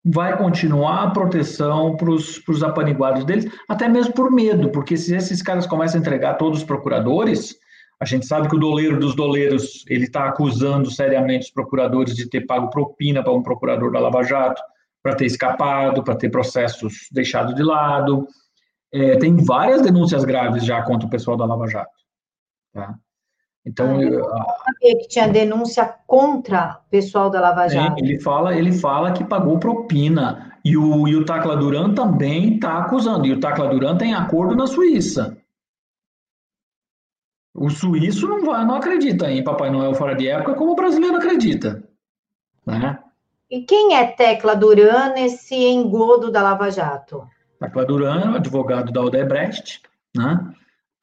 vai 0.05 0.37
continuar 0.37 1.03
a 1.03 1.11
proteção 1.11 1.95
para 1.95 2.09
os 2.09 2.63
apaniguados 2.63 3.23
deles, 3.23 3.49
até 3.69 3.87
mesmo 3.87 4.13
por 4.13 4.29
medo, 4.29 4.69
porque 4.69 4.97
se 4.97 5.15
esses 5.15 5.41
caras 5.41 5.65
começam 5.65 5.97
a 5.97 6.01
entregar 6.01 6.33
todos 6.35 6.59
os 6.59 6.65
procuradores, 6.65 7.55
a 8.03 8.05
gente 8.05 8.25
sabe 8.25 8.49
que 8.49 8.55
o 8.57 8.59
doleiro 8.59 8.99
dos 8.99 9.15
doleiros 9.15 9.85
ele 9.87 10.03
está 10.03 10.25
acusando 10.25 10.91
seriamente 10.91 11.45
os 11.45 11.51
procuradores 11.51 12.13
de 12.13 12.29
ter 12.29 12.41
pago 12.41 12.69
propina 12.69 13.23
para 13.23 13.31
um 13.31 13.41
procurador 13.41 13.93
da 13.93 13.99
Lava 13.99 14.21
Jato, 14.23 14.61
para 15.01 15.15
ter 15.15 15.25
escapado, 15.25 16.03
para 16.03 16.13
ter 16.13 16.29
processos 16.29 17.07
deixados 17.13 17.55
de 17.55 17.63
lado. 17.63 18.27
É, 18.91 19.15
tem 19.15 19.37
várias 19.37 19.81
denúncias 19.81 20.25
graves 20.25 20.65
já 20.65 20.81
contra 20.81 21.07
o 21.07 21.09
pessoal 21.09 21.37
da 21.37 21.45
Lava 21.45 21.65
Jato. 21.65 21.91
Tá? 22.73 22.93
Então, 23.65 23.95
ah, 23.95 24.03
eu 24.03 24.25
sabia 24.25 24.97
que 24.99 25.07
tinha 25.07 25.29
denúncia 25.29 25.85
contra 26.05 26.81
o 26.85 26.89
pessoal 26.89 27.29
da 27.29 27.39
Lava 27.39 27.69
Jato. 27.69 28.03
ele 28.03 28.19
fala, 28.19 28.53
ele 28.53 28.73
fala 28.73 29.13
que 29.13 29.23
pagou 29.23 29.57
propina. 29.59 30.51
E 30.65 30.75
o, 30.75 31.07
e 31.07 31.15
o 31.15 31.23
Tacla 31.23 31.55
Duran 31.55 31.93
também 31.93 32.55
está 32.55 32.79
acusando. 32.79 33.25
E 33.25 33.31
o 33.31 33.39
Tacla 33.39 33.69
Duran 33.69 33.95
tem 33.95 34.13
acordo 34.13 34.57
na 34.57 34.67
Suíça. 34.67 35.37
O 37.63 37.69
suíço 37.69 38.27
não, 38.27 38.43
vai, 38.43 38.65
não 38.65 38.75
acredita 38.75 39.31
em 39.31 39.41
Papai 39.41 39.71
Noel 39.71 39.93
fora 39.93 40.13
de 40.13 40.27
época 40.27 40.53
como 40.55 40.73
o 40.73 40.75
brasileiro 40.75 41.15
acredita. 41.15 41.81
Né? 42.67 42.99
E 43.49 43.61
quem 43.61 43.95
é 43.95 44.05
Tecla 44.05 44.53
Duran 44.53 45.13
nesse 45.13 45.55
engodo 45.55 46.29
da 46.29 46.43
Lava 46.43 46.69
Jato? 46.69 47.25
Tecla 47.61 47.85
Duran, 47.85 48.35
advogado 48.35 48.91
da 48.91 49.01
Odebrecht, 49.01 49.81
né? 50.13 50.53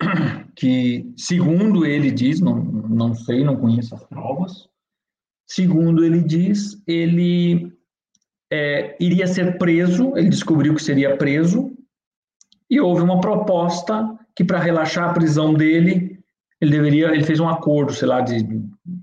que, 0.55 1.11
segundo 1.17 1.87
ele 1.87 2.11
diz, 2.11 2.43
não, 2.43 2.57
não 2.57 3.15
sei, 3.15 3.43
não 3.43 3.57
conheço 3.57 3.95
as 3.95 4.05
provas, 4.05 4.69
segundo 5.47 6.05
ele 6.05 6.21
diz, 6.21 6.79
ele 6.87 7.73
é, 8.53 8.99
iria 9.01 9.27
ser 9.27 9.57
preso, 9.57 10.13
ele 10.15 10.29
descobriu 10.29 10.75
que 10.75 10.83
seria 10.83 11.17
preso, 11.17 11.73
e 12.69 12.79
houve 12.79 13.01
uma 13.01 13.19
proposta 13.19 14.15
que, 14.37 14.45
para 14.45 14.59
relaxar 14.59 15.09
a 15.09 15.15
prisão 15.15 15.55
dele, 15.55 16.20
ele 16.61 16.71
deveria, 16.71 17.09
ele 17.09 17.25
fez 17.25 17.41
um 17.41 17.49
acordo, 17.49 17.93
sei 17.93 18.07
lá, 18.07 18.21
de 18.21 18.47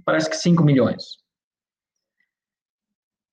parece 0.06 0.30
que 0.30 0.38
5 0.38 0.64
milhões. 0.64 1.18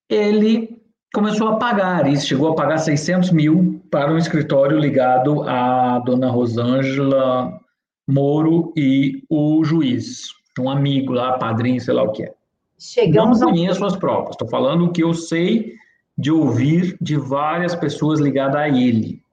Ele 0.09 0.83
começou 1.15 1.49
a 1.49 1.57
pagar 1.57 2.07
isso, 2.07 2.27
chegou 2.27 2.49
a 2.51 2.55
pagar 2.55 2.79
600 2.79 3.31
mil 3.31 3.83
para 3.91 4.13
um 4.13 4.19
escritório 4.19 4.79
ligado 4.79 5.43
à 5.43 5.99
dona 5.99 6.31
Rosângela, 6.31 7.61
Moro 8.07 8.73
e 8.77 9.23
o 9.31 9.65
juiz, 9.65 10.29
um 10.59 10.69
amigo 10.69 11.13
lá, 11.13 11.39
padrinho, 11.39 11.81
sei 11.81 11.95
lá 11.95 12.03
o 12.03 12.13
que 12.13 12.25
é. 12.25 12.35
Chegamos 12.79 13.41
Não 13.41 13.49
conheço 13.49 13.85
a... 13.85 13.87
as 13.87 13.97
provas, 13.97 14.31
estou 14.31 14.49
falando 14.49 14.85
o 14.85 14.93
que 14.93 15.03
eu 15.03 15.15
sei 15.15 15.75
de 16.17 16.31
ouvir 16.31 16.97
de 17.01 17.17
várias 17.17 17.75
pessoas 17.75 18.21
ligadas 18.21 18.57
a 18.57 18.69
ele, 18.69 19.24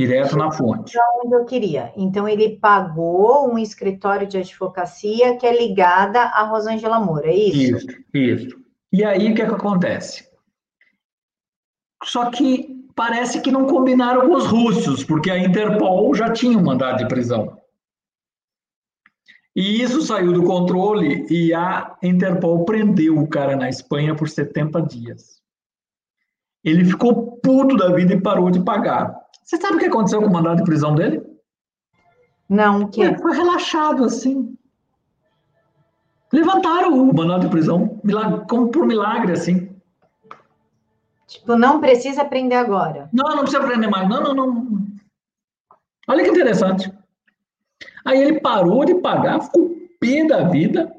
direto 0.00 0.36
na 0.36 0.50
fonte. 0.50 0.96
Onde 1.24 1.34
eu 1.34 1.44
queria. 1.44 1.92
Então, 1.96 2.26
ele 2.26 2.58
pagou 2.58 3.52
um 3.52 3.58
escritório 3.58 4.26
de 4.26 4.38
advocacia 4.38 5.36
que 5.36 5.46
é 5.46 5.56
ligada 5.56 6.20
a 6.20 6.42
Rosângela 6.44 6.98
Moura, 6.98 7.28
é 7.28 7.36
isso? 7.36 7.76
Isso, 7.76 7.86
isso. 8.14 8.60
E 8.92 9.04
aí, 9.04 9.30
o 9.30 9.34
que, 9.34 9.42
é 9.42 9.46
que 9.46 9.54
acontece? 9.54 10.28
Só 12.02 12.30
que 12.30 12.80
parece 12.96 13.40
que 13.40 13.52
não 13.52 13.66
combinaram 13.66 14.26
com 14.26 14.34
os 14.34 14.46
russos, 14.46 15.04
porque 15.04 15.30
a 15.30 15.38
Interpol 15.38 16.14
já 16.14 16.32
tinha 16.32 16.56
um 16.56 16.64
mandado 16.64 16.98
de 16.98 17.08
prisão. 17.08 17.58
E 19.54 19.82
isso 19.82 20.00
saiu 20.00 20.32
do 20.32 20.44
controle 20.44 21.26
e 21.28 21.52
a 21.52 21.96
Interpol 22.02 22.64
prendeu 22.64 23.18
o 23.18 23.28
cara 23.28 23.56
na 23.56 23.68
Espanha 23.68 24.14
por 24.14 24.28
70 24.28 24.80
dias. 24.82 25.40
Ele 26.64 26.84
ficou 26.84 27.38
puto 27.38 27.76
da 27.76 27.92
vida 27.92 28.14
e 28.14 28.20
parou 28.20 28.50
de 28.50 28.62
pagar. 28.62 29.19
Você 29.50 29.56
sabe 29.56 29.74
o 29.74 29.78
que 29.80 29.86
aconteceu 29.86 30.22
com 30.22 30.28
o 30.28 30.32
mandado 30.32 30.58
de 30.58 30.62
prisão 30.62 30.94
dele? 30.94 31.20
Não, 32.48 32.82
o 32.82 32.88
quê? 32.88 33.16
Foi 33.18 33.32
relaxado 33.32 34.04
assim. 34.04 34.56
Levantaram 36.32 36.94
o 36.94 37.12
mandado 37.12 37.40
de 37.40 37.48
prisão, 37.48 38.00
como 38.48 38.70
por 38.70 38.86
milagre, 38.86 39.32
assim. 39.32 39.68
Tipo, 41.26 41.56
não 41.56 41.80
precisa 41.80 42.24
prender 42.24 42.58
agora. 42.58 43.08
Não, 43.12 43.34
não 43.34 43.42
precisa 43.42 43.66
prender 43.66 43.90
mais. 43.90 44.08
Não, 44.08 44.22
não, 44.22 44.34
não. 44.34 44.86
Olha 46.06 46.22
que 46.22 46.30
interessante. 46.30 46.92
Aí 48.04 48.22
ele 48.22 48.38
parou 48.38 48.84
de 48.84 48.94
pagar, 49.00 49.40
ficou 49.40 49.76
pé 49.98 50.24
da 50.28 50.44
vida 50.44 50.94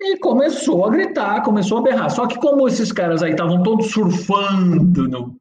e 0.00 0.16
começou 0.18 0.86
a 0.86 0.90
gritar, 0.90 1.42
começou 1.42 1.78
a 1.78 1.82
berrar. 1.82 2.08
Só 2.08 2.28
que 2.28 2.38
como 2.38 2.68
esses 2.68 2.92
caras 2.92 3.20
aí 3.20 3.32
estavam 3.32 3.64
todos 3.64 3.90
surfando, 3.90 5.08
no, 5.08 5.39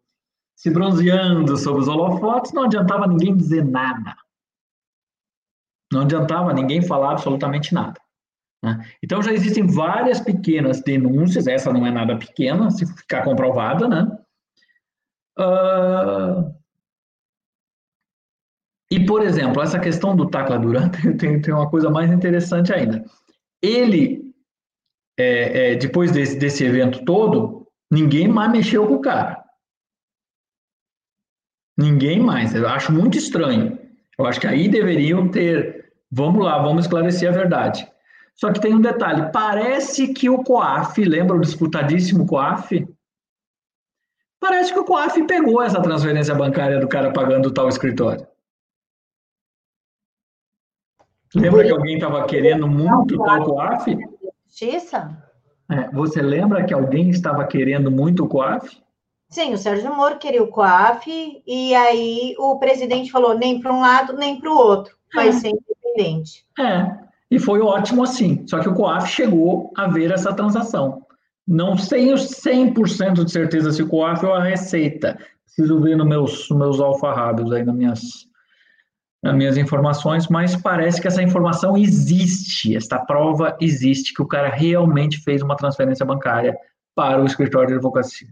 se 0.60 0.70
bronzeando 0.70 1.55
sobre 1.55 1.82
os 1.82 1.88
holofotes, 1.88 2.51
não 2.51 2.64
adiantava 2.64 3.07
ninguém 3.07 3.34
dizer 3.34 3.64
nada. 3.64 4.14
Não 5.89 6.01
adiantava 6.01 6.53
ninguém 6.53 6.82
falar 6.82 7.14
absolutamente 7.14 7.74
nada. 7.74 7.97
Né? 8.62 8.86
Então 9.01 9.24
já 9.24 9.32
existem 9.32 9.66
várias 9.66 10.20
pequenas 10.20 10.82
denúncias, 10.82 11.47
essa 11.47 11.72
não 11.72 11.88
é 11.88 11.91
nada 11.91 12.20
pequena, 12.20 12.70
se 12.72 12.86
ficar 12.86 13.24
comprovada, 13.24 13.88
né? 13.88 14.20
Uh, 15.39 16.53
e, 18.91 19.05
por 19.05 19.22
exemplo, 19.22 19.62
essa 19.62 19.80
questão 19.80 20.14
do 20.14 20.30
Tacla 20.30 20.60
Duran 20.60 20.89
tem, 21.18 21.41
tem 21.41 21.53
uma 21.53 21.70
coisa 21.70 21.89
mais 21.89 22.12
interessante 22.12 22.74
ainda. 22.74 23.05
Ele, 23.62 24.30
é, 25.18 25.72
é, 25.72 25.76
depois 25.76 26.12
desse, 26.12 26.38
desse 26.38 26.66
evento 26.66 27.05
todo, 27.05 27.66
ninguém 27.89 28.28
mais 28.28 28.51
mexeu 28.51 28.86
com 28.86 28.95
o 28.95 29.01
cara. 29.01 29.39
Ninguém 31.80 32.20
mais. 32.20 32.54
Eu 32.54 32.68
acho 32.68 32.92
muito 32.92 33.18
estranho. 33.18 33.80
Eu 34.18 34.26
acho 34.26 34.38
que 34.42 34.48
aí 34.48 34.68
deveriam 34.68 35.30
ter. 35.30 35.94
Vamos 36.12 36.44
lá, 36.44 36.62
vamos 36.62 36.84
esclarecer 36.84 37.30
a 37.30 37.32
verdade. 37.32 37.90
Só 38.36 38.52
que 38.52 38.60
tem 38.60 38.76
um 38.76 38.82
detalhe: 38.82 39.32
parece 39.32 40.14
que 40.14 40.30
o 40.30 40.44
COAF, 40.44 41.02
lembra 41.06 41.38
o 41.38 41.40
disputadíssimo 41.40 42.26
COAF? 42.26 42.86
Parece 44.42 44.74
que 44.74 44.80
o 44.80 44.84
COAF 44.84 45.26
pegou 45.26 45.62
essa 45.62 45.82
transferência 45.82 46.36
bancária 46.36 46.82
do 46.82 46.88
cara 46.88 47.14
pagando 47.14 47.50
tal 47.50 47.70
escritório. 47.70 48.28
Lembra 51.34 51.64
que 51.64 51.72
alguém 51.72 51.96
estava 51.96 52.26
querendo 52.26 52.68
muito 52.68 53.18
tal 53.24 53.46
COAF? 53.46 53.98
Justiça? 54.46 55.24
É, 55.72 55.90
você 55.92 56.22
lembra 56.22 56.66
que 56.66 56.74
alguém 56.74 57.10
estava 57.10 57.48
querendo 57.48 57.90
muito 57.90 58.26
o 58.26 58.28
COAF? 58.28 58.82
Sim, 59.30 59.54
o 59.54 59.58
Sérgio 59.58 59.96
Moro 59.96 60.18
queria 60.18 60.42
o 60.42 60.48
COAF 60.48 61.08
e 61.46 61.76
aí 61.76 62.36
o 62.40 62.58
presidente 62.58 63.12
falou 63.12 63.38
nem 63.38 63.62
para 63.62 63.72
um 63.72 63.80
lado 63.80 64.14
nem 64.14 64.40
para 64.40 64.50
o 64.50 64.56
outro, 64.56 64.96
vai 65.14 65.30
é. 65.30 65.32
ser 65.32 65.50
independente. 65.50 66.46
É, 66.60 66.98
e 67.30 67.38
foi 67.38 67.62
ótimo 67.62 68.04
assim. 68.04 68.46
Só 68.48 68.60
que 68.60 68.68
o 68.68 68.74
COAF 68.74 69.08
chegou 69.08 69.72
a 69.78 69.88
ver 69.88 70.12
essa 70.12 70.34
transação. 70.34 71.04
Não 71.48 71.76
tenho 71.76 72.16
100% 72.16 73.24
de 73.24 73.32
certeza 73.32 73.72
se 73.72 73.84
o 73.84 73.88
COAF 73.88 74.26
ou 74.26 74.34
a 74.34 74.44
Receita. 74.44 75.18
Preciso 75.46 75.80
ver 75.80 75.96
nos 75.96 76.08
meus, 76.08 76.50
meus 76.50 76.80
alfarrábios 76.80 77.52
aí, 77.52 77.64
nas 77.64 77.76
minhas 77.76 78.30
nas 79.22 79.36
minhas 79.36 79.58
informações, 79.58 80.30
mas 80.30 80.56
parece 80.56 81.02
que 81.02 81.08
essa 81.08 81.22
informação 81.22 81.78
existe, 81.78 82.74
esta 82.76 82.98
prova 82.98 83.58
existe, 83.60 84.14
que 84.14 84.22
o 84.22 84.28
cara 84.28 84.48
realmente 84.48 85.18
fez 85.18 85.42
uma 85.42 85.58
transferência 85.58 86.06
bancária 86.06 86.58
para 86.96 87.22
o 87.22 87.26
escritório 87.26 87.68
de 87.68 87.74
advocacia. 87.76 88.30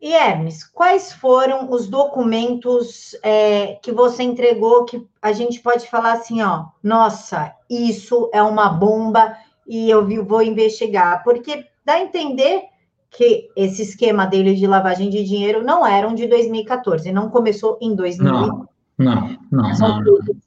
E 0.00 0.12
Hermes, 0.12 0.62
quais 0.62 1.12
foram 1.12 1.70
os 1.70 1.88
documentos 1.88 3.16
é, 3.22 3.78
que 3.82 3.90
você 3.90 4.22
entregou 4.22 4.84
que 4.84 5.04
a 5.20 5.32
gente 5.32 5.60
pode 5.60 5.88
falar 5.88 6.12
assim, 6.12 6.40
ó, 6.40 6.66
nossa, 6.82 7.52
isso 7.68 8.30
é 8.32 8.40
uma 8.40 8.68
bomba 8.68 9.36
e 9.66 9.90
eu 9.90 10.06
vou 10.24 10.40
investigar? 10.40 11.24
Porque 11.24 11.66
dá 11.84 11.94
a 11.94 12.02
entender 12.02 12.62
que 13.10 13.50
esse 13.56 13.82
esquema 13.82 14.24
dele 14.24 14.54
de 14.54 14.66
lavagem 14.68 15.10
de 15.10 15.24
dinheiro 15.24 15.64
não 15.64 15.84
era 15.84 16.06
um 16.06 16.14
de 16.14 16.28
2014, 16.28 17.10
não 17.10 17.28
começou 17.28 17.76
em 17.80 17.94
2014. 17.96 18.50
Não. 18.50 18.68
Não, 18.98 19.36
não. 19.50 19.74
São 19.74 20.00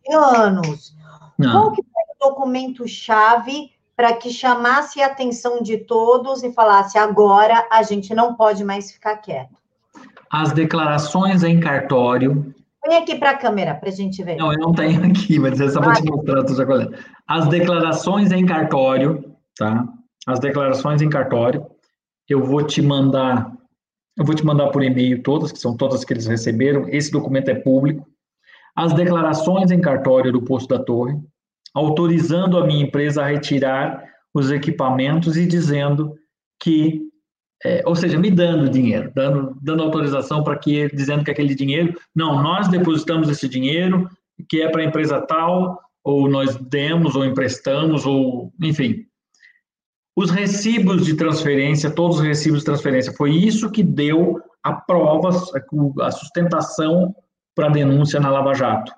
não, 0.07 0.35
anos. 0.35 0.95
Não. 1.37 1.51
Qual 1.51 1.71
que 1.71 1.81
foi 1.81 2.29
o 2.29 2.29
documento-chave 2.29 3.71
para 4.01 4.13
que 4.13 4.31
chamasse 4.31 4.99
a 4.99 5.05
atenção 5.05 5.61
de 5.61 5.77
todos 5.77 6.41
e 6.41 6.51
falasse 6.51 6.97
agora 6.97 7.67
a 7.69 7.83
gente 7.83 8.15
não 8.15 8.33
pode 8.33 8.63
mais 8.63 8.91
ficar 8.91 9.17
quieto? 9.17 9.55
As 10.31 10.51
declarações 10.53 11.43
em 11.43 11.59
cartório. 11.59 12.51
Põe 12.83 12.97
aqui 12.97 13.15
para 13.15 13.29
a 13.29 13.37
câmera 13.37 13.75
para 13.75 13.89
a 13.89 13.91
gente 13.91 14.23
ver. 14.23 14.37
Não, 14.37 14.51
eu 14.51 14.57
não 14.57 14.73
tenho 14.73 15.05
aqui, 15.05 15.37
mas 15.37 15.61
é 15.61 15.69
só 15.69 15.79
para 15.79 15.93
te 15.93 16.03
mostrar, 16.03 16.43
tô 16.43 16.55
já 16.55 16.65
As 17.27 17.47
declarações 17.47 18.31
em 18.31 18.43
cartório, 18.43 19.35
tá? 19.55 19.87
As 20.25 20.39
declarações 20.39 21.03
em 21.03 21.09
cartório. 21.09 21.67
Eu 22.27 22.43
vou 22.43 22.63
te 22.63 22.81
mandar, 22.81 23.51
eu 24.17 24.25
vou 24.25 24.33
te 24.33 24.43
mandar 24.43 24.69
por 24.69 24.81
e-mail 24.81 25.21
todas, 25.21 25.51
que 25.51 25.59
são 25.59 25.77
todas 25.77 26.03
que 26.03 26.11
eles 26.11 26.25
receberam. 26.25 26.89
Esse 26.89 27.11
documento 27.11 27.49
é 27.49 27.55
público 27.55 28.03
as 28.75 28.93
declarações 28.93 29.69
em 29.69 29.81
cartório 29.81 30.31
do 30.31 30.41
posto 30.41 30.69
da 30.69 30.83
torre, 30.83 31.19
autorizando 31.73 32.57
a 32.57 32.65
minha 32.65 32.83
empresa 32.83 33.23
a 33.23 33.27
retirar 33.27 34.03
os 34.33 34.51
equipamentos 34.51 35.37
e 35.37 35.45
dizendo 35.45 36.15
que, 36.61 37.01
é, 37.63 37.81
ou 37.85 37.95
seja, 37.95 38.17
me 38.17 38.31
dando 38.31 38.69
dinheiro, 38.69 39.11
dando, 39.13 39.57
dando 39.61 39.83
autorização 39.83 40.43
para 40.43 40.57
que, 40.57 40.87
dizendo 40.89 41.23
que 41.23 41.31
aquele 41.31 41.55
dinheiro, 41.55 41.99
não, 42.15 42.41
nós 42.41 42.67
depositamos 42.67 43.29
esse 43.29 43.47
dinheiro, 43.47 44.09
que 44.49 44.61
é 44.61 44.69
para 44.69 44.81
a 44.81 44.85
empresa 44.85 45.21
tal, 45.21 45.79
ou 46.03 46.29
nós 46.29 46.55
demos, 46.55 47.15
ou 47.15 47.25
emprestamos, 47.25 48.05
ou, 48.05 48.51
enfim. 48.61 49.05
Os 50.15 50.29
recibos 50.29 51.05
de 51.05 51.15
transferência, 51.15 51.89
todos 51.91 52.17
os 52.17 52.23
recibos 52.23 52.59
de 52.59 52.65
transferência, 52.65 53.13
foi 53.13 53.31
isso 53.31 53.71
que 53.71 53.83
deu 53.83 54.41
a 54.63 54.73
prova, 54.73 55.29
a 56.01 56.11
sustentação 56.11 57.15
para 57.55 57.69
denúncia 57.69 58.19
na 58.19 58.29
Lava 58.29 58.53
Jato. 58.53 58.93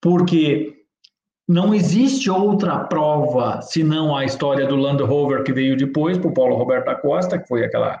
Porque 0.00 0.79
não 1.50 1.74
existe 1.74 2.30
outra 2.30 2.78
prova 2.84 3.60
senão 3.60 4.16
a 4.16 4.24
história 4.24 4.68
do 4.68 4.76
Land 4.76 5.02
Rover 5.02 5.42
que 5.42 5.52
veio 5.52 5.76
depois, 5.76 6.16
para 6.16 6.28
o 6.28 6.32
Paulo 6.32 6.54
Roberto 6.54 6.86
da 6.86 6.94
Costa, 6.94 7.40
que 7.40 7.48
foi 7.48 7.64
aquela, 7.64 8.00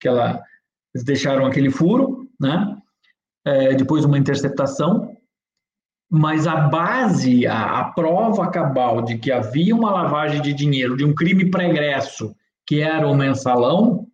aquela. 0.00 0.42
Eles 0.94 1.04
deixaram 1.04 1.44
aquele 1.44 1.68
furo, 1.68 2.26
né? 2.40 2.74
É, 3.44 3.74
depois 3.74 4.06
uma 4.06 4.16
interceptação. 4.16 5.14
Mas 6.10 6.46
a 6.46 6.56
base, 6.56 7.46
a, 7.46 7.80
a 7.80 7.84
prova 7.92 8.50
cabal 8.50 9.02
de 9.02 9.18
que 9.18 9.30
havia 9.30 9.76
uma 9.76 9.90
lavagem 9.90 10.40
de 10.40 10.54
dinheiro, 10.54 10.96
de 10.96 11.04
um 11.04 11.14
crime 11.14 11.50
pregresso, 11.50 12.34
que 12.66 12.80
era 12.80 13.06
o 13.06 13.14
mensalão, 13.14 14.06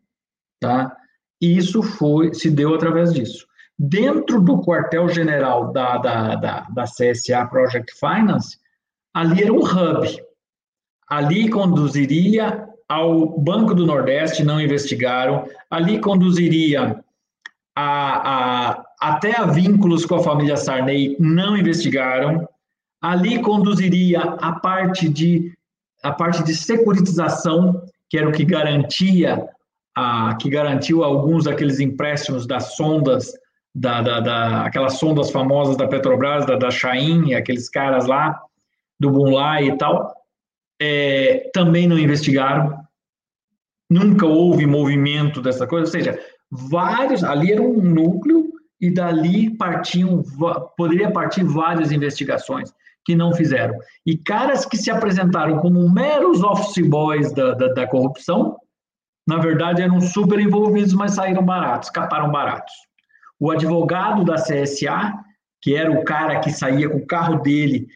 tá? 0.60 0.96
Isso 1.40 1.84
foi, 1.84 2.34
se 2.34 2.50
deu 2.50 2.74
através 2.74 3.12
disso. 3.12 3.46
Dentro 3.78 4.40
do 4.40 4.60
quartel-general 4.60 5.72
da, 5.72 5.98
da, 5.98 6.34
da, 6.34 6.60
da 6.62 6.84
CSA 6.84 7.46
Project 7.46 7.92
Finance, 7.96 8.60
ali 9.14 9.42
era 9.42 9.52
um 9.52 9.60
hub. 9.60 10.08
Ali 11.08 11.48
conduziria 11.50 12.68
ao 12.88 13.38
Banco 13.38 13.74
do 13.74 13.86
Nordeste, 13.86 14.44
não 14.44 14.60
investigaram. 14.60 15.46
Ali 15.70 15.98
conduziria 15.98 17.02
a, 17.76 18.70
a, 18.70 18.84
até 19.00 19.38
a 19.38 19.46
vínculos 19.46 20.04
com 20.04 20.16
a 20.16 20.22
família 20.22 20.56
Sarney, 20.56 21.16
não 21.18 21.56
investigaram. 21.56 22.48
Ali 23.00 23.40
conduziria 23.40 24.20
a 24.20 24.52
parte 24.52 25.08
de 25.08 25.52
a 26.02 26.10
parte 26.10 26.42
de 26.42 26.52
securitização, 26.52 27.80
que 28.10 28.18
era 28.18 28.28
o 28.28 28.32
que 28.32 28.44
garantia 28.44 29.48
a, 29.96 30.34
que 30.34 30.50
garantiu 30.50 31.04
alguns 31.04 31.44
daqueles 31.44 31.78
empréstimos 31.78 32.44
das 32.46 32.74
sondas 32.74 33.32
da, 33.74 34.02
da, 34.02 34.20
da 34.20 34.66
aquelas 34.66 34.98
sondas 34.98 35.30
famosas 35.30 35.76
da 35.76 35.88
Petrobras, 35.88 36.44
da, 36.44 36.56
da 36.56 36.70
Chain, 36.70 37.34
aqueles 37.34 37.68
caras 37.68 38.06
lá, 38.06 38.38
do 39.02 39.10
Bunlai 39.10 39.66
e 39.66 39.76
tal, 39.76 40.14
é, 40.80 41.50
também 41.52 41.88
não 41.88 41.98
investigaram. 41.98 42.78
Nunca 43.90 44.24
houve 44.24 44.64
movimento 44.64 45.42
dessa 45.42 45.66
coisa, 45.66 45.86
ou 45.86 45.90
seja, 45.90 46.18
vários, 46.48 47.24
ali 47.24 47.52
era 47.52 47.60
um 47.60 47.82
núcleo 47.82 48.50
e 48.80 48.90
dali 48.90 49.50
partiam, 49.56 50.22
poderia 50.76 51.10
partir 51.10 51.42
várias 51.42 51.90
investigações 51.90 52.72
que 53.04 53.16
não 53.16 53.34
fizeram. 53.34 53.74
E 54.06 54.16
caras 54.16 54.64
que 54.64 54.76
se 54.76 54.90
apresentaram 54.90 55.58
como 55.58 55.92
meros 55.92 56.42
office 56.42 56.86
boys 56.88 57.32
da, 57.32 57.54
da, 57.54 57.68
da 57.68 57.86
corrupção, 57.86 58.56
na 59.26 59.38
verdade 59.38 59.82
eram 59.82 60.00
super 60.00 60.38
envolvidos, 60.38 60.94
mas 60.94 61.14
saíram 61.14 61.44
baratos, 61.44 61.88
escaparam 61.88 62.30
baratos. 62.30 62.72
O 63.38 63.50
advogado 63.50 64.24
da 64.24 64.36
CSA, 64.36 65.12
que 65.60 65.74
era 65.74 65.90
o 65.90 66.04
cara 66.04 66.38
que 66.38 66.50
saía 66.50 66.88
com 66.88 66.98
o 66.98 67.06
carro 67.06 67.40
dele 67.40 67.88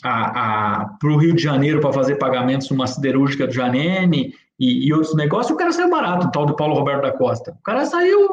para 0.00 0.98
o 1.04 1.16
Rio 1.16 1.34
de 1.34 1.42
Janeiro 1.42 1.80
para 1.80 1.92
fazer 1.92 2.16
pagamentos 2.16 2.70
numa 2.70 2.86
siderúrgica 2.86 3.46
do 3.46 3.52
Janene 3.52 4.34
e, 4.58 4.86
e, 4.86 4.92
outros 4.92 5.14
negócios, 5.14 5.50
o 5.50 5.56
cara 5.56 5.72
saiu 5.72 5.90
barato, 5.90 6.26
o 6.26 6.30
tal 6.30 6.44
do 6.44 6.54
Paulo 6.54 6.74
Roberto 6.74 7.02
da 7.02 7.12
Costa. 7.12 7.52
O 7.52 7.62
cara 7.62 7.86
saiu 7.86 8.28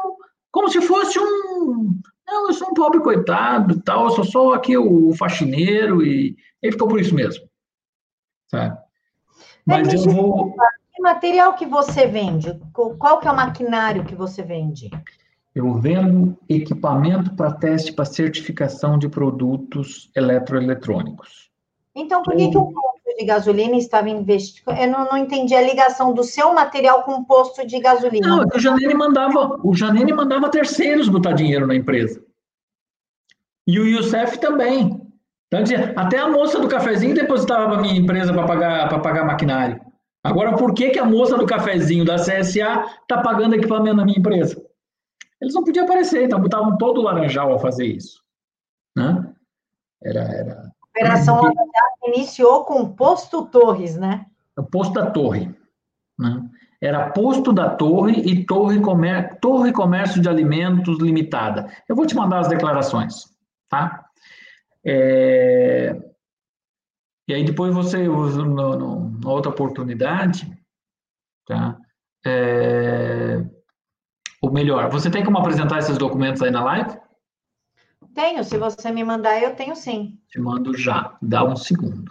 como 0.50 0.68
se 0.68 0.80
fosse 0.82 1.18
um. 1.18 1.98
Não, 2.26 2.48
eu 2.48 2.52
sou 2.52 2.68
um 2.68 2.74
pobre 2.74 3.00
coitado, 3.00 3.80
tal, 3.80 4.04
eu 4.04 4.10
sou 4.10 4.24
só 4.24 4.52
aqui 4.52 4.76
o 4.76 5.14
faxineiro, 5.14 6.04
e 6.04 6.36
ele 6.62 6.72
ficou 6.72 6.86
por 6.86 7.00
isso 7.00 7.14
mesmo. 7.14 7.48
Sabe? 8.48 8.76
Mas 9.64 9.92
eu 9.92 10.12
vou. 10.12 10.54
Que 10.94 11.02
material 11.02 11.54
que 11.54 11.64
você 11.64 12.06
vende? 12.06 12.60
Qual 12.72 13.20
que 13.20 13.28
é 13.28 13.30
o 13.30 13.36
maquinário 13.36 14.04
que 14.04 14.14
você 14.14 14.42
vende? 14.42 14.90
Eu 15.54 15.74
vendo 15.74 16.36
equipamento 16.48 17.34
para 17.34 17.52
teste 17.52 17.92
para 17.92 18.04
certificação 18.04 18.98
de 18.98 19.08
produtos 19.08 20.10
eletroeletrônicos. 20.14 21.47
Então, 21.94 22.22
por 22.22 22.36
que, 22.36 22.50
que 22.50 22.56
o 22.56 22.72
de 23.18 23.24
gasolina 23.24 23.76
estava 23.76 24.08
investindo. 24.08 24.70
Eu 24.70 24.90
não, 24.90 25.04
não, 25.06 25.16
entendi 25.16 25.54
a 25.54 25.60
ligação 25.60 26.14
do 26.14 26.22
seu 26.22 26.54
material 26.54 27.02
com 27.02 27.14
o 27.14 27.24
posto 27.24 27.66
de 27.66 27.80
gasolina. 27.80 28.28
Não, 28.28 28.44
o 28.54 28.58
Janine 28.58 28.94
mandava, 28.94 29.58
o 29.62 29.74
Janine 29.74 30.12
mandava 30.12 30.48
terceiros 30.50 31.08
botar 31.08 31.32
dinheiro 31.32 31.66
na 31.66 31.74
empresa. 31.74 32.22
E 33.66 33.78
o 33.78 33.86
Youssef 33.86 34.38
também. 34.38 35.02
Então, 35.46 35.62
até 35.96 36.18
a 36.18 36.28
moça 36.28 36.60
do 36.60 36.68
cafezinho 36.68 37.14
depositava 37.14 37.68
para 37.68 37.82
minha 37.82 37.98
empresa 37.98 38.32
para 38.32 38.46
pagar, 38.46 39.02
pagar 39.02 39.24
maquinário. 39.24 39.80
Agora, 40.22 40.56
por 40.56 40.74
que, 40.74 40.90
que 40.90 40.98
a 40.98 41.04
moça 41.04 41.36
do 41.36 41.46
cafezinho 41.46 42.04
da 42.04 42.16
CSA 42.16 42.84
está 43.02 43.20
pagando 43.22 43.54
equipamento 43.54 43.96
na 43.96 44.04
minha 44.04 44.18
empresa? 44.18 44.62
Eles 45.40 45.54
não 45.54 45.64
podiam 45.64 45.84
aparecer, 45.84 46.24
então 46.24 46.40
botavam 46.40 46.76
todo 46.76 47.00
o 47.00 47.04
laranjal 47.04 47.54
a 47.54 47.58
fazer 47.58 47.86
isso. 47.86 48.22
Né? 48.96 49.32
Era, 50.02 50.20
era, 50.20 50.67
Operação 50.98 51.42
Jato 51.42 52.14
iniciou 52.14 52.64
com 52.64 52.82
o 52.82 52.92
posto 52.94 53.46
Torres, 53.46 53.96
né? 53.96 54.26
O 54.56 54.62
posto 54.62 54.94
da 54.94 55.10
Torre. 55.10 55.54
Né? 56.18 56.48
Era 56.80 57.10
posto 57.10 57.52
da 57.52 57.70
Torre 57.70 58.20
e 58.20 58.44
Torre, 58.44 58.80
Comer... 58.80 59.38
Torre 59.40 59.72
Comércio 59.72 60.20
de 60.20 60.28
Alimentos 60.28 60.98
Limitada. 60.98 61.70
Eu 61.88 61.94
vou 61.96 62.06
te 62.06 62.14
mandar 62.14 62.40
as 62.40 62.48
declarações, 62.48 63.26
tá? 63.68 64.04
É... 64.84 65.96
E 67.28 67.34
aí 67.34 67.44
depois 67.44 67.74
você, 67.74 68.08
na 68.08 69.30
outra 69.30 69.50
oportunidade, 69.50 70.50
tá? 71.46 71.76
É... 72.26 73.44
Ou 74.40 74.52
melhor, 74.52 74.88
você 74.90 75.10
tem 75.10 75.24
como 75.24 75.38
apresentar 75.38 75.78
esses 75.78 75.98
documentos 75.98 76.42
aí 76.42 76.50
na 76.50 76.62
live? 76.62 76.96
Tenho, 78.14 78.42
se 78.44 78.56
você 78.58 78.90
me 78.90 79.04
mandar, 79.04 79.42
eu 79.42 79.54
tenho 79.54 79.76
sim. 79.76 80.18
Te 80.28 80.40
mando 80.40 80.76
já, 80.76 81.16
dá 81.22 81.44
um 81.44 81.56
segundo. 81.56 82.10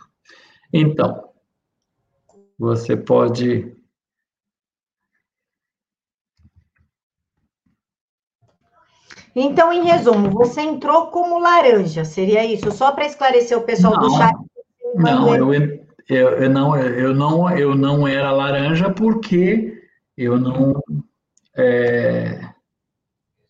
Então, 0.71 1.29
você 2.57 2.95
pode. 2.95 3.75
Então, 9.35 9.71
em 9.71 9.83
resumo, 9.83 10.31
você 10.31 10.61
entrou 10.61 11.07
como 11.07 11.37
laranja, 11.37 12.03
seria 12.03 12.43
isso? 12.45 12.71
Só 12.71 12.91
para 12.91 13.05
esclarecer 13.05 13.57
o 13.57 13.63
pessoal 13.63 13.93
não, 13.93 14.01
do 14.01 14.17
chat. 14.17 14.33
Não, 14.95 15.35
eu, 15.35 15.53
eu, 15.53 16.29
eu, 16.29 16.49
não, 16.49 16.75
eu, 16.75 17.13
não, 17.13 17.57
eu 17.57 17.75
não 17.75 18.07
era 18.07 18.31
laranja 18.31 18.91
porque 18.91 19.83
eu 20.17 20.39
não. 20.39 20.81
É, 21.55 22.46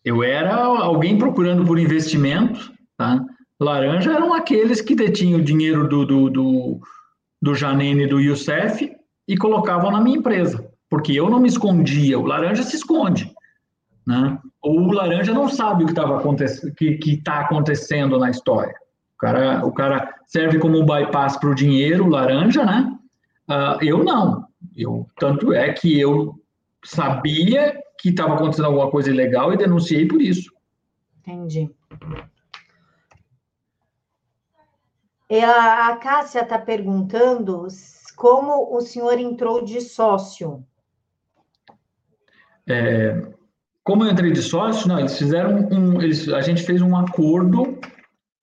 eu 0.08 0.22
era 0.22 0.54
alguém 0.54 1.18
procurando 1.18 1.64
por 1.66 1.78
investimento, 1.78 2.72
tá? 2.96 3.22
Laranja 3.60 4.12
eram 4.12 4.32
aqueles 4.32 4.80
que 4.80 4.94
detinham 4.94 5.40
o 5.40 5.44
dinheiro 5.44 5.86
do, 5.86 6.06
do, 6.06 6.30
do, 6.30 6.80
do 7.42 7.54
Janine 7.54 8.04
e 8.04 8.06
do 8.06 8.18
Youssef 8.18 8.90
e 9.26 9.36
colocavam 9.36 9.90
na 9.90 10.00
minha 10.00 10.16
empresa, 10.16 10.66
porque 10.88 11.12
eu 11.12 11.28
não 11.28 11.40
me 11.40 11.48
escondia, 11.48 12.18
o 12.18 12.24
laranja 12.24 12.62
se 12.62 12.76
esconde, 12.76 13.30
né? 14.06 14.38
Ou 14.62 14.80
o 14.80 14.92
laranja 14.92 15.34
não 15.34 15.48
sabe 15.48 15.82
o 15.82 15.86
que 15.86 15.92
estava 15.92 16.18
acontecendo, 16.18 16.74
que 16.74 16.98
está 17.04 17.40
acontecendo 17.40 18.18
na 18.18 18.30
história. 18.30 18.74
O 19.16 19.18
cara, 19.18 19.66
o 19.66 19.72
cara 19.72 20.14
serve 20.26 20.58
como 20.58 20.78
um 20.78 20.86
bypass 20.86 21.36
para 21.36 21.50
o 21.50 21.54
dinheiro, 21.54 22.08
laranja, 22.08 22.64
né? 22.64 22.96
Uh, 23.50 23.84
eu 23.84 24.02
não. 24.04 24.46
Eu, 24.74 25.06
tanto 25.18 25.52
é 25.52 25.72
que 25.72 26.00
eu 26.00 26.34
sabia 26.84 27.76
que 27.98 28.10
estava 28.10 28.34
acontecendo 28.34 28.66
alguma 28.66 28.90
coisa 28.90 29.10
ilegal 29.10 29.52
e 29.52 29.56
denunciei 29.56 30.06
por 30.06 30.22
isso. 30.22 30.52
Entendi. 31.18 31.70
A, 35.30 35.88
a 35.88 35.96
Cássia 35.96 36.40
está 36.40 36.58
perguntando 36.58 37.66
como 38.16 38.74
o 38.74 38.80
senhor 38.80 39.18
entrou 39.18 39.62
de 39.62 39.80
sócio. 39.80 40.64
É, 42.66 43.22
como 43.84 44.04
eu 44.04 44.10
entrei 44.10 44.32
de 44.32 44.42
sócio, 44.42 44.88
não, 44.88 44.98
eles 44.98 45.18
fizeram 45.18 45.68
um, 45.70 46.00
eles, 46.00 46.28
a 46.28 46.40
gente 46.40 46.62
fez 46.62 46.82
um 46.82 46.96
acordo, 46.96 47.78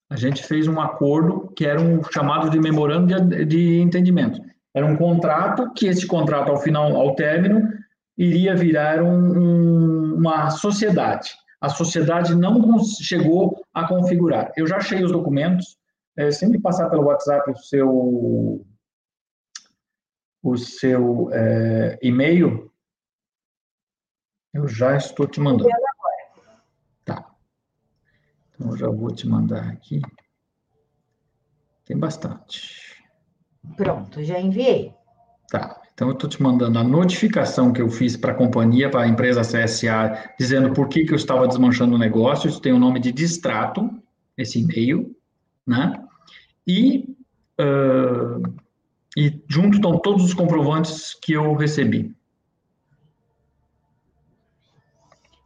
a 0.09 0.15
gente 0.15 0.43
fez 0.43 0.67
um 0.67 0.79
acordo 0.81 1.51
que 1.55 1.65
era 1.65 1.79
um 1.79 2.03
chamado 2.03 2.49
de 2.49 2.59
memorando 2.59 3.13
de, 3.21 3.45
de 3.45 3.79
entendimento. 3.79 4.41
Era 4.73 4.85
um 4.85 4.95
contrato 4.95 5.71
que 5.73 5.87
esse 5.87 6.05
contrato 6.05 6.51
ao 6.51 6.57
final, 6.57 6.95
ao 6.95 7.15
término, 7.15 7.74
iria 8.17 8.55
virar 8.55 9.01
um, 9.03 9.37
um, 9.37 10.15
uma 10.15 10.49
sociedade. 10.49 11.35
A 11.59 11.69
sociedade 11.69 12.35
não 12.35 12.83
chegou 12.83 13.65
a 13.73 13.87
configurar. 13.87 14.51
Eu 14.55 14.67
já 14.67 14.77
achei 14.77 15.03
os 15.03 15.11
documentos, 15.11 15.77
é, 16.15 16.31
sempre 16.31 16.59
passar 16.59 16.89
pelo 16.89 17.05
WhatsApp 17.05 17.51
o 17.51 17.57
seu, 17.57 18.65
o 20.43 20.57
seu 20.57 21.29
é, 21.31 21.97
e-mail, 22.01 22.71
eu 24.53 24.67
já 24.67 24.95
estou 24.95 25.27
te 25.27 25.41
mandando. 25.41 25.69
Tá. 27.03 27.29
Então, 28.53 28.71
eu 28.71 28.77
já 28.77 28.89
vou 28.89 29.13
te 29.13 29.27
mandar 29.27 29.67
aqui. 29.69 30.01
Tem 31.83 31.97
bastante. 31.97 33.03
Pronto, 33.75 34.23
já 34.23 34.39
enviei. 34.39 34.93
Tá. 35.49 35.81
Então, 35.95 36.09
eu 36.09 36.13
estou 36.13 36.29
te 36.29 36.43
mandando 36.43 36.77
a 36.77 36.83
notificação 36.83 37.71
que 37.71 37.81
eu 37.81 37.89
fiz 37.89 38.17
para 38.17 38.33
a 38.33 38.35
companhia, 38.35 38.89
para 38.89 39.03
a 39.03 39.07
empresa 39.07 39.41
CSA, 39.41 40.33
dizendo 40.37 40.73
por 40.73 40.89
que, 40.89 41.05
que 41.05 41.13
eu 41.13 41.15
estava 41.15 41.47
desmanchando 41.47 41.95
o 41.95 41.97
negócio. 41.97 42.49
Isso 42.49 42.59
tem 42.59 42.73
o 42.73 42.79
nome 42.79 42.99
de 42.99 43.13
distrato, 43.13 43.89
esse 44.37 44.59
e-mail, 44.59 45.15
né? 45.65 45.93
E, 46.67 47.15
uh, 47.61 48.43
e 49.15 49.41
junto 49.47 49.77
estão 49.77 49.97
todos 49.97 50.25
os 50.25 50.33
comprovantes 50.33 51.13
que 51.13 51.31
eu 51.31 51.53
recebi. 51.53 52.13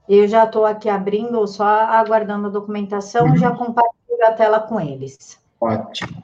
Eu 0.07 0.27
já 0.27 0.45
estou 0.45 0.65
aqui 0.65 0.89
abrindo, 0.89 1.45
só 1.45 1.63
aguardando 1.63 2.47
a 2.47 2.49
documentação, 2.49 3.27
uhum. 3.27 3.37
já 3.37 3.51
compartilho 3.51 4.25
a 4.25 4.31
tela 4.31 4.61
com 4.61 4.81
eles. 4.81 5.39
Ótimo. 5.61 6.23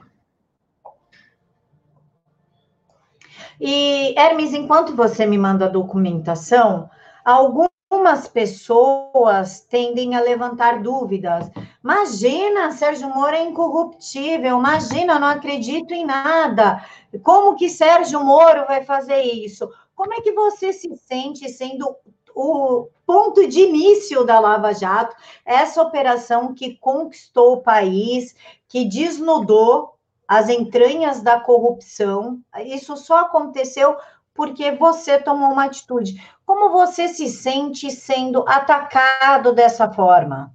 E, 3.60 4.14
Hermes, 4.16 4.52
enquanto 4.54 4.94
você 4.94 5.26
me 5.26 5.38
manda 5.38 5.66
a 5.66 5.70
documentação, 5.70 6.88
algumas 7.24 8.28
pessoas 8.32 9.60
tendem 9.60 10.14
a 10.14 10.20
levantar 10.20 10.82
dúvidas. 10.82 11.50
Imagina, 11.82 12.72
Sérgio 12.72 13.08
Moro 13.08 13.34
é 13.34 13.42
incorruptível. 13.42 14.58
Imagina, 14.58 15.18
não 15.18 15.28
acredito 15.28 15.92
em 15.92 16.04
nada. 16.04 16.84
Como 17.22 17.56
que 17.56 17.68
Sérgio 17.68 18.24
Moro 18.24 18.66
vai 18.66 18.84
fazer 18.84 19.22
isso? 19.22 19.70
Como 19.94 20.12
é 20.12 20.20
que 20.20 20.32
você 20.32 20.72
se 20.72 20.94
sente 20.96 21.48
sendo 21.48 21.96
o 22.36 22.90
ponto 23.06 23.48
de 23.48 23.60
início 23.60 24.22
da 24.22 24.38
Lava 24.38 24.74
Jato, 24.74 25.16
essa 25.42 25.80
operação 25.80 26.52
que 26.52 26.76
conquistou 26.76 27.54
o 27.54 27.62
país, 27.62 28.36
que 28.68 28.84
desnudou 28.84 29.95
as 30.28 30.48
entranhas 30.48 31.22
da 31.22 31.40
corrupção. 31.40 32.40
Isso 32.64 32.96
só 32.96 33.20
aconteceu 33.20 33.96
porque 34.34 34.72
você 34.72 35.18
tomou 35.18 35.52
uma 35.52 35.64
atitude. 35.64 36.20
Como 36.44 36.70
você 36.70 37.08
se 37.08 37.28
sente 37.28 37.90
sendo 37.90 38.44
atacado 38.46 39.52
dessa 39.52 39.90
forma? 39.90 40.52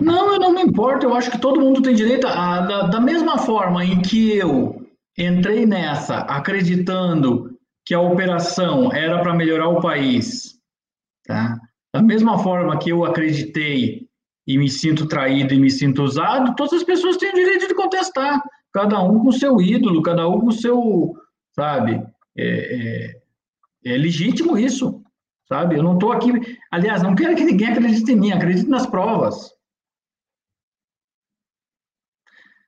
Não, 0.00 0.34
eu 0.34 0.38
não 0.38 0.52
me 0.52 0.62
importo. 0.62 1.06
Eu 1.06 1.14
acho 1.14 1.30
que 1.30 1.38
todo 1.38 1.60
mundo 1.60 1.82
tem 1.82 1.94
direito 1.94 2.26
a, 2.26 2.60
da, 2.60 2.82
da 2.82 3.00
mesma 3.00 3.38
forma 3.38 3.84
em 3.84 4.02
que 4.02 4.36
eu 4.36 4.84
entrei 5.16 5.64
nessa 5.64 6.18
acreditando 6.18 7.56
que 7.84 7.94
a 7.94 8.00
operação 8.00 8.92
era 8.92 9.20
para 9.20 9.34
melhorar 9.34 9.68
o 9.68 9.80
país, 9.80 10.58
tá? 11.26 11.58
Da 11.94 12.02
mesma 12.02 12.38
forma 12.38 12.78
que 12.78 12.90
eu 12.90 13.04
acreditei 13.04 14.08
e 14.46 14.58
me 14.58 14.68
sinto 14.68 15.06
traído 15.06 15.54
e 15.54 15.58
me 15.58 15.70
sinto 15.70 16.02
usado, 16.02 16.54
todas 16.56 16.74
as 16.74 16.82
pessoas 16.82 17.16
têm 17.16 17.30
o 17.30 17.34
direito 17.34 17.68
de 17.68 17.74
contestar, 17.74 18.42
cada 18.74 19.00
um 19.00 19.22
com 19.22 19.30
seu 19.30 19.60
ídolo, 19.60 20.02
cada 20.02 20.28
um 20.28 20.40
com 20.40 20.50
seu, 20.50 21.14
sabe? 21.54 22.04
É, 22.36 23.14
é, 23.86 23.92
é 23.92 23.96
legítimo 23.96 24.58
isso, 24.58 25.00
sabe? 25.48 25.76
Eu 25.76 25.82
não 25.82 25.94
estou 25.94 26.10
aqui, 26.10 26.32
aliás, 26.72 27.00
não 27.00 27.14
quero 27.14 27.36
que 27.36 27.44
ninguém 27.44 27.68
acredite 27.68 28.10
em 28.10 28.16
mim, 28.16 28.32
acredite 28.32 28.68
nas 28.68 28.84
provas. 28.84 29.54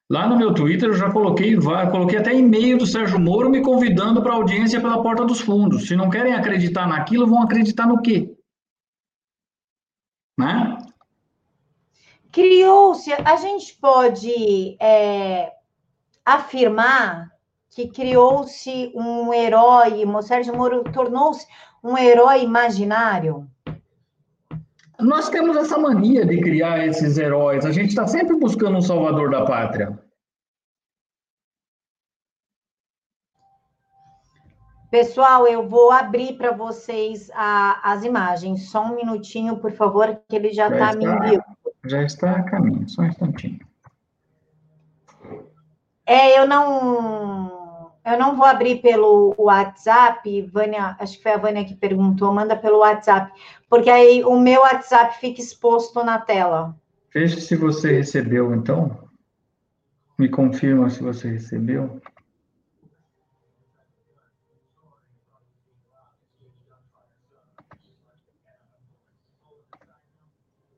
Lá 0.09 0.28
no 0.28 0.36
meu 0.38 0.54
Twitter 0.54 0.88
eu 0.88 0.94
já 0.94 1.11
coloquei, 1.11 1.57
coloquei 1.90 2.18
até 2.20 2.32
e-mail 2.32 2.78
do 2.78 2.86
Sérgio 2.86 3.18
Moro 3.18 3.50
me 3.50 3.61
convidando 3.61 4.22
para 4.22 4.34
audiência 4.34 4.80
pela 4.80 5.02
porta 5.02 5.24
dos 5.24 5.40
fundos. 5.40 5.88
Se 5.88 5.96
não 5.96 6.09
querem 6.09 6.32
acreditar 6.32 6.86
naquilo, 6.86 7.26
vão 7.26 7.42
acreditar 7.42 7.88
no 7.88 8.00
quê? 8.00 8.32
Né? 10.38 10.78
Criou-se, 12.30 13.12
a 13.12 13.34
gente 13.36 13.74
pode 13.80 14.76
é, 14.78 15.55
afirmar 16.27 17.31
que 17.70 17.87
criou-se 17.87 18.93
um 18.97 19.33
herói, 19.33 20.05
o 20.05 20.22
Sérgio 20.22 20.57
Moro 20.57 20.83
tornou-se 20.93 21.47
um 21.85 21.97
herói 21.97 22.43
imaginário? 22.43 23.49
Nós 24.99 25.29
temos 25.29 25.57
essa 25.57 25.79
mania 25.79 26.27
de 26.27 26.41
criar 26.41 26.85
esses 26.85 27.16
heróis. 27.16 27.64
A 27.64 27.70
gente 27.70 27.91
está 27.91 28.07
sempre 28.07 28.35
buscando 28.37 28.79
um 28.79 28.83
salvador 28.83 29.31
da 29.31 29.45
pátria. 29.45 29.99
Pessoal, 34.91 35.47
eu 35.47 35.68
vou 35.68 35.91
abrir 35.91 36.39
para 36.39 36.53
vocês 36.53 37.31
a, 37.35 37.93
as 37.93 38.05
imagens. 38.05 38.70
Só 38.70 38.87
um 38.87 38.97
minutinho, 38.97 39.59
por 39.59 39.72
favor, 39.72 40.18
que 40.27 40.37
ele 40.37 40.51
já, 40.53 40.70
já 40.70 40.74
está 40.74 40.97
me 40.97 41.05
enviando. 41.05 41.45
Já 41.85 42.03
está 42.03 42.31
a 42.33 42.43
caminho, 42.45 42.89
só 42.89 43.03
um 43.03 43.07
instantinho. 43.07 43.65
É, 46.07 46.38
eu 46.38 46.46
não, 46.46 47.90
eu 48.04 48.16
não 48.16 48.36
vou 48.36 48.46
abrir 48.46 48.80
pelo 48.80 49.34
WhatsApp, 49.36 50.42
Vânia, 50.42 50.96
acho 51.00 51.16
que 51.16 51.22
foi 51.24 51.32
a 51.32 51.36
Vânia 51.36 51.64
que 51.64 51.74
perguntou, 51.74 52.32
manda 52.32 52.57
pelo 52.57 52.78
WhatsApp, 52.78 53.32
porque 53.68 53.90
aí 53.90 54.22
o 54.24 54.38
meu 54.38 54.61
WhatsApp 54.61 55.18
fica 55.18 55.40
exposto 55.40 56.04
na 56.04 56.20
tela. 56.20 56.76
Veja 57.12 57.40
se 57.40 57.57
você 57.57 57.92
recebeu, 57.92 58.54
então. 58.54 59.09
Me 60.16 60.28
confirma 60.28 60.88
se 60.88 61.02
você 61.02 61.28
recebeu. 61.28 62.00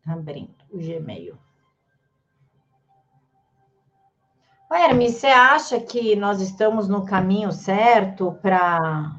Tá 0.05 0.15
abrindo 0.15 0.55
o 0.71 0.79
Gmail. 0.79 1.37
Hermes, 4.99 5.15
você 5.15 5.29
acha 5.29 5.79
que 5.79 6.17
nós 6.17 6.41
estamos 6.41 6.89
no 6.89 7.05
caminho 7.05 7.53
certo 7.53 8.37
para 8.43 9.13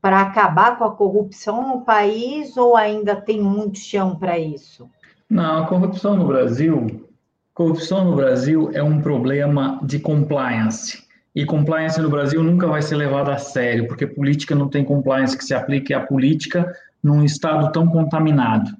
para 0.00 0.20
acabar 0.20 0.76
com 0.76 0.84
a 0.84 0.94
corrupção 0.94 1.66
no 1.66 1.80
país 1.80 2.58
ou 2.58 2.76
ainda 2.76 3.16
tem 3.16 3.40
muito 3.40 3.78
chão 3.78 4.14
para 4.14 4.38
isso? 4.38 4.88
Não, 5.30 5.62
a 5.62 5.66
corrupção 5.66 6.14
no 6.14 6.26
Brasil, 6.26 7.08
corrupção 7.54 8.04
no 8.04 8.14
Brasil 8.14 8.70
é 8.74 8.82
um 8.82 9.00
problema 9.00 9.80
de 9.82 9.98
compliance. 9.98 11.02
E 11.34 11.46
compliance 11.46 11.98
no 12.00 12.10
Brasil 12.10 12.42
nunca 12.42 12.66
vai 12.66 12.82
ser 12.82 12.96
levada 12.96 13.32
a 13.32 13.38
sério, 13.38 13.88
porque 13.88 14.06
política 14.06 14.54
não 14.54 14.68
tem 14.68 14.84
compliance 14.84 15.36
que 15.36 15.44
se 15.44 15.54
aplique 15.54 15.94
à 15.94 16.00
política 16.00 16.70
num 17.02 17.24
estado 17.24 17.72
tão 17.72 17.86
contaminado. 17.86 18.70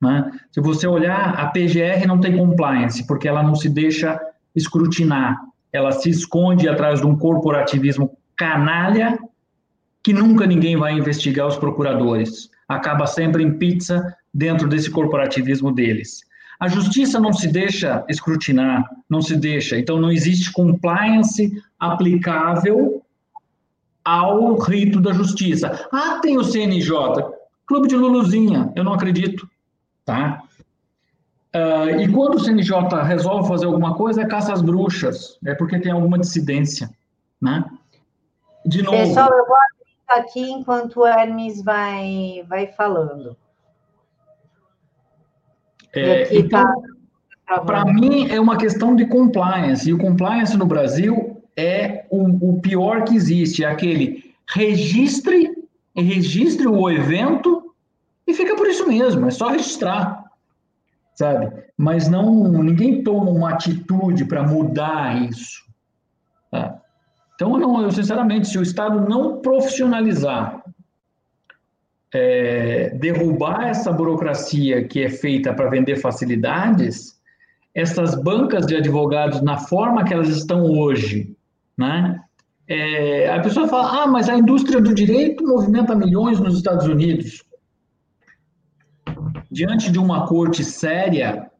Né? 0.00 0.32
Se 0.50 0.62
você 0.62 0.86
olhar, 0.86 1.34
a 1.38 1.48
PGR 1.48 2.06
não 2.08 2.18
tem 2.18 2.38
compliance, 2.38 3.06
porque 3.06 3.28
ela 3.28 3.42
não 3.42 3.54
se 3.54 3.68
deixa 3.68 4.18
escrutinar, 4.56 5.38
ela 5.72 5.92
se 5.92 6.10
esconde 6.10 6.68
atrás 6.68 7.00
de 7.00 7.06
um 7.06 7.16
corporativismo 7.16 8.16
canalha 8.36 9.18
que 10.02 10.12
nunca 10.12 10.46
ninguém 10.46 10.76
vai 10.76 10.94
investigar 10.94 11.46
os 11.46 11.56
procuradores. 11.56 12.50
Acaba 12.68 13.06
sempre 13.06 13.42
em 13.42 13.58
pizza 13.58 14.16
dentro 14.32 14.68
desse 14.68 14.90
corporativismo 14.90 15.72
deles. 15.72 16.20
A 16.58 16.68
justiça 16.68 17.18
não 17.18 17.32
se 17.32 17.48
deixa 17.48 18.04
escrutinar, 18.08 18.84
não 19.08 19.22
se 19.22 19.36
deixa. 19.36 19.78
Então, 19.78 19.98
não 19.98 20.10
existe 20.10 20.52
compliance 20.52 21.50
aplicável 21.78 23.02
ao 24.04 24.58
rito 24.58 25.00
da 25.00 25.12
justiça. 25.12 25.88
Ah, 25.92 26.18
tem 26.20 26.38
o 26.38 26.44
CNJ, 26.44 26.92
Clube 27.66 27.88
de 27.88 27.96
Luluzinha, 27.96 28.72
eu 28.74 28.84
não 28.84 28.92
acredito. 28.92 29.48
Tá? 30.04 30.42
Uh, 31.54 32.00
e 32.00 32.12
quando 32.12 32.36
o 32.36 32.38
CNJ 32.38 33.02
resolve 33.04 33.48
fazer 33.48 33.66
alguma 33.66 33.94
coisa, 33.94 34.22
é 34.22 34.26
caça 34.26 34.52
às 34.52 34.62
bruxas, 34.62 35.36
é 35.44 35.54
porque 35.54 35.80
tem 35.80 35.90
alguma 35.90 36.18
dissidência, 36.18 36.88
né? 37.40 37.64
De 38.64 38.82
novo... 38.82 38.96
Pessoal, 38.96 39.30
eu 39.30 39.46
vou 39.46 39.56
abrir 39.56 40.20
aqui 40.20 40.50
enquanto 40.50 41.00
o 41.00 41.06
Hermes 41.06 41.62
vai, 41.62 42.44
vai 42.48 42.68
falando. 42.68 43.36
É, 45.92 46.36
então, 46.36 46.62
tá 47.48 47.60
para 47.60 47.84
mim, 47.84 48.28
é 48.30 48.40
uma 48.40 48.56
questão 48.56 48.94
de 48.94 49.06
compliance, 49.06 49.88
e 49.88 49.92
o 49.92 49.98
compliance 49.98 50.56
no 50.56 50.66
Brasil 50.66 51.42
é 51.56 52.06
o, 52.10 52.50
o 52.50 52.60
pior 52.60 53.02
que 53.02 53.16
existe, 53.16 53.64
é 53.64 53.68
aquele 53.68 54.32
registre, 54.48 55.50
registre 55.96 56.68
o 56.68 56.88
evento 56.88 57.74
e 58.24 58.34
fica 58.34 58.54
por 58.54 58.68
isso 58.68 58.86
mesmo, 58.86 59.26
é 59.26 59.30
só 59.30 59.48
registrar, 59.48 60.19
sabe? 61.14 61.52
Mas 61.76 62.08
não, 62.08 62.44
ninguém 62.62 63.02
toma 63.02 63.30
uma 63.30 63.50
atitude 63.50 64.24
para 64.24 64.42
mudar 64.42 65.22
isso. 65.28 65.64
Tá? 66.50 66.80
Então, 67.34 67.58
não, 67.58 67.82
eu 67.82 67.90
sinceramente, 67.90 68.48
se 68.48 68.58
o 68.58 68.62
Estado 68.62 69.08
não 69.08 69.40
profissionalizar, 69.40 70.62
é, 72.12 72.90
derrubar 72.90 73.68
essa 73.68 73.92
burocracia 73.92 74.84
que 74.86 75.02
é 75.02 75.08
feita 75.08 75.54
para 75.54 75.70
vender 75.70 75.96
facilidades, 75.96 77.18
essas 77.74 78.14
bancas 78.20 78.66
de 78.66 78.76
advogados, 78.76 79.40
na 79.42 79.58
forma 79.58 80.04
que 80.04 80.12
elas 80.12 80.28
estão 80.28 80.64
hoje, 80.64 81.34
né? 81.78 82.20
É, 82.66 83.32
a 83.32 83.40
pessoa 83.40 83.66
fala, 83.66 84.02
ah, 84.02 84.06
mas 84.06 84.28
a 84.28 84.36
indústria 84.36 84.80
do 84.80 84.94
direito 84.94 85.44
movimenta 85.44 85.94
milhões 85.94 86.38
nos 86.38 86.56
Estados 86.56 86.86
Unidos 86.86 87.44
diante 89.50 89.90
de 89.90 89.98
uma 89.98 90.26
corte 90.26 90.64
séria, 90.64 91.50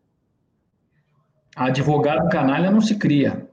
advogado 1.57 2.28
canalha 2.28 2.70
não 2.70 2.80
se 2.80 2.97
cria. 2.97 3.49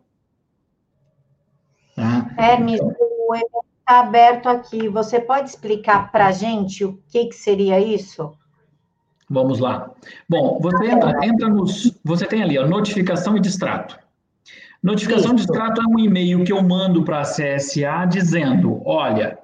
Tá? 1.96 2.30
Hermes, 2.38 2.80
o 2.80 3.36
evento 3.36 3.66
está 3.80 4.00
aberto 4.00 4.48
aqui. 4.48 4.88
Você 4.88 5.20
pode 5.20 5.50
explicar 5.50 6.12
para 6.12 6.28
a 6.28 6.32
gente 6.32 6.86
o 6.86 7.02
que, 7.10 7.26
que 7.26 7.36
seria 7.36 7.80
isso? 7.80 8.38
Vamos 9.30 9.60
lá. 9.60 9.92
Bom, 10.30 10.60
você 10.62 10.86
entra, 10.86 11.26
entra 11.26 11.50
nos. 11.50 12.00
Você 12.04 12.26
tem 12.26 12.44
ali, 12.44 12.58
a 12.58 12.66
notificação 12.66 13.36
e 13.36 13.42
distrato. 13.42 14.00
Notificação 14.82 15.36
Isso. 15.36 15.36
de 15.36 15.42
extrato 15.42 15.82
é 15.82 15.86
um 15.86 16.00
e-mail 16.00 16.44
que 16.44 16.54
eu 16.54 16.62
mando 16.62 17.04
para 17.04 17.20
a 17.20 17.24
CSA 17.24 18.06
dizendo: 18.08 18.82
olha, 18.86 19.40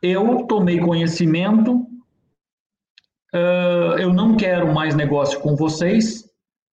eu 0.00 0.44
tomei 0.44 0.78
conhecimento 0.80 1.87
uh, 3.34 3.98
eu 3.98 4.12
não 4.12 4.36
quero 4.36 4.72
mais 4.72 4.94
negócio 4.94 5.40
com 5.40 5.56
vocês 5.56 6.28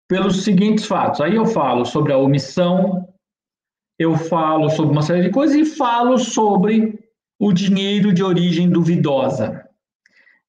pelos 0.08 0.43
seguintes 0.43 0.86
fatos. 0.86 1.22
Aí 1.22 1.36
eu 1.36 1.45
falo 1.45 1.86
sobre 1.86 2.14
a 2.14 2.18
omissão, 2.18 3.08
eu 3.97 4.16
falo 4.16 4.70
sobre 4.70 4.91
uma 4.91 5.01
série 5.01 5.24
de 5.24 5.32
coisas 5.32 5.56
e 5.56 5.66
falo 5.66 6.18
sobre 6.18 6.99
o 7.39 7.51
dinheiro 7.51 8.14
de 8.14 8.24
origem 8.24 8.70
duvidosa. 8.70 9.66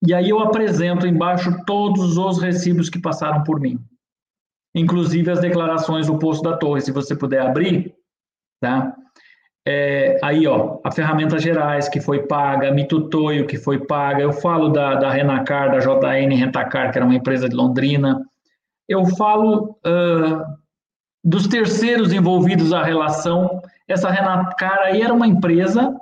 E 0.07 0.13
aí 0.13 0.29
eu 0.29 0.39
apresento 0.41 1.07
embaixo 1.07 1.65
todos 1.65 2.19
os 2.19 2.41
recibos 2.41 2.91
que 2.91 3.01
passaram 3.01 3.43
por 3.43 3.59
mim, 3.59 3.79
inclusive 4.75 5.31
as 5.31 5.41
declarações 5.41 6.07
do 6.07 6.19
posto 6.19 6.43
da 6.43 6.57
torre, 6.57 6.83
se 6.83 6.93
você 6.93 7.17
puder 7.17 7.41
abrir, 7.41 7.95
tá? 8.61 8.95
É, 9.69 10.17
aí, 10.23 10.47
ó, 10.47 10.79
a 10.85 10.93
ferramenta 10.93 11.41
Gerais, 11.41 11.89
que 11.89 12.01
foi 12.01 12.23
paga, 12.23 12.69
a 12.69 12.73
Mitutoio, 12.73 13.49
que 13.49 13.57
foi 13.57 13.85
paga, 13.85 14.23
eu 14.23 14.33
falo 14.33 14.69
da, 14.69 14.95
da 14.95 15.11
Renacar, 15.11 15.73
da 15.73 15.81
JN 15.81 16.33
Rentacar, 16.37 16.93
que 16.93 16.99
era 16.99 17.05
uma 17.05 17.17
empresa 17.17 17.49
de 17.49 17.57
Londrina, 17.57 18.25
eu 18.89 19.05
falo 19.17 19.77
uh, 19.85 20.41
dos 21.25 21.49
terceiros 21.49 22.13
envolvidos 22.13 22.73
à 22.73 22.85
relação, 22.85 23.61
essa 23.89 24.09
Renacar 24.09 24.79
aí 24.85 25.03
era 25.03 25.13
uma 25.13 25.27
empresa, 25.27 25.93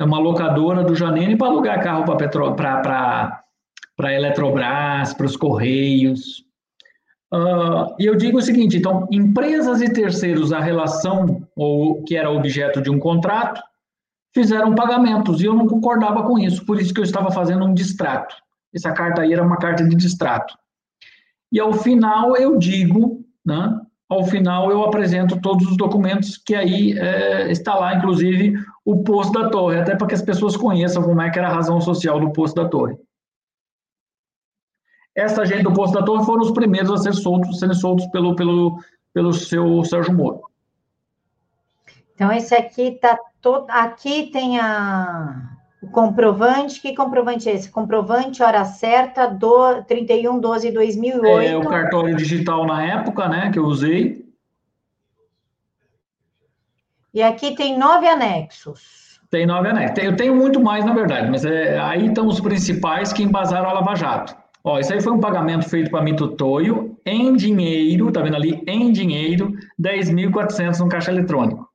uma 0.00 0.18
locadora 0.18 0.82
do 0.82 0.94
Janene 0.94 1.36
para 1.36 1.48
alugar 1.48 1.82
carro 1.82 2.04
para 2.04 2.14
Eletrobras, 4.14 5.12
para 5.12 5.26
os 5.26 5.36
Correios, 5.36 6.42
Uh, 7.34 7.96
e 7.98 8.06
eu 8.06 8.14
digo 8.14 8.38
o 8.38 8.42
seguinte: 8.42 8.76
então, 8.76 9.08
empresas 9.10 9.82
e 9.82 9.92
terceiros, 9.92 10.52
a 10.52 10.60
relação 10.60 11.44
ou 11.56 12.04
que 12.04 12.16
era 12.16 12.30
objeto 12.30 12.80
de 12.80 12.88
um 12.88 12.98
contrato, 12.98 13.60
fizeram 14.32 14.74
pagamentos 14.74 15.40
e 15.40 15.46
eu 15.46 15.54
não 15.54 15.66
concordava 15.66 16.22
com 16.22 16.38
isso, 16.38 16.64
por 16.64 16.80
isso 16.80 16.94
que 16.94 17.00
eu 17.00 17.04
estava 17.04 17.32
fazendo 17.32 17.64
um 17.64 17.74
distrato. 17.74 18.36
Essa 18.72 18.92
carta 18.92 19.22
aí 19.22 19.32
era 19.32 19.42
uma 19.42 19.56
carta 19.56 19.82
de 19.82 19.96
distrato. 19.96 20.54
E 21.50 21.58
ao 21.58 21.72
final 21.72 22.36
eu 22.36 22.56
digo, 22.56 23.24
né, 23.44 23.80
ao 24.08 24.24
final 24.24 24.70
eu 24.70 24.84
apresento 24.84 25.40
todos 25.40 25.66
os 25.66 25.76
documentos 25.76 26.36
que 26.36 26.54
aí 26.54 26.96
é, 26.96 27.50
está 27.50 27.74
lá, 27.74 27.96
inclusive 27.96 28.54
o 28.84 29.02
posto 29.02 29.32
da 29.32 29.48
torre, 29.48 29.78
até 29.78 29.96
para 29.96 30.06
que 30.06 30.14
as 30.14 30.22
pessoas 30.22 30.56
conheçam 30.56 31.02
como 31.02 31.20
é 31.20 31.30
que 31.30 31.38
era 31.38 31.48
a 31.48 31.54
razão 31.54 31.80
social 31.80 32.20
do 32.20 32.32
posto 32.32 32.54
da 32.54 32.68
torre. 32.68 32.96
Essa 35.14 35.44
gente 35.46 35.62
do 35.62 35.72
posto 35.72 35.94
da 35.94 36.02
torre 36.02 36.24
foram 36.24 36.42
os 36.42 36.50
primeiros 36.50 36.90
a 36.90 36.96
ser 36.96 37.14
soltos, 37.14 37.58
serem 37.60 37.74
soltos 37.74 38.06
pelo, 38.06 38.34
pelo, 38.34 38.78
pelo 39.12 39.32
seu 39.32 39.84
Sérgio 39.84 40.12
Moro. 40.12 40.42
Então, 42.14 42.32
esse 42.32 42.54
aqui 42.54 42.92
tá 42.92 43.18
todo. 43.40 43.66
Aqui 43.68 44.30
tem 44.32 44.58
a, 44.58 45.56
o 45.82 45.88
comprovante. 45.88 46.80
Que 46.80 46.94
comprovante 46.94 47.48
é 47.48 47.54
esse? 47.54 47.70
Comprovante, 47.70 48.42
hora 48.42 48.64
certa, 48.64 49.26
do 49.26 49.82
31 49.84 50.40
12 50.40 50.72
2008. 50.72 51.48
É 51.48 51.56
o 51.56 51.68
cartório 51.68 52.16
digital 52.16 52.66
na 52.66 52.84
época, 52.84 53.28
né, 53.28 53.50
que 53.52 53.58
eu 53.58 53.64
usei. 53.64 54.24
E 57.12 57.22
aqui 57.22 57.54
tem 57.54 57.78
nove 57.78 58.08
anexos. 58.08 59.20
Tem 59.30 59.46
nove 59.46 59.68
anexos. 59.68 60.02
Eu 60.02 60.16
tenho 60.16 60.34
muito 60.34 60.60
mais, 60.60 60.84
na 60.84 60.92
verdade, 60.92 61.30
mas 61.30 61.44
é, 61.44 61.78
aí 61.78 62.08
estão 62.08 62.26
os 62.26 62.40
principais 62.40 63.12
que 63.12 63.22
embasaram 63.22 63.68
a 63.68 63.72
Lava 63.72 63.94
Jato. 63.94 64.43
Ó, 64.66 64.78
isso 64.78 64.94
aí 64.94 65.00
foi 65.02 65.12
um 65.12 65.20
pagamento 65.20 65.68
feito 65.68 65.90
para 65.90 66.02
Mito 66.02 66.36
Toio 66.36 66.98
em 67.04 67.36
dinheiro, 67.36 68.10
tá 68.10 68.22
vendo 68.22 68.36
ali? 68.36 68.62
Em 68.66 68.90
dinheiro, 68.90 69.52
10.400 69.78 70.78
no 70.78 70.88
caixa 70.88 71.10
eletrônico. 71.10 71.68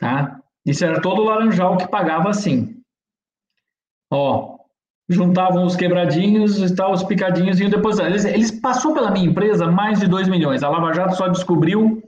Tá? 0.00 0.40
Isso 0.66 0.84
era 0.84 1.00
todo 1.00 1.22
o 1.22 1.24
laranjal 1.24 1.76
que 1.76 1.88
pagava 1.88 2.30
assim. 2.30 2.82
Ó, 4.10 4.58
juntavam 5.08 5.64
os 5.64 5.76
quebradinhos 5.76 6.58
e 6.58 6.74
tal, 6.74 6.92
os 6.92 7.04
picadinhos 7.04 7.60
e 7.60 7.68
depois 7.68 8.00
eles, 8.00 8.24
eles 8.24 8.50
passou 8.50 8.92
pela 8.92 9.12
minha 9.12 9.26
empresa 9.26 9.70
mais 9.70 10.00
de 10.00 10.08
2 10.08 10.28
milhões. 10.28 10.64
A 10.64 10.68
Lava 10.68 10.92
Jato 10.92 11.14
só 11.14 11.28
descobriu 11.28 12.02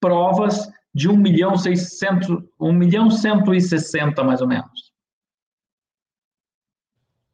provas 0.00 0.68
de 0.92 1.08
1 1.08 1.16
milhão 1.16 1.56
600, 1.56 2.42
1 2.58 2.72
milhão 2.72 3.08
160 3.08 4.24
mais 4.24 4.40
ou 4.40 4.48
menos. 4.48 4.85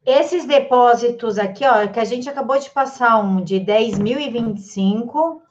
Esses 0.05 0.45
depósitos 0.45 1.39
aqui, 1.39 1.65
ó, 1.65 1.87
que 1.87 1.99
a 1.99 2.05
gente 2.05 2.29
acabou 2.29 2.59
de 2.59 2.69
passar 2.69 3.19
um 3.19 3.41
de 3.41 3.59
10.025, 3.59 5.41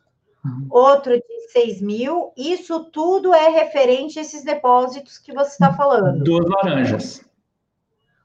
Uhum. 0.45 0.67
outro 0.71 1.15
de 1.15 1.23
6 1.53 1.81
mil. 1.81 2.33
Isso 2.37 2.91
tudo 2.91 3.33
é 3.33 3.49
referente 3.49 4.19
a 4.19 4.23
esses 4.23 4.43
depósitos 4.45 5.17
que 5.17 5.33
você 5.33 5.53
está 5.53 5.73
falando. 5.73 6.25
Duas 6.25 6.45
laranjas. 6.47 7.25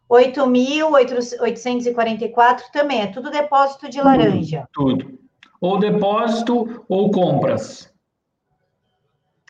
8.844 0.10 2.72
também, 2.72 3.02
é 3.02 3.08
tudo 3.08 3.30
depósito 3.30 3.90
de 3.90 4.02
laranja. 4.02 4.66
Tudo, 4.74 5.06
tudo. 5.06 5.20
Ou 5.60 5.78
depósito 5.80 6.86
ou 6.88 7.12
compras. 7.12 7.92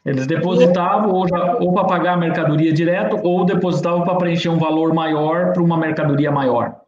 Eles 0.07 0.25
depositavam 0.25 1.11
ou, 1.11 1.25
ou 1.59 1.73
para 1.73 1.83
pagar 1.83 2.13
a 2.13 2.17
mercadoria 2.17 2.71
direto, 2.71 3.19
ou 3.23 3.43
depositavam 3.43 4.05
para 4.05 4.15
preencher 4.15 4.47
um 4.47 4.57
valor 4.57 4.93
maior 4.93 5.51
para 5.51 5.61
uma 5.61 5.75
mercadoria 5.75 6.31
maior. 6.31 6.79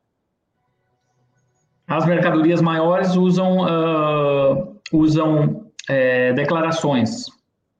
As 1.86 2.06
mercadorias 2.06 2.62
maiores 2.62 3.18
usam, 3.18 3.58
uh, 3.58 4.80
usam 4.94 5.66
é, 5.90 6.32
declarações. 6.32 7.26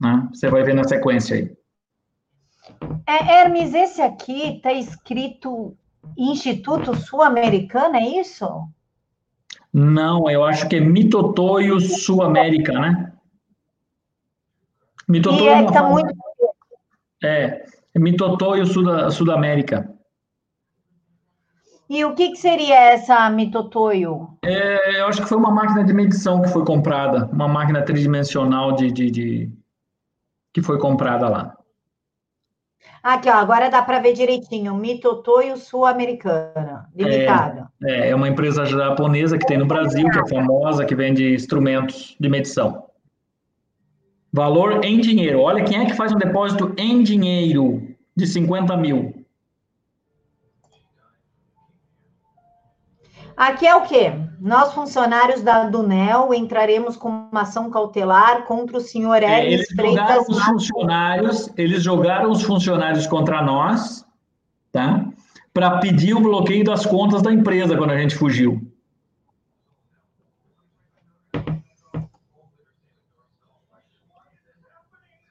Né? 0.02 0.28
Você 0.34 0.50
vai 0.50 0.62
ver 0.64 0.74
na 0.74 0.84
sequência 0.84 1.38
aí. 1.38 1.52
É, 3.08 3.40
Hermes, 3.40 3.74
esse 3.74 4.02
aqui 4.02 4.58
está 4.58 4.74
escrito 4.74 5.74
Instituto 6.18 6.94
Sul-Americano, 6.96 7.96
é 7.96 8.20
isso? 8.20 8.46
Não, 9.72 10.30
eu 10.30 10.44
acho 10.44 10.68
que 10.68 10.76
é 10.76 10.82
Mitotoio 10.82 11.80
Sul-América, 11.80 12.74
né? 12.74 13.14
Mitotoio 15.10 15.44
e 15.44 15.48
é, 15.48 15.64
é 15.64 15.72
tá 15.72 15.84
muito... 15.90 16.14
É, 17.24 17.66
Mitotoio 17.98 18.66
Sul-América. 18.66 19.92
E 21.90 22.06
o 22.06 22.14
que, 22.14 22.30
que 22.30 22.36
seria 22.36 22.92
essa 22.92 23.28
mitotoio? 23.32 24.38
É, 24.46 25.02
eu 25.02 25.08
acho 25.08 25.24
que 25.24 25.28
foi 25.28 25.40
uma 25.40 25.50
máquina 25.50 25.84
de 25.84 25.92
medição 25.92 26.40
que 26.40 26.50
foi 26.50 26.64
comprada, 26.64 27.28
uma 27.34 27.48
máquina 27.48 27.82
tridimensional 27.82 28.74
de, 28.74 28.92
de, 28.92 29.10
de... 29.10 29.52
que 30.54 30.62
foi 30.62 30.78
comprada 30.78 31.28
lá. 31.28 31.58
Aqui, 33.02 33.28
ó, 33.28 33.34
agora 33.34 33.70
dá 33.70 33.82
para 33.82 34.00
ver 34.00 34.14
direitinho. 34.14 34.76
Mitotoio 34.76 35.58
Sul-Americana, 35.58 36.88
limitada. 36.96 37.68
É, 37.84 38.10
é, 38.10 38.16
uma 38.16 38.28
empresa 38.28 38.66
japonesa 38.66 39.38
que 39.38 39.48
tem 39.48 39.58
no 39.58 39.66
Brasil, 39.66 40.08
que 40.10 40.20
é 40.20 40.28
famosa, 40.28 40.86
que 40.86 40.94
vende 40.94 41.34
instrumentos 41.34 42.16
de 42.20 42.30
medição. 42.30 42.89
Valor 44.32 44.84
em 44.86 45.00
dinheiro. 45.00 45.42
Olha 45.42 45.64
quem 45.64 45.80
é 45.80 45.86
que 45.86 45.94
faz 45.94 46.12
um 46.12 46.18
depósito 46.18 46.74
em 46.78 47.02
dinheiro 47.02 47.82
de 48.16 48.28
50 48.28 48.78
mil. 48.78 49.20
Aqui 53.36 53.66
é 53.66 53.74
o 53.74 53.84
quê? 53.84 54.12
Nós, 54.40 54.74
funcionários 54.74 55.42
da 55.42 55.64
Dunel, 55.64 56.34
entraremos 56.34 56.98
com 56.98 57.30
uma 57.32 57.42
ação 57.42 57.70
cautelar 57.70 58.44
contra 58.44 58.78
o 58.78 58.82
senhor 58.82 59.24
é, 59.24 59.46
Eles 59.46 59.68
jogaram 59.70 60.22
os 60.28 60.44
funcionários, 60.44 61.50
eles 61.58 61.82
jogaram 61.82 62.32
os 62.32 62.42
funcionários 62.42 63.08
contra 63.08 63.42
nós, 63.42 64.06
tá? 64.74 65.06
Para 65.54 65.78
pedir 65.80 66.14
o 66.14 66.20
bloqueio 66.20 66.66
das 66.66 66.86
contas 66.86 67.22
da 67.22 67.32
empresa 67.32 67.78
quando 67.78 67.92
a 67.92 67.98
gente 67.98 68.14
fugiu. 68.14 68.62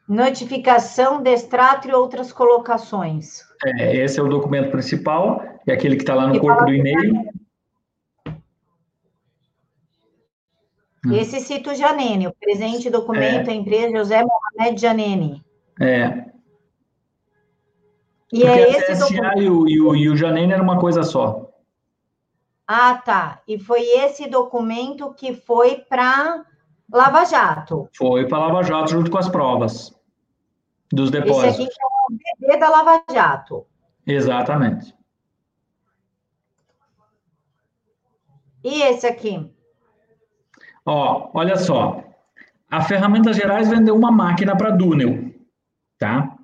Notificação, 0.08 1.20
destrato 1.22 1.86
e 1.86 1.92
outras 1.92 2.32
colocações. 2.32 3.42
É, 3.66 3.94
esse 3.96 4.18
é 4.18 4.22
o 4.22 4.28
documento 4.28 4.70
principal, 4.70 5.42
é 5.66 5.72
aquele 5.72 5.96
que 5.96 6.02
está 6.02 6.14
lá 6.14 6.26
no 6.26 6.40
corpo 6.40 6.64
do 6.64 6.72
e-mail. 6.72 7.28
Esse 11.12 11.40
cita 11.40 11.72
o 11.72 11.74
Janene, 11.74 12.26
o 12.26 12.34
presente 12.40 12.88
documento 12.88 13.50
é. 13.50 13.54
empresa 13.54 13.98
José 13.98 14.22
Mohamed 14.24 14.80
Janene. 14.80 15.44
É. 15.78 16.24
E 18.32 18.40
Porque 18.40 18.46
é 18.46 18.70
esse 18.70 18.92
a 18.92 19.06
documento... 19.06 19.42
e, 19.42 19.50
o, 19.50 19.68
e, 19.68 19.80
o, 19.80 19.94
e 19.96 20.08
o 20.08 20.16
Janene 20.16 20.54
era 20.54 20.62
uma 20.62 20.80
coisa 20.80 21.02
só. 21.02 21.50
Ah, 22.66 22.94
tá. 22.94 23.42
E 23.46 23.58
foi 23.58 23.82
esse 23.82 24.26
documento 24.28 25.12
que 25.14 25.34
foi 25.34 25.76
para 25.76 26.44
Lava 26.90 27.26
Jato. 27.26 27.88
Foi 27.94 28.26
para 28.26 28.38
Lava 28.38 28.62
Jato 28.62 28.90
junto 28.90 29.10
com 29.10 29.18
as 29.18 29.28
provas 29.28 29.97
dos 30.92 31.10
depósitos. 31.10 31.58
Esse 31.58 31.62
aqui 31.62 31.76
é 31.80 31.86
o 31.86 32.46
bebê 32.46 32.58
da 32.58 32.68
Lava 32.68 33.02
Jato. 33.10 33.66
Exatamente. 34.06 34.94
E 38.64 38.82
esse 38.82 39.06
aqui? 39.06 39.50
Ó, 40.84 41.30
olha 41.34 41.56
só. 41.56 42.02
A 42.70 42.82
Ferramentas 42.82 43.36
Gerais 43.36 43.68
vendeu 43.68 43.96
uma 43.96 44.10
máquina 44.10 44.56
para 44.56 44.70
Dunel, 44.70 45.32
tá? 45.98 46.36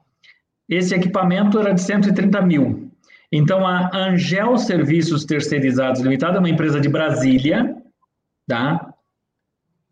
Esse 0.69 0.95
equipamento 0.95 1.59
era 1.59 1.75
de 1.75 1.81
130 1.83 2.41
mil. 2.43 2.91
Então, 3.31 3.67
a 3.67 3.91
Angel 3.95 4.57
Serviços 4.57 5.25
Terceirizados 5.25 6.01
Limitada 6.01 6.37
é 6.37 6.39
uma 6.39 6.49
empresa 6.49 6.81
de 6.81 6.89
Brasília, 6.89 7.77
tá? 8.47 8.84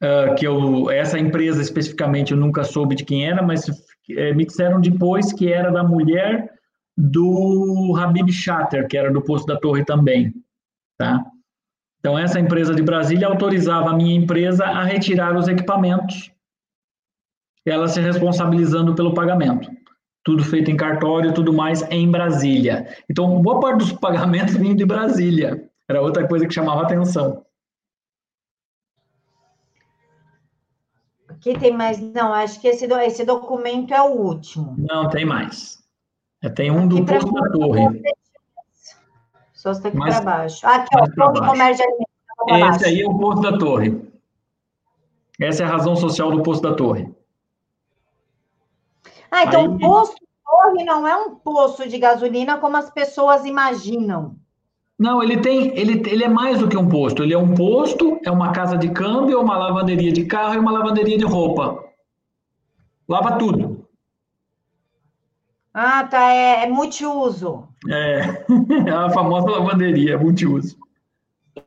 Uh, 0.03 0.35
que 0.35 0.45
eu, 0.45 0.91
essa 0.91 1.17
empresa 1.17 1.63
especificamente 1.63 2.33
eu 2.33 2.37
nunca 2.37 2.65
soube 2.65 2.97
de 2.97 3.05
quem 3.05 3.25
era, 3.25 3.41
mas 3.41 3.67
é, 4.11 4.35
me 4.35 4.45
disseram 4.45 4.81
depois 4.81 5.33
que 5.33 5.53
era 5.53 5.71
da 5.71 5.85
mulher 5.85 6.51
do 6.97 7.95
Habib 7.97 8.31
Shatter, 8.31 8.89
que 8.89 8.99
era 8.99 9.13
do 9.13 9.23
posto 9.23 9.47
da 9.47 9.57
torre 9.57 9.85
também, 9.85 10.35
tá? 10.99 11.25
Então, 12.01 12.19
essa 12.19 12.41
empresa 12.41 12.75
de 12.75 12.83
Brasília 12.83 13.29
autorizava 13.29 13.91
a 13.91 13.95
minha 13.95 14.17
empresa 14.17 14.65
a 14.65 14.83
retirar 14.83 15.37
os 15.37 15.47
equipamentos, 15.47 16.33
ela 17.65 17.87
se 17.87 18.01
responsabilizando 18.01 18.97
pelo 18.97 19.15
pagamento. 19.15 19.71
Tudo 20.25 20.43
feito 20.43 20.69
em 20.71 20.77
cartório 20.77 21.33
tudo 21.33 21.53
mais 21.53 21.83
em 21.91 22.11
Brasília. 22.11 22.89
Então, 23.09 23.41
boa 23.41 23.61
parte 23.61 23.79
dos 23.79 23.93
pagamentos 23.93 24.55
vinham 24.59 24.75
de 24.75 24.85
Brasília. 24.85 25.65
Era 25.89 26.03
outra 26.03 26.27
coisa 26.27 26.47
que 26.47 26.55
chamava 26.55 26.83
atenção. 26.83 27.45
Aqui 31.43 31.59
tem 31.59 31.77
mais. 31.77 32.01
Não, 32.01 32.33
acho 32.33 32.61
que 32.61 32.69
esse, 32.69 32.85
esse 32.85 33.25
documento 33.25 33.93
é 33.93 34.01
o 34.01 34.13
último. 34.13 34.77
Não, 34.79 35.09
tem 35.09 35.25
mais. 35.25 35.83
É, 36.41 36.49
tem 36.49 36.71
um 36.71 36.87
do 36.87 37.05
posto 37.05 37.33
da 37.33 37.51
torre. 37.51 38.03
Só 39.53 39.73
está 39.73 39.89
aqui 39.89 39.99
para 39.99 40.21
baixo. 40.21 40.65
Ah, 40.65 40.77
aqui, 40.77 40.97
ó, 40.97 41.05
Fundo 41.05 41.45
Comércio 41.45 41.85
de 41.85 42.53
Alimentos, 42.53 42.77
Esse 42.77 42.85
aí 42.87 43.03
é 43.03 43.09
o 43.09 43.19
posto 43.19 43.43
da 43.43 43.59
torre. 43.59 44.09
Essa 45.41 45.65
é 45.65 45.67
a 45.67 45.69
razão 45.69 45.97
social 45.97 46.31
do 46.31 46.45
posto 46.45 46.63
da 46.63 46.75
torre. 46.77 47.13
Ah, 49.29 49.43
então 49.43 49.63
aí... 49.63 49.67
o 49.67 49.79
posto 49.81 50.15
da 50.15 50.51
torre 50.53 50.85
não 50.85 51.09
é 51.09 51.17
um 51.17 51.35
posto 51.35 51.89
de 51.89 51.99
gasolina 51.99 52.59
como 52.59 52.77
as 52.77 52.89
pessoas 52.89 53.45
imaginam. 53.45 54.37
Não, 55.03 55.21
ele 55.21 55.39
tem, 55.39 55.77
ele, 55.77 56.01
ele 56.09 56.23
é 56.23 56.29
mais 56.29 56.61
do 56.61 56.69
que 56.69 56.77
um 56.77 56.89
posto. 56.89 57.25
Ele 57.25 57.35
é 57.35 57.39
um 57.39 57.57
posto, 57.57 58.21
é 58.25 58.31
uma 58.31 58.53
casa 58.53 58.79
de 58.79 58.89
câmbio, 58.89 59.41
uma 59.41 59.57
lavanderia 59.57 60.13
de 60.13 60.25
carro 60.27 60.55
e 60.55 60.59
uma 60.59 60.71
lavanderia 60.71 61.19
de 61.19 61.25
roupa. 61.25 61.83
Lava 63.09 63.37
tudo. 63.37 63.85
Ah, 65.75 66.05
tá. 66.05 66.33
É, 66.33 66.63
é 66.63 66.69
multiuso. 66.69 67.67
É, 67.91 68.45
é 68.87 68.91
a 68.93 69.11
famosa 69.11 69.51
lavanderia, 69.51 70.17
multiuso. 70.17 70.77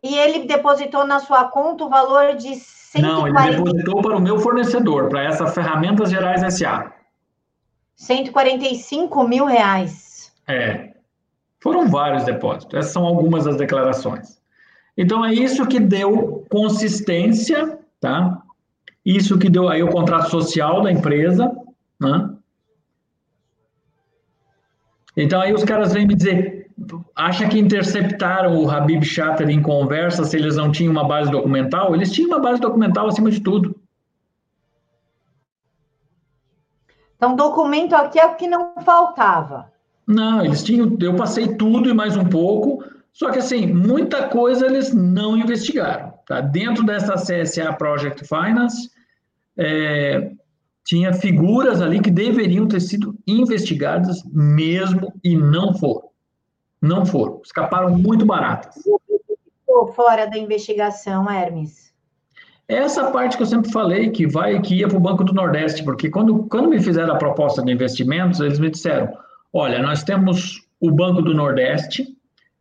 E 0.02 0.16
ele 0.16 0.48
depositou 0.48 1.06
na 1.06 1.20
sua 1.20 1.44
conta 1.44 1.84
o 1.84 1.90
valor 1.90 2.38
de 2.38 2.56
140... 2.56 3.02
Não, 3.02 3.28
ele 3.28 3.58
depositou 3.58 4.02
para 4.02 4.16
o 4.16 4.22
meu 4.22 4.40
fornecedor, 4.40 5.10
para 5.10 5.24
essa 5.24 5.46
Ferramentas 5.48 6.10
Gerais 6.10 6.42
S.A. 6.42 6.90
145 7.98 9.28
mil 9.28 9.44
reais. 9.44 10.32
É. 10.48 10.95
Foram 11.66 11.90
vários 11.90 12.26
depósitos. 12.26 12.76
Essas 12.76 12.92
são 12.92 13.04
algumas 13.04 13.46
das 13.46 13.58
declarações. 13.58 14.40
Então, 14.96 15.26
é 15.26 15.34
isso 15.34 15.66
que 15.66 15.80
deu 15.80 16.46
consistência, 16.48 17.80
tá? 18.00 18.44
Isso 19.04 19.40
que 19.40 19.50
deu 19.50 19.68
aí 19.68 19.82
o 19.82 19.90
contrato 19.90 20.30
social 20.30 20.84
da 20.84 20.92
empresa, 20.92 21.52
né? 22.00 22.30
Então, 25.18 25.42
aí 25.42 25.56
os 25.56 25.64
caras 25.64 25.92
vêm 25.92 26.06
me 26.06 26.14
dizer, 26.14 26.70
acha 27.16 27.50
que 27.50 27.58
interceptaram 27.58 28.64
o 28.64 28.70
Habib 28.70 29.04
Shatter 29.04 29.50
em 29.50 29.60
conversa 29.60 30.24
se 30.24 30.38
eles 30.38 30.56
não 30.58 30.72
tinham 30.72 30.92
uma 30.92 31.08
base 31.08 31.32
documental? 31.32 31.96
Eles 31.96 32.12
tinham 32.12 32.30
uma 32.30 32.40
base 32.40 32.62
documental 32.62 33.08
acima 33.08 33.32
de 33.32 33.40
tudo. 33.40 33.76
Então, 37.18 37.36
documento 37.36 37.96
aqui 37.96 38.20
é 38.20 38.26
o 38.28 38.36
que 38.36 38.46
não 38.46 38.76
faltava. 38.84 39.74
Não, 40.08 40.44
eles 40.46 40.64
tinham, 40.64 40.96
eu 41.00 41.16
passei 41.16 41.56
tudo 41.56 41.90
e 41.90 41.94
mais 41.94 42.16
um 42.16 42.26
pouco, 42.26 42.84
só 43.12 43.32
que 43.32 43.40
assim, 43.40 43.66
muita 43.66 44.28
coisa 44.28 44.66
eles 44.66 44.94
não 44.94 45.38
investigaram. 45.38 46.14
Tá? 46.28 46.42
Dentro 46.42 46.86
dessa 46.86 47.16
CSA 47.16 47.74
Project 47.74 48.28
Finance, 48.28 48.90
é, 49.58 50.32
tinha 50.84 51.14
figuras 51.14 51.82
ali 51.82 52.00
que 52.00 52.12
deveriam 52.12 52.68
ter 52.68 52.80
sido 52.80 53.16
investigadas 53.26 54.24
mesmo 54.32 55.14
e 55.24 55.36
não 55.36 55.74
foram. 55.74 56.10
Não 56.82 57.06
foram. 57.06 57.42
Escaparam 57.44 57.98
muito 57.98 58.26
baratas. 58.26 58.76
Ficou 58.76 59.88
fora 59.94 60.26
da 60.28 60.38
investigação, 60.38 61.30
Hermes? 61.30 61.86
Essa 62.68 63.12
parte 63.12 63.38
que 63.38 63.44
eu 63.44 63.48
sempre 63.48 63.72
falei 63.72 64.10
que 64.10 64.28
vai 64.28 64.60
que 64.62 64.76
ia 64.76 64.88
para 64.88 64.98
o 64.98 65.00
Banco 65.00 65.24
do 65.24 65.34
Nordeste, 65.34 65.84
porque 65.84 66.10
quando, 66.10 66.44
quando 66.46 66.70
me 66.70 66.82
fizeram 66.82 67.14
a 67.14 67.18
proposta 67.18 67.62
de 67.62 67.72
investimentos, 67.72 68.40
eles 68.40 68.60
me 68.60 68.70
disseram: 68.70 69.16
Olha, 69.58 69.82
nós 69.82 70.04
temos 70.04 70.68
o 70.82 70.92
Banco 70.92 71.22
do 71.22 71.34
Nordeste. 71.34 72.06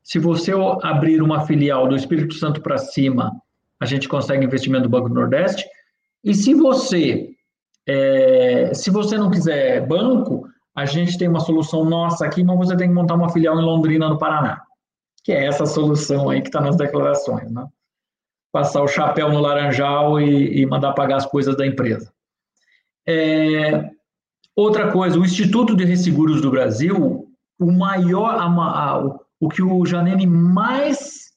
Se 0.01 0.20
você 0.20 0.53
abrir 0.80 1.20
uma 1.20 1.45
filial 1.45 1.88
do 1.88 1.97
Espírito 1.97 2.34
Santo 2.34 2.61
para 2.61 2.78
cima, 2.78 3.32
a 3.80 3.84
gente 3.84 4.09
consegue 4.09 4.45
investimento 4.45 4.84
do 4.84 4.88
Banco 4.88 5.09
do 5.09 5.14
Nordeste. 5.16 5.66
E 6.22 6.32
se 6.32 6.55
você 6.55 7.30
é, 7.84 8.72
se 8.72 8.92
você 8.92 9.18
não 9.18 9.28
quiser 9.28 9.84
banco, 9.88 10.49
a 10.72 10.86
gente 10.86 11.18
tem 11.18 11.26
uma 11.26 11.40
solução 11.40 11.84
nossa 11.84 12.24
aqui, 12.24 12.45
mas 12.45 12.57
você 12.57 12.76
tem 12.76 12.86
que 12.86 12.95
montar 12.95 13.16
uma 13.16 13.32
filial 13.32 13.59
em 13.59 13.64
Londrina, 13.64 14.09
no 14.09 14.16
Paraná. 14.16 14.62
Que 15.24 15.32
é 15.32 15.47
essa 15.47 15.66
solução 15.66 16.30
aí 16.30 16.42
que 16.42 16.49
está 16.49 16.61
nas 16.61 16.76
declarações, 16.76 17.51
né? 17.51 17.66
Passar 18.53 18.84
o 18.84 18.88
chapéu 18.88 19.32
no 19.32 19.40
laranjal 19.40 20.20
e, 20.20 20.61
e 20.61 20.64
mandar 20.64 20.92
pagar 20.92 21.16
as 21.16 21.26
coisas 21.26 21.57
da 21.57 21.66
empresa. 21.66 22.12
É, 23.05 23.90
Outra 24.57 24.92
coisa, 24.92 25.18
o 25.18 25.24
Instituto 25.24 25.74
de 25.74 25.84
Resseguros 25.84 26.40
do 26.40 26.50
Brasil, 26.50 27.28
o 27.59 27.72
maior, 27.72 28.36
a, 28.36 28.44
a, 28.44 29.18
o 29.40 29.48
que 29.48 29.62
o 29.62 29.84
Janene 29.84 30.26
mais 30.26 31.32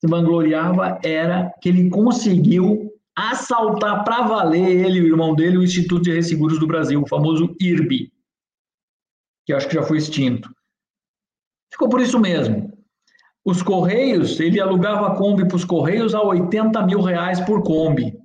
se 0.00 0.06
vangloriava 0.08 0.98
era 1.02 1.52
que 1.60 1.68
ele 1.68 1.90
conseguiu 1.90 2.90
assaltar 3.16 4.02
para 4.02 4.22
valer 4.22 4.84
ele 4.84 4.98
e 4.98 5.02
o 5.02 5.06
irmão 5.06 5.34
dele 5.34 5.58
o 5.58 5.62
Instituto 5.62 6.04
de 6.04 6.14
Resseguros 6.14 6.58
do 6.58 6.66
Brasil, 6.66 7.02
o 7.02 7.08
famoso 7.08 7.54
IRB, 7.60 8.10
que 9.46 9.52
acho 9.52 9.68
que 9.68 9.74
já 9.74 9.82
foi 9.82 9.98
extinto. 9.98 10.54
Ficou 11.70 11.88
por 11.88 12.00
isso 12.00 12.18
mesmo. 12.18 12.72
Os 13.44 13.62
Correios, 13.62 14.40
ele 14.40 14.58
alugava 14.58 15.08
a 15.08 15.16
Kombi 15.16 15.46
para 15.46 15.56
os 15.56 15.64
Correios 15.64 16.14
a 16.14 16.22
80 16.22 16.80
mil 16.86 17.02
reais 17.02 17.40
por 17.40 17.62
Kombi. 17.62 18.18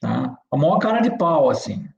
Tá? 0.00 0.36
A 0.50 0.56
maior 0.56 0.78
cara 0.78 1.00
de 1.00 1.16
pau, 1.16 1.48
assim. 1.48 1.88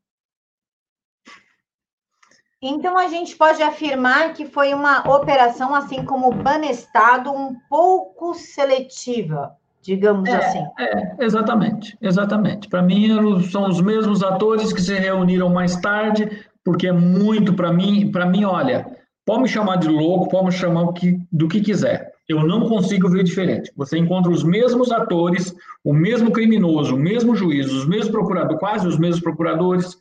Então 2.62 2.96
a 2.96 3.08
gente 3.08 3.34
pode 3.34 3.60
afirmar 3.60 4.34
que 4.34 4.46
foi 4.46 4.72
uma 4.72 5.00
operação, 5.12 5.74
assim 5.74 6.04
como 6.04 6.28
o 6.28 6.34
Banestado, 6.34 7.32
um 7.32 7.56
pouco 7.68 8.34
seletiva, 8.34 9.56
digamos 9.82 10.28
é, 10.28 10.36
assim. 10.36 10.64
É, 10.78 11.24
exatamente, 11.24 11.98
exatamente. 12.00 12.68
Para 12.68 12.80
mim 12.80 13.42
são 13.50 13.68
os 13.68 13.80
mesmos 13.80 14.22
atores 14.22 14.72
que 14.72 14.80
se 14.80 14.94
reuniram 14.94 15.48
mais 15.48 15.74
tarde, 15.74 16.46
porque 16.64 16.86
é 16.86 16.92
muito 16.92 17.52
para 17.52 17.72
mim, 17.72 18.12
para 18.12 18.26
mim, 18.26 18.44
olha, 18.44 18.96
pode 19.26 19.42
me 19.42 19.48
chamar 19.48 19.78
de 19.78 19.88
louco, 19.88 20.28
pode 20.28 20.46
me 20.46 20.52
chamar 20.52 20.84
do 21.32 21.48
que, 21.48 21.60
quiser. 21.60 22.12
Eu 22.28 22.46
não 22.46 22.68
consigo 22.68 23.08
ver 23.08 23.24
diferente. 23.24 23.72
Você 23.76 23.98
encontra 23.98 24.30
os 24.30 24.44
mesmos 24.44 24.92
atores, 24.92 25.52
o 25.82 25.92
mesmo 25.92 26.30
criminoso, 26.30 26.94
o 26.94 26.98
mesmo 26.98 27.34
juiz, 27.34 27.72
os 27.72 27.86
mesmos 27.88 28.10
procuradores, 28.10 28.60
quase 28.60 28.86
os 28.86 28.96
mesmos 28.96 29.20
procuradores, 29.20 29.96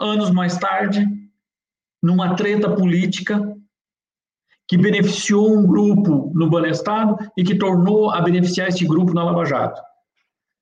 anos 0.00 0.32
mais 0.32 0.58
tarde, 0.58 1.06
numa 2.02 2.34
treta 2.34 2.74
política 2.74 3.40
que 4.68 4.76
beneficiou 4.76 5.52
um 5.52 5.66
grupo 5.66 6.32
no 6.34 6.48
Banestado 6.48 7.16
e 7.36 7.44
que 7.44 7.54
tornou 7.54 8.10
a 8.10 8.20
beneficiar 8.20 8.68
esse 8.68 8.86
grupo 8.86 9.12
na 9.12 9.24
Lava 9.24 9.44
Jato. 9.44 9.80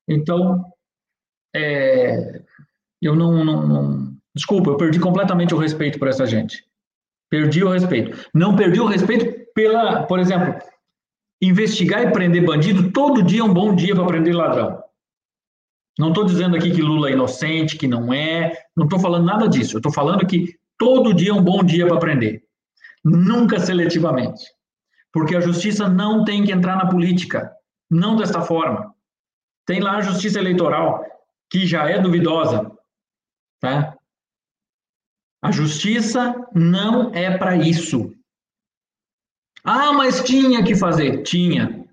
Então, 0.09 0.65
é, 1.55 2.43
eu 3.01 3.15
não, 3.15 3.45
não, 3.45 3.67
não, 3.67 4.17
Desculpa, 4.35 4.71
eu 4.71 4.77
perdi 4.77 4.99
completamente 4.99 5.55
o 5.55 5.59
respeito 5.59 5.99
por 5.99 6.09
essa 6.09 6.27
gente. 6.27 6.65
Perdi 7.31 7.63
o 7.63 7.71
respeito. 7.71 8.29
Não 8.35 8.57
perdi 8.57 8.81
o 8.81 8.87
respeito 8.87 9.47
pela, 9.55 10.05
por 10.05 10.19
exemplo, 10.19 10.57
investigar 11.41 12.03
e 12.03 12.13
prender 12.13 12.45
bandido, 12.45 12.93
todo 12.93 13.23
dia 13.23 13.41
é 13.41 13.45
um 13.45 13.53
bom 13.53 13.75
dia 13.75 13.95
para 13.95 14.07
prender 14.07 14.35
ladrão. 14.35 14.83
Não 15.99 16.09
estou 16.09 16.25
dizendo 16.25 16.57
aqui 16.57 16.71
que 16.71 16.83
Lula 16.83 17.11
é 17.11 17.13
inocente, 17.13 17.77
que 17.77 17.87
não 17.87 18.13
é, 18.13 18.53
não 18.77 18.85
estou 18.85 18.99
falando 18.99 19.27
nada 19.27 19.49
disso. 19.49 19.77
Eu 19.77 19.79
estou 19.79 19.93
falando 19.93 20.27
que 20.27 20.55
Todo 20.81 21.13
dia 21.13 21.29
é 21.29 21.35
um 21.35 21.45
bom 21.45 21.63
dia 21.63 21.87
para 21.87 21.97
aprender. 21.97 22.43
Nunca 23.05 23.61
seletivamente. 23.61 24.43
Porque 25.13 25.37
a 25.37 25.41
justiça 25.41 25.87
não 25.87 26.25
tem 26.25 26.43
que 26.43 26.53
entrar 26.53 26.75
na 26.75 26.89
política. 26.89 27.55
Não 27.91 28.17
desta 28.17 28.41
forma. 28.41 28.95
Tem 29.67 29.79
lá 29.79 29.99
a 29.99 30.01
justiça 30.01 30.39
eleitoral, 30.39 31.05
que 31.51 31.67
já 31.67 31.87
é 31.87 31.99
duvidosa. 31.99 32.73
Tá? 33.61 33.95
A 35.43 35.53
justiça 35.53 36.35
não 36.55 37.15
é 37.15 37.37
para 37.37 37.57
isso. 37.57 38.15
Ah, 39.63 39.93
mas 39.93 40.25
tinha 40.25 40.65
que 40.65 40.75
fazer. 40.75 41.23
Tinha. 41.25 41.87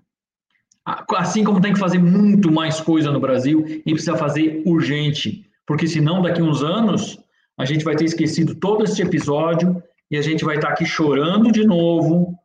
Assim 1.14 1.44
como 1.44 1.60
tem 1.60 1.74
que 1.74 1.78
fazer 1.78 1.98
muito 1.98 2.50
mais 2.50 2.80
coisa 2.80 3.12
no 3.12 3.20
Brasil 3.20 3.66
e 3.84 3.92
precisa 3.92 4.16
fazer 4.16 4.62
urgente. 4.64 5.46
Porque 5.66 5.86
senão, 5.86 6.22
daqui 6.22 6.40
uns 6.40 6.62
anos, 6.62 7.18
a 7.58 7.64
gente 7.64 7.84
vai 7.84 7.96
ter 7.96 8.04
esquecido 8.04 8.54
todo 8.54 8.84
este 8.84 9.02
episódio 9.02 9.82
e 10.08 10.16
a 10.16 10.22
gente 10.22 10.44
vai 10.44 10.56
estar 10.56 10.68
aqui 10.68 10.86
chorando 10.86 11.50
de 11.50 11.66
novo, 11.66 12.38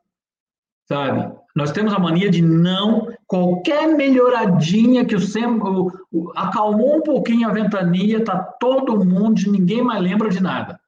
sabe? 0.87 1.31
Nós 1.55 1.71
temos 1.71 1.93
a 1.93 1.99
mania 1.99 2.31
de 2.31 2.41
não 2.41 3.07
qualquer 3.27 3.87
melhoradinha 3.95 5.05
que 5.05 5.15
o, 5.15 5.19
sem, 5.19 5.45
o, 5.45 5.91
o 6.11 6.31
acalmou 6.35 6.97
um 6.97 7.01
pouquinho 7.01 7.47
a 7.47 7.53
ventania, 7.53 8.23
tá 8.23 8.37
todo 8.59 9.05
mundo, 9.05 9.39
ninguém 9.45 9.83
mais 9.83 10.01
lembra 10.01 10.29
de 10.29 10.41
nada. 10.41 10.79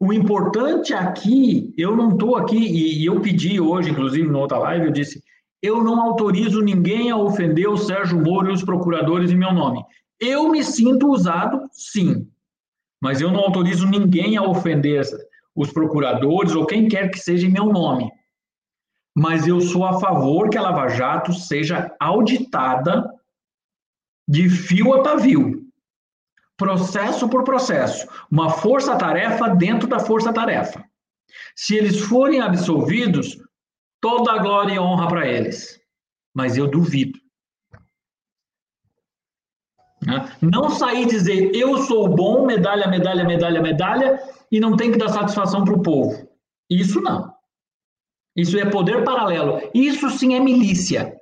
O 0.00 0.12
importante 0.12 0.92
aqui, 0.92 1.72
eu 1.78 1.96
não 1.96 2.10
estou 2.10 2.36
aqui, 2.36 2.58
e, 2.58 3.02
e 3.02 3.06
eu 3.06 3.20
pedi 3.20 3.60
hoje, 3.60 3.90
inclusive, 3.90 4.28
na 4.28 4.38
outra 4.38 4.58
live, 4.58 4.86
eu 4.86 4.92
disse, 4.92 5.22
eu 5.62 5.82
não 5.82 6.02
autorizo 6.02 6.60
ninguém 6.60 7.10
a 7.10 7.16
ofender 7.16 7.68
o 7.68 7.78
Sérgio 7.78 8.20
Moro 8.20 8.50
e 8.50 8.52
os 8.52 8.64
procuradores 8.64 9.30
em 9.30 9.36
meu 9.36 9.54
nome. 9.54 9.82
Eu 10.20 10.50
me 10.50 10.62
sinto 10.62 11.08
usado, 11.08 11.62
sim 11.70 12.26
mas 13.00 13.20
eu 13.20 13.30
não 13.30 13.40
autorizo 13.40 13.86
ninguém 13.86 14.36
a 14.36 14.42
ofender 14.42 15.04
os 15.54 15.72
procuradores 15.72 16.54
ou 16.54 16.66
quem 16.66 16.88
quer 16.88 17.10
que 17.10 17.18
seja 17.18 17.46
em 17.46 17.52
meu 17.52 17.66
nome. 17.66 18.10
Mas 19.16 19.46
eu 19.46 19.60
sou 19.60 19.84
a 19.84 19.98
favor 19.98 20.50
que 20.50 20.58
a 20.58 20.62
Lava 20.62 20.88
Jato 20.88 21.32
seja 21.32 21.94
auditada 21.98 23.10
de 24.28 24.48
fio 24.48 24.92
a 24.92 25.02
pavio, 25.02 25.62
processo 26.56 27.28
por 27.28 27.44
processo, 27.44 28.06
uma 28.30 28.50
força-tarefa 28.50 29.48
dentro 29.48 29.88
da 29.88 29.98
força-tarefa. 29.98 30.84
Se 31.54 31.76
eles 31.76 32.00
forem 32.00 32.40
absolvidos, 32.40 33.38
toda 34.00 34.32
a 34.32 34.38
glória 34.38 34.74
e 34.74 34.78
honra 34.78 35.08
para 35.08 35.26
eles. 35.26 35.80
mas 36.34 36.58
eu 36.58 36.68
duvido. 36.68 37.18
Né? 40.06 40.24
Não 40.40 40.70
sair 40.70 41.04
dizer 41.04 41.50
eu 41.52 41.78
sou 41.78 42.08
bom, 42.08 42.46
medalha, 42.46 42.86
medalha, 42.86 43.24
medalha, 43.24 43.60
medalha, 43.60 44.22
e 44.52 44.60
não 44.60 44.76
tem 44.76 44.92
que 44.92 44.98
dar 44.98 45.08
satisfação 45.08 45.64
para 45.64 45.74
o 45.74 45.82
povo. 45.82 46.28
Isso 46.70 47.00
não. 47.00 47.34
Isso 48.36 48.56
é 48.56 48.70
poder 48.70 49.02
paralelo. 49.02 49.60
Isso 49.74 50.08
sim 50.10 50.34
é 50.34 50.40
milícia. 50.40 51.20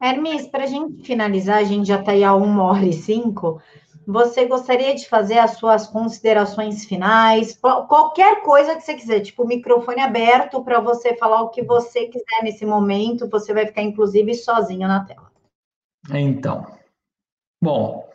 Hermes, 0.00 0.46
para 0.46 0.64
a 0.64 0.66
gente 0.66 1.02
finalizar, 1.02 1.58
a 1.58 1.64
gente 1.64 1.88
já 1.88 1.98
está 1.98 2.12
aí 2.12 2.22
a 2.22 2.34
uma 2.34 2.62
hora 2.62 2.86
e 2.86 2.92
cinco. 2.92 3.60
Você 4.06 4.46
gostaria 4.46 4.94
de 4.94 5.08
fazer 5.08 5.38
as 5.38 5.58
suas 5.58 5.88
considerações 5.88 6.84
finais? 6.84 7.58
Qualquer 7.58 8.42
coisa 8.42 8.76
que 8.76 8.82
você 8.82 8.94
quiser, 8.94 9.20
tipo, 9.20 9.44
microfone 9.44 10.00
aberto 10.00 10.62
para 10.62 10.78
você 10.78 11.16
falar 11.16 11.42
o 11.42 11.48
que 11.48 11.62
você 11.62 12.06
quiser 12.06 12.42
nesse 12.44 12.64
momento. 12.64 13.28
Você 13.28 13.52
vai 13.52 13.66
ficar, 13.66 13.82
inclusive, 13.82 14.32
sozinho 14.34 14.86
na 14.86 15.04
tela. 15.04 15.32
Então, 16.08 16.64
bom, 17.60 18.05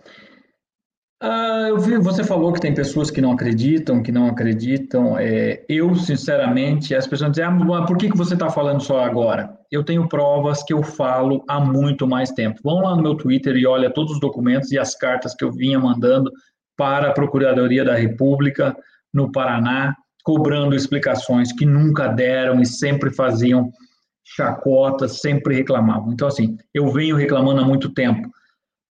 uh, 1.22 1.68
eu 1.68 1.80
vi, 1.80 1.98
você 1.98 2.24
falou 2.24 2.52
que 2.54 2.62
tem 2.62 2.74
pessoas 2.74 3.12
que 3.12 3.22
não 3.22 3.32
acreditam, 3.32 4.04
que 4.04 4.12
não 4.12 4.28
acreditam. 4.28 5.18
É, 5.18 5.64
eu, 5.70 5.96
sinceramente, 5.96 6.96
as 6.96 7.08
pessoas 7.08 7.32
dizem, 7.32 7.46
ah, 7.46 7.86
por 7.86 7.98
que, 7.98 8.10
que 8.10 8.18
você 8.18 8.34
está 8.34 8.50
falando 8.50 8.82
só 8.82 9.04
agora? 9.04 9.62
eu 9.72 9.84
tenho 9.84 10.08
provas 10.08 10.62
que 10.62 10.74
eu 10.74 10.84
falo 10.84 11.44
há 11.48 11.60
muito 11.60 12.06
mais 12.06 12.30
tempo. 12.32 12.60
Vão 12.62 12.82
lá 12.82 12.96
no 12.96 13.02
meu 13.02 13.16
Twitter 13.16 13.56
e 13.56 13.66
olha 13.66 13.90
todos 13.90 14.12
os 14.12 14.20
documentos 14.20 14.72
e 14.72 14.78
as 14.78 14.94
cartas 14.96 15.34
que 15.34 15.46
eu 15.46 15.52
vinha 15.52 15.80
mandando 15.80 16.30
para 16.76 17.08
a 17.08 17.14
Procuradoria 17.14 17.86
da 17.86 17.96
República 17.96 18.76
no 19.14 19.32
Paraná, 19.32 19.96
cobrando 20.24 20.76
explicações 20.76 21.54
que 21.54 21.66
nunca 21.66 22.08
deram 22.08 22.60
e 22.60 22.66
sempre 22.66 23.12
faziam 23.14 23.72
chacotas, 24.24 25.22
sempre 25.22 25.56
reclamavam. 25.56 26.12
Então, 26.12 26.28
assim, 26.28 26.58
eu 26.74 26.92
venho 26.92 27.16
reclamando 27.16 27.62
há 27.62 27.66
muito 27.66 27.94
tempo. 27.94 28.30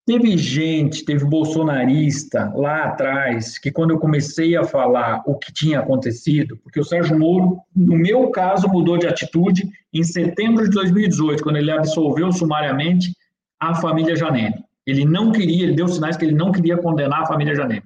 Teve 0.10 0.36
gente, 0.40 1.06
teve 1.06 1.24
bolsonarista 1.24 2.52
lá 2.56 2.86
atrás, 2.86 3.60
que 3.60 3.72
quando 3.72 3.92
eu 3.92 4.00
comecei 4.00 4.58
a 4.58 4.64
falar 4.64 5.22
o 5.24 5.38
que 5.38 5.54
tinha 5.54 5.82
acontecido, 5.82 6.58
porque 6.64 6.80
o 6.80 6.84
Sérgio 6.84 7.16
Moro, 7.20 7.62
no 7.76 7.96
meu 7.96 8.32
caso, 8.32 8.68
mudou 8.68 8.98
de 8.98 9.06
atitude 9.06 9.70
em 9.94 10.04
setembro 10.04 10.64
de 10.64 10.72
2018, 10.72 11.44
quando 11.44 11.58
ele 11.58 11.70
absolveu 11.70 12.32
sumariamente 12.32 13.16
a 13.60 13.76
família 13.76 14.16
Janene. 14.16 14.66
Ele 14.84 15.06
não 15.06 15.32
queria, 15.32 15.66
ele 15.66 15.76
deu 15.76 15.88
sinais 15.88 16.18
que 16.18 16.26
ele 16.26 16.34
não 16.34 16.52
queria 16.52 16.80
condenar 16.80 17.22
a 17.22 17.28
família 17.28 17.54
Janene, 17.54 17.86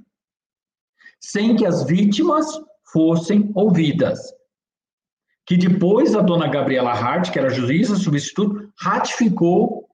sem 1.20 1.58
que 1.58 1.66
as 1.66 1.84
vítimas 1.84 2.48
fossem 2.86 3.52
ouvidas. 3.54 4.34
Que 5.46 5.58
depois 5.58 6.16
a 6.16 6.22
dona 6.22 6.48
Gabriela 6.48 6.94
Hart, 6.94 7.32
que 7.32 7.38
era 7.38 7.50
juíza 7.50 7.98
substituto, 7.98 8.72
ratificou 8.80 9.90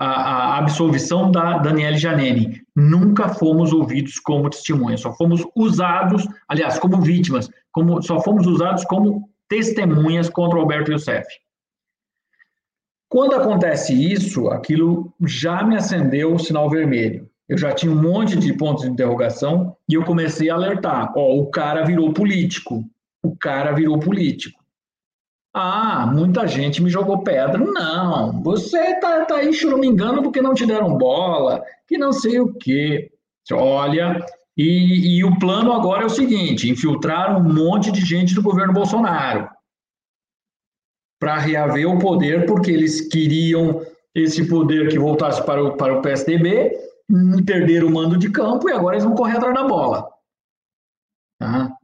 a, 0.00 0.06
a 0.06 0.58
absolvição 0.58 1.30
da 1.30 1.58
Daniele 1.58 1.98
Janene. 1.98 2.62
Nunca 2.74 3.28
fomos 3.28 3.70
ouvidos 3.70 4.18
como 4.18 4.48
testemunhas, 4.48 5.02
só 5.02 5.12
fomos 5.12 5.44
usados, 5.54 6.26
aliás, 6.48 6.78
como 6.78 7.02
vítimas, 7.02 7.50
como, 7.70 8.00
só 8.00 8.18
fomos 8.20 8.46
usados 8.46 8.82
como 8.86 9.28
testemunhas 9.46 10.30
contra 10.30 10.58
o 10.58 10.62
Alberto 10.62 10.90
Youssef. 10.90 11.26
Quando 13.10 13.34
acontece 13.34 13.92
isso, 13.92 14.48
aquilo 14.48 15.12
já 15.26 15.62
me 15.62 15.76
acendeu 15.76 16.34
o 16.34 16.38
sinal 16.38 16.70
vermelho. 16.70 17.28
Eu 17.46 17.58
já 17.58 17.72
tinha 17.72 17.92
um 17.92 18.00
monte 18.00 18.36
de 18.36 18.52
pontos 18.54 18.84
de 18.84 18.90
interrogação 18.90 19.76
e 19.88 19.94
eu 19.94 20.04
comecei 20.04 20.48
a 20.48 20.54
alertar. 20.54 21.12
Ó, 21.16 21.34
o 21.40 21.50
cara 21.50 21.84
virou 21.84 22.12
político. 22.12 22.84
O 23.22 23.36
cara 23.36 23.72
virou 23.72 23.98
político. 23.98 24.59
Ah, 25.52 26.06
muita 26.06 26.46
gente 26.46 26.82
me 26.82 26.88
jogou 26.88 27.24
pedra. 27.24 27.58
Não, 27.58 28.40
você 28.42 28.98
tá, 29.00 29.24
tá 29.24 29.36
aí 29.36 29.52
choramingando 29.52 30.22
porque 30.22 30.40
não 30.40 30.54
te 30.54 30.64
deram 30.64 30.96
bola, 30.96 31.62
que 31.88 31.98
não 31.98 32.12
sei 32.12 32.38
o 32.38 32.54
quê. 32.54 33.10
Olha, 33.52 34.24
e, 34.56 35.18
e 35.18 35.24
o 35.24 35.38
plano 35.38 35.72
agora 35.72 36.02
é 36.02 36.06
o 36.06 36.10
seguinte: 36.10 36.70
infiltrar 36.70 37.36
um 37.36 37.42
monte 37.42 37.90
de 37.90 38.00
gente 38.00 38.34
do 38.34 38.42
governo 38.42 38.72
Bolsonaro 38.72 39.48
para 41.18 41.38
reaver 41.38 41.88
o 41.88 41.98
poder, 41.98 42.46
porque 42.46 42.70
eles 42.70 43.08
queriam 43.08 43.84
esse 44.14 44.48
poder 44.48 44.88
que 44.88 44.98
voltasse 44.98 45.44
para 45.44 45.62
o, 45.62 45.76
para 45.76 45.98
o 45.98 46.02
PSDB, 46.02 46.72
perderam 47.44 47.88
o 47.88 47.92
mando 47.92 48.16
de 48.16 48.30
campo 48.30 48.68
e 48.68 48.72
agora 48.72 48.96
eles 48.96 49.04
vão 49.04 49.14
correr 49.14 49.36
atrás 49.36 49.54
da 49.54 49.64
bola. 49.64 50.08
Tá? 51.38 51.76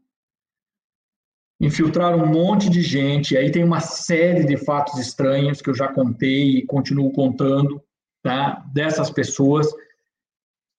Infiltraram 1.67 2.23
um 2.23 2.27
monte 2.27 2.71
de 2.71 2.81
gente, 2.81 3.37
aí 3.37 3.51
tem 3.51 3.65
uma 3.65 3.81
série 3.81 4.45
de 4.45 4.57
fatos 4.57 4.99
estranhos 4.99 5.61
que 5.61 5.69
eu 5.69 5.75
já 5.75 5.89
contei 5.89 6.59
e 6.59 6.67
continuo 6.67 7.13
contando, 7.13 7.83
tá? 8.23 8.65
Dessas 8.73 9.11
pessoas. 9.11 9.69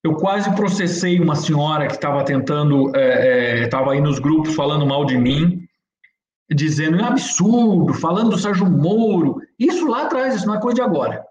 Eu 0.03 0.15
quase 0.15 0.53
processei 0.55 1.19
uma 1.19 1.35
senhora 1.35 1.87
que 1.87 1.95
estava 1.95 2.23
tentando, 2.23 2.87
estava 3.63 3.91
é, 3.91 3.93
é, 3.93 3.97
aí 3.97 4.01
nos 4.01 4.19
grupos 4.19 4.55
falando 4.55 4.85
mal 4.85 5.05
de 5.05 5.17
mim, 5.17 5.67
dizendo 6.49 6.99
é 6.99 7.03
absurdo, 7.03 7.93
falando 7.93 8.29
do 8.29 8.37
Sérgio 8.37 8.69
Moro. 8.69 9.41
Isso 9.59 9.85
lá 9.87 10.03
atrás, 10.03 10.35
isso 10.35 10.47
não 10.47 10.55
é 10.55 10.61
coisa 10.61 10.75
de 10.75 10.81
agora. 10.81 11.25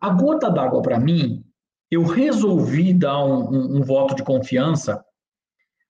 A 0.00 0.10
gota 0.10 0.50
d'água 0.50 0.82
para 0.82 0.98
mim, 0.98 1.44
eu 1.90 2.02
resolvi 2.02 2.92
dar 2.92 3.24
um, 3.24 3.48
um, 3.50 3.76
um 3.76 3.82
voto 3.82 4.14
de 4.16 4.24
confiança 4.24 5.04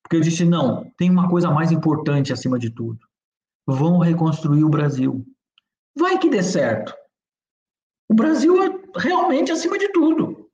porque 0.06 0.16
eu 0.16 0.20
disse: 0.20 0.44
não, 0.44 0.88
tem 0.96 1.10
uma 1.10 1.28
coisa 1.28 1.50
mais 1.50 1.72
importante 1.72 2.32
acima 2.32 2.60
de 2.60 2.70
tudo. 2.70 3.00
Vão 3.66 3.98
reconstruir 3.98 4.62
o 4.62 4.68
Brasil. 4.68 5.26
Vai 5.98 6.16
que 6.16 6.30
dê 6.30 6.44
certo. 6.44 6.94
O 8.08 8.14
Brasil 8.14 8.62
é 8.62 8.72
realmente 8.96 9.50
acima 9.50 9.76
de 9.76 9.88
tudo. 9.88 10.48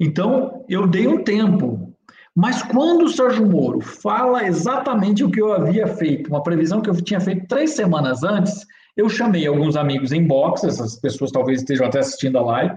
Então, 0.00 0.64
eu 0.68 0.88
dei 0.88 1.06
um 1.06 1.22
tempo. 1.22 1.96
Mas 2.34 2.60
quando 2.62 3.04
o 3.04 3.08
Sérgio 3.08 3.46
Moro 3.46 3.80
fala 3.80 4.44
exatamente 4.44 5.22
o 5.22 5.30
que 5.30 5.40
eu 5.40 5.52
havia 5.52 5.86
feito, 5.86 6.28
uma 6.28 6.42
previsão 6.42 6.80
que 6.80 6.90
eu 6.90 7.00
tinha 7.00 7.20
feito 7.20 7.46
três 7.46 7.74
semanas 7.74 8.24
antes, 8.24 8.66
eu 8.96 9.08
chamei 9.08 9.46
alguns 9.46 9.76
amigos 9.76 10.10
em 10.10 10.26
box, 10.26 10.64
essas 10.64 10.96
pessoas 10.96 11.30
talvez 11.30 11.60
estejam 11.60 11.86
até 11.86 12.00
assistindo 12.00 12.38
a 12.38 12.42
live, 12.42 12.76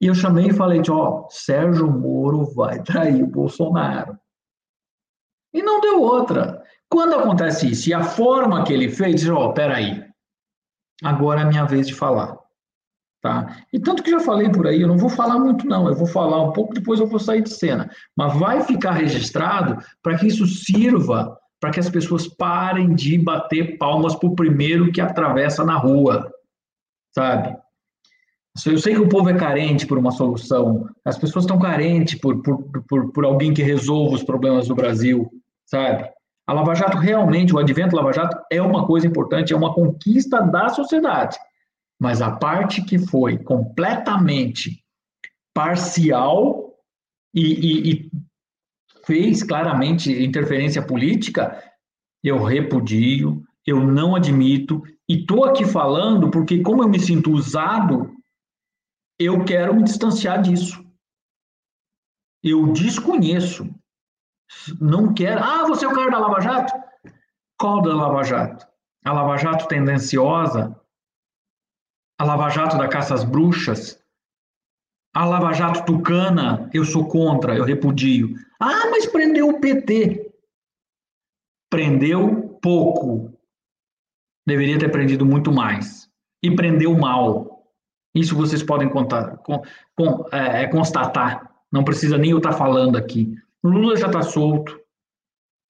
e 0.00 0.06
eu 0.06 0.14
chamei 0.14 0.48
e 0.48 0.52
falei, 0.52 0.82
ó, 0.90 1.26
Sérgio 1.30 1.90
Moro 1.90 2.44
vai 2.54 2.82
trair 2.82 3.22
o 3.22 3.26
Bolsonaro. 3.26 4.18
E 5.52 5.62
não 5.62 5.80
deu 5.80 6.02
outra. 6.02 6.62
Quando 6.88 7.14
acontece 7.14 7.70
isso, 7.70 7.88
e 7.88 7.94
a 7.94 8.04
forma 8.04 8.62
que 8.64 8.72
ele 8.72 8.88
fez, 8.88 9.28
ó, 9.28 9.52
peraí, 9.52 10.04
agora 11.02 11.40
é 11.40 11.44
a 11.44 11.48
minha 11.48 11.64
vez 11.64 11.86
de 11.86 11.94
falar. 11.94 12.38
Tá? 13.22 13.56
E 13.72 13.80
tanto 13.80 14.02
que 14.02 14.10
já 14.10 14.20
falei 14.20 14.50
por 14.50 14.66
aí, 14.66 14.82
eu 14.82 14.88
não 14.88 14.98
vou 14.98 15.08
falar 15.08 15.38
muito 15.38 15.66
não, 15.66 15.88
eu 15.88 15.96
vou 15.96 16.06
falar 16.06 16.42
um 16.42 16.52
pouco, 16.52 16.74
depois 16.74 17.00
eu 17.00 17.06
vou 17.06 17.18
sair 17.18 17.42
de 17.42 17.50
cena. 17.50 17.90
Mas 18.16 18.38
vai 18.38 18.62
ficar 18.62 18.92
registrado 18.92 19.82
para 20.02 20.16
que 20.18 20.26
isso 20.26 20.46
sirva 20.46 21.36
para 21.60 21.70
que 21.70 21.80
as 21.80 21.88
pessoas 21.88 22.28
parem 22.28 22.94
de 22.94 23.18
bater 23.18 23.78
palmas 23.78 24.14
para 24.14 24.28
o 24.28 24.34
primeiro 24.34 24.92
que 24.92 25.00
atravessa 25.00 25.64
na 25.64 25.76
rua, 25.76 26.30
sabe? 27.14 27.56
Eu 28.64 28.78
sei 28.78 28.94
que 28.94 29.00
o 29.00 29.08
povo 29.08 29.28
é 29.28 29.34
carente 29.34 29.86
por 29.86 29.98
uma 29.98 30.12
solução, 30.12 30.88
as 31.04 31.18
pessoas 31.18 31.44
estão 31.44 31.58
carentes 31.58 32.18
por, 32.18 32.42
por, 32.42 32.62
por, 32.88 33.12
por 33.12 33.24
alguém 33.24 33.52
que 33.52 33.62
resolva 33.62 34.14
os 34.14 34.22
problemas 34.22 34.68
do 34.68 34.74
Brasil, 34.74 35.30
sabe? 35.66 36.08
A 36.46 36.52
Lava 36.52 36.74
Jato 36.74 36.96
realmente, 36.96 37.54
o 37.54 37.58
advento 37.58 37.96
Lava 37.96 38.12
Jato 38.12 38.38
é 38.50 38.62
uma 38.62 38.86
coisa 38.86 39.06
importante, 39.06 39.52
é 39.52 39.56
uma 39.56 39.74
conquista 39.74 40.40
da 40.40 40.68
sociedade. 40.68 41.36
Mas 42.00 42.22
a 42.22 42.30
parte 42.30 42.82
que 42.82 42.98
foi 42.98 43.36
completamente 43.36 44.82
parcial 45.52 46.74
e, 47.34 47.42
e, 47.42 47.90
e 47.90 48.10
fez 49.04 49.42
claramente 49.42 50.12
interferência 50.12 50.82
política, 50.82 51.62
eu 52.22 52.42
repudio, 52.42 53.42
eu 53.66 53.84
não 53.84 54.14
admito, 54.14 54.82
e 55.08 55.20
estou 55.20 55.44
aqui 55.44 55.64
falando 55.64 56.30
porque, 56.30 56.60
como 56.60 56.82
eu 56.82 56.88
me 56.88 57.00
sinto 57.00 57.32
usado 57.32 58.15
eu 59.18 59.44
quero 59.44 59.74
me 59.74 59.82
distanciar 59.82 60.42
disso. 60.42 60.84
Eu 62.42 62.72
desconheço. 62.72 63.68
Não 64.80 65.12
quero. 65.12 65.42
Ah, 65.42 65.66
você 65.66 65.84
é 65.84 65.88
o 65.88 65.94
cara 65.94 66.10
da 66.10 66.18
Lava 66.18 66.40
Jato? 66.40 66.72
Qual 67.58 67.82
da 67.82 67.94
Lava 67.94 68.22
Jato? 68.22 68.66
A 69.04 69.12
Lava 69.12 69.36
Jato 69.36 69.66
tendenciosa? 69.66 70.78
A 72.18 72.24
Lava 72.24 72.48
Jato 72.50 72.76
da 72.76 72.88
caça 72.88 73.14
às 73.14 73.24
bruxas? 73.24 74.02
A 75.14 75.24
Lava 75.24 75.52
Jato 75.52 75.84
tucana? 75.84 76.70
Eu 76.72 76.84
sou 76.84 77.08
contra, 77.08 77.56
eu 77.56 77.64
repudio. 77.64 78.34
Ah, 78.60 78.90
mas 78.90 79.06
prendeu 79.06 79.48
o 79.48 79.60
PT. 79.60 80.30
Prendeu 81.70 82.58
pouco. 82.62 83.32
Deveria 84.46 84.78
ter 84.78 84.90
prendido 84.90 85.26
muito 85.26 85.50
mais. 85.50 86.08
E 86.42 86.54
prendeu 86.54 86.96
mal. 86.96 87.55
Isso 88.16 88.34
vocês 88.34 88.62
podem 88.62 88.88
contar, 88.88 89.36
com, 89.38 89.62
com, 89.94 90.26
é, 90.32 90.62
é, 90.62 90.66
constatar. 90.68 91.50
Não 91.70 91.84
precisa 91.84 92.16
nem 92.16 92.30
eu 92.30 92.38
estar 92.38 92.52
falando 92.52 92.96
aqui. 92.96 93.34
O 93.62 93.68
Lula 93.68 93.94
já 93.94 94.06
está 94.06 94.22
solto. 94.22 94.80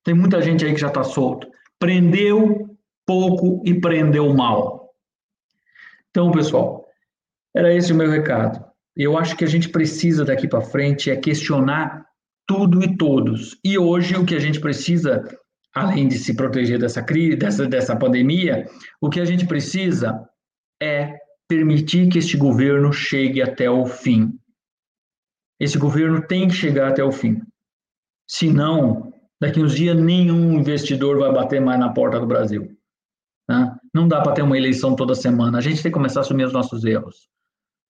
Tem 0.05 0.15
muita 0.15 0.41
gente 0.41 0.65
aí 0.65 0.73
que 0.73 0.81
já 0.81 0.87
está 0.87 1.03
solto. 1.03 1.49
Prendeu 1.77 2.71
pouco 3.05 3.63
e 3.65 3.75
prendeu 3.75 4.33
mal. 4.33 4.95
Então, 6.11 6.31
pessoal, 6.31 6.87
era 7.55 7.75
esse 7.75 7.93
o 7.93 7.97
meu 7.97 8.09
recado. 8.09 8.65
Eu 8.97 9.19
acho 9.19 9.37
que 9.37 9.45
a 9.45 9.49
gente 9.49 9.69
precisa 9.69 10.25
daqui 10.25 10.47
para 10.47 10.61
frente 10.61 11.11
é 11.11 11.17
questionar 11.17 12.07
tudo 12.47 12.81
e 12.83 12.97
todos. 12.97 13.59
E 13.65 13.77
hoje 13.77 14.15
o 14.15 14.25
que 14.25 14.37
a 14.37 14.39
gente 14.39 14.61
precisa, 14.61 15.25
além 15.75 16.07
de 16.07 16.17
se 16.17 16.35
proteger 16.35 16.79
dessa 16.79 17.03
crise, 17.03 17.37
dessa, 17.37 17.67
dessa 17.67 17.97
pandemia, 17.97 18.67
o 19.01 19.11
que 19.11 19.19
a 19.19 19.25
gente 19.25 19.47
precisa 19.47 20.25
é 20.81 21.26
permitir 21.49 22.09
que 22.09 22.19
este 22.19 22.37
governo 22.37 22.93
chegue 22.93 23.41
até 23.41 23.71
o 23.71 23.87
fim. 23.87 24.39
Esse 25.61 25.79
governo 25.79 26.27
tem 26.27 26.49
que 26.49 26.55
chegar 26.55 26.89
até 26.89 27.03
o 27.03 27.13
fim. 27.13 27.41
Senão, 28.29 29.13
daqui 29.41 29.61
uns 29.61 29.75
dias, 29.75 29.97
nenhum 29.97 30.59
investidor 30.59 31.19
vai 31.19 31.33
bater 31.33 31.61
mais 31.61 31.79
na 31.79 31.93
porta 31.93 32.19
do 32.19 32.27
Brasil. 32.27 32.77
Né? 33.49 33.77
Não 33.95 34.09
dá 34.09 34.21
para 34.21 34.33
ter 34.33 34.43
uma 34.43 34.57
eleição 34.57 34.97
toda 34.97 35.15
semana. 35.15 35.59
A 35.59 35.61
gente 35.61 35.83
tem 35.83 35.91
que 35.91 35.97
começar 35.97 36.21
a 36.21 36.23
assumir 36.23 36.45
os 36.45 36.53
nossos 36.53 36.85
erros. 36.85 37.29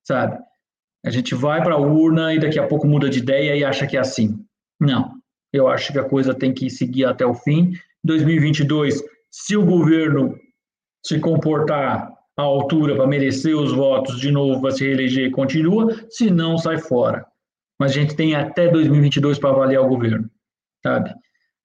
Sabe? 0.06 0.38
A 1.04 1.10
gente 1.10 1.34
vai 1.34 1.62
para 1.62 1.74
a 1.74 1.80
urna 1.80 2.34
e 2.34 2.38
daqui 2.38 2.58
a 2.58 2.66
pouco 2.66 2.86
muda 2.86 3.08
de 3.08 3.18
ideia 3.18 3.56
e 3.56 3.64
acha 3.64 3.86
que 3.86 3.96
é 3.96 4.00
assim. 4.00 4.44
Não. 4.78 5.14
Eu 5.52 5.68
acho 5.68 5.92
que 5.92 5.98
a 5.98 6.08
coisa 6.08 6.34
tem 6.34 6.52
que 6.52 6.68
seguir 6.68 7.06
até 7.06 7.24
o 7.24 7.34
fim. 7.34 7.72
2022, 8.04 9.02
se 9.30 9.56
o 9.56 9.64
governo 9.64 10.36
se 11.04 11.18
comportar 11.18 12.15
à 12.36 12.42
altura 12.42 12.94
para 12.96 13.06
merecer 13.06 13.56
os 13.56 13.72
votos 13.72 14.20
de 14.20 14.30
novo 14.30 14.60
para 14.60 14.70
se 14.70 14.84
reeleger, 14.84 15.30
continua, 15.30 15.94
se 16.10 16.30
não, 16.30 16.58
sai 16.58 16.78
fora. 16.78 17.26
Mas 17.78 17.92
a 17.92 17.94
gente 17.94 18.14
tem 18.14 18.34
até 18.34 18.68
2022 18.68 19.38
para 19.38 19.50
avaliar 19.50 19.82
o 19.82 19.88
governo, 19.88 20.30
sabe? 20.82 21.14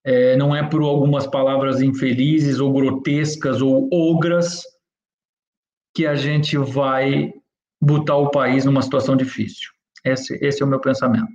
É, 0.03 0.35
não 0.35 0.55
é 0.55 0.67
por 0.67 0.81
algumas 0.81 1.27
palavras 1.27 1.81
infelizes 1.81 2.59
ou 2.59 2.73
grotescas 2.73 3.61
ou 3.61 3.87
ogras 3.91 4.63
que 5.95 6.07
a 6.07 6.15
gente 6.15 6.57
vai 6.57 7.33
botar 7.81 8.15
o 8.15 8.31
país 8.31 8.65
numa 8.65 8.81
situação 8.81 9.15
difícil. 9.15 9.69
Esse, 10.03 10.37
esse 10.43 10.61
é 10.61 10.65
o 10.65 10.69
meu 10.69 10.79
pensamento. 10.79 11.31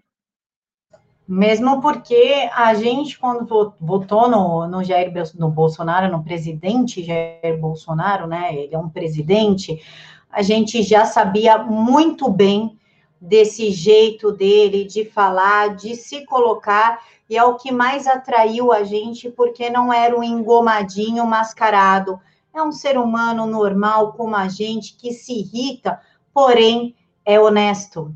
Mesmo 1.28 1.81
porque 1.81 2.48
a 2.55 2.73
gente, 2.74 3.19
quando 3.19 3.74
votou 3.81 4.28
no, 4.28 4.69
no 4.69 4.85
Jair 4.85 5.12
no 5.35 5.51
Bolsonaro, 5.51 6.11
no 6.11 6.23
presidente 6.23 7.03
Jair 7.03 7.59
Bolsonaro, 7.59 8.28
né? 8.28 8.55
Ele 8.55 8.74
é 8.74 8.78
um 8.78 8.89
presidente, 8.89 9.82
a 10.31 10.40
gente 10.40 10.82
já 10.85 11.05
sabia 11.05 11.59
muito 11.59 12.31
bem 12.31 12.78
desse 13.20 13.73
jeito 13.73 14.31
dele 14.31 14.85
de 14.85 15.05
falar, 15.05 15.74
de 15.74 15.97
se 15.97 16.24
colocar, 16.27 17.01
e 17.28 17.36
é 17.36 17.43
o 17.43 17.57
que 17.57 17.73
mais 17.73 18.07
atraiu 18.07 18.73
a 18.73 18.85
gente, 18.85 19.28
porque 19.28 19.69
não 19.69 19.93
era 19.93 20.16
um 20.16 20.23
engomadinho 20.23 21.27
mascarado. 21.27 22.20
É 22.55 22.62
um 22.62 22.70
ser 22.70 22.97
humano 22.97 23.47
normal 23.47 24.12
como 24.12 24.36
a 24.36 24.47
gente, 24.47 24.97
que 24.97 25.12
se 25.12 25.40
irrita, 25.40 26.01
porém 26.32 26.94
é 27.24 27.40
honesto, 27.40 28.15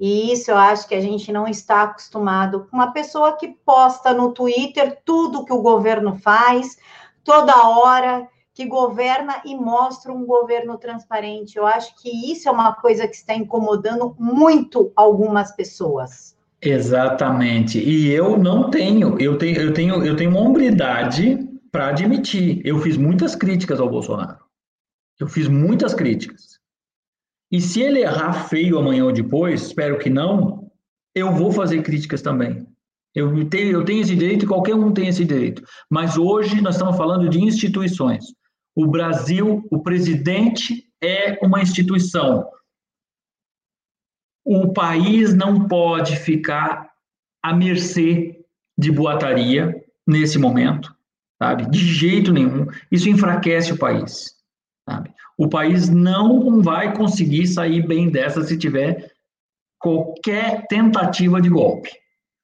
e 0.00 0.32
isso 0.32 0.50
eu 0.50 0.56
acho 0.56 0.88
que 0.88 0.94
a 0.94 1.00
gente 1.00 1.30
não 1.30 1.46
está 1.46 1.82
acostumado 1.82 2.66
com 2.70 2.76
uma 2.78 2.90
pessoa 2.90 3.36
que 3.36 3.48
posta 3.48 4.14
no 4.14 4.32
Twitter 4.32 4.98
tudo 5.04 5.44
que 5.44 5.52
o 5.52 5.60
governo 5.60 6.16
faz, 6.16 6.78
toda 7.22 7.68
hora, 7.68 8.26
que 8.54 8.64
governa 8.64 9.42
e 9.44 9.54
mostra 9.54 10.10
um 10.10 10.24
governo 10.24 10.78
transparente. 10.78 11.56
Eu 11.56 11.66
acho 11.66 11.94
que 12.00 12.32
isso 12.32 12.48
é 12.48 12.52
uma 12.52 12.72
coisa 12.72 13.06
que 13.06 13.14
está 13.14 13.34
incomodando 13.34 14.16
muito 14.18 14.90
algumas 14.96 15.52
pessoas. 15.52 16.34
Exatamente. 16.62 17.78
E 17.78 18.10
eu 18.10 18.38
não 18.38 18.70
tenho, 18.70 19.18
eu 19.20 19.36
tenho, 19.36 19.60
eu 19.60 19.72
tenho, 19.72 20.04
eu 20.04 20.16
tenho 20.16 20.36
hombridade 20.36 21.46
para 21.70 21.88
admitir. 21.88 22.60
Eu 22.64 22.78
fiz 22.80 22.96
muitas 22.96 23.34
críticas 23.34 23.80
ao 23.80 23.88
Bolsonaro. 23.88 24.38
Eu 25.18 25.28
fiz 25.28 25.46
muitas 25.46 25.92
críticas. 25.92 26.59
E 27.50 27.60
se 27.60 27.80
ele 27.80 28.00
errar 28.00 28.48
feio 28.48 28.78
amanhã 28.78 29.04
ou 29.04 29.12
depois, 29.12 29.62
espero 29.62 29.98
que 29.98 30.08
não, 30.08 30.70
eu 31.14 31.32
vou 31.32 31.50
fazer 31.50 31.82
críticas 31.82 32.22
também. 32.22 32.66
Eu 33.14 33.48
tenho, 33.48 33.72
eu 33.72 33.84
tenho 33.84 34.02
esse 34.02 34.14
direito 34.14 34.46
qualquer 34.46 34.74
um 34.74 34.92
tem 34.92 35.08
esse 35.08 35.24
direito. 35.24 35.62
Mas 35.90 36.16
hoje 36.16 36.60
nós 36.60 36.76
estamos 36.76 36.96
falando 36.96 37.28
de 37.28 37.40
instituições. 37.40 38.24
O 38.74 38.86
Brasil, 38.86 39.66
o 39.70 39.82
presidente 39.82 40.88
é 41.02 41.38
uma 41.44 41.60
instituição. 41.60 42.48
O 44.44 44.72
país 44.72 45.34
não 45.34 45.66
pode 45.66 46.16
ficar 46.16 46.88
à 47.42 47.52
mercê 47.52 48.44
de 48.78 48.92
boataria 48.92 49.84
nesse 50.06 50.38
momento, 50.38 50.94
sabe? 51.40 51.68
De 51.68 51.78
jeito 51.78 52.32
nenhum. 52.32 52.66
Isso 52.90 53.08
enfraquece 53.08 53.72
o 53.72 53.78
país, 53.78 54.36
sabe? 54.88 55.12
O 55.40 55.48
país 55.48 55.88
não 55.88 56.60
vai 56.60 56.94
conseguir 56.94 57.46
sair 57.46 57.80
bem 57.86 58.10
dessa 58.10 58.42
se 58.42 58.58
tiver 58.58 59.10
qualquer 59.78 60.66
tentativa 60.66 61.40
de 61.40 61.48
golpe. 61.48 61.90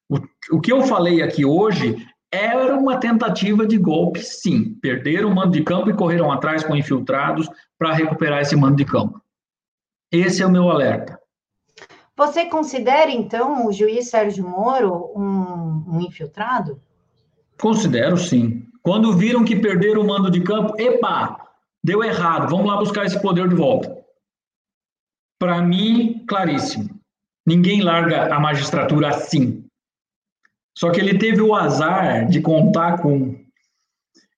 O, 0.08 0.16
o 0.56 0.60
que 0.62 0.72
eu 0.72 0.80
falei 0.80 1.20
aqui 1.20 1.44
hoje 1.44 1.94
era 2.32 2.74
uma 2.74 2.96
tentativa 2.96 3.66
de 3.66 3.76
golpe, 3.76 4.22
sim. 4.22 4.72
Perderam 4.80 5.28
o 5.28 5.34
mando 5.34 5.50
de 5.50 5.62
campo 5.62 5.90
e 5.90 5.94
correram 5.94 6.32
atrás 6.32 6.64
com 6.64 6.74
infiltrados 6.74 7.50
para 7.78 7.92
recuperar 7.92 8.40
esse 8.40 8.56
mando 8.56 8.76
de 8.76 8.86
campo. 8.86 9.20
Esse 10.10 10.42
é 10.42 10.46
o 10.46 10.50
meu 10.50 10.70
alerta. 10.70 11.20
Você 12.16 12.46
considera, 12.46 13.10
então, 13.10 13.66
o 13.66 13.72
juiz 13.74 14.08
Sérgio 14.08 14.48
Moro 14.48 15.12
um, 15.14 15.84
um 15.86 16.00
infiltrado? 16.00 16.80
Considero, 17.60 18.16
sim. 18.16 18.66
Quando 18.80 19.14
viram 19.14 19.44
que 19.44 19.54
perderam 19.54 20.00
o 20.00 20.06
mando 20.06 20.30
de 20.30 20.40
campo, 20.40 20.72
epa, 20.80 21.45
Deu 21.86 22.02
errado, 22.02 22.50
vamos 22.50 22.66
lá 22.66 22.76
buscar 22.78 23.06
esse 23.06 23.22
poder 23.22 23.48
de 23.48 23.54
volta. 23.54 23.96
Para 25.38 25.62
mim, 25.62 26.24
claríssimo. 26.26 26.90
Ninguém 27.46 27.80
larga 27.80 28.34
a 28.34 28.40
magistratura 28.40 29.10
assim. 29.10 29.64
Só 30.76 30.90
que 30.90 30.98
ele 30.98 31.16
teve 31.16 31.40
o 31.40 31.54
azar 31.54 32.26
de 32.26 32.40
contar 32.40 33.00
com, 33.00 33.40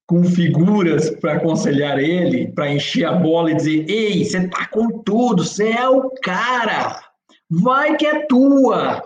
com 0.07 0.25
figuras 0.25 1.09
para 1.09 1.37
aconselhar 1.37 1.99
ele, 1.99 2.53
para 2.53 2.71
encher 2.71 3.07
a 3.07 3.13
bola 3.13 3.51
e 3.51 3.57
dizer: 3.57 3.89
Ei, 3.89 4.23
você 4.23 4.47
tá 4.51 4.67
com 4.67 4.99
tudo, 5.03 5.43
você 5.43 5.71
é 5.71 5.89
o 5.89 6.11
cara, 6.23 7.03
vai 7.49 7.97
que 7.97 8.07
é 8.07 8.27
tua. 8.27 9.03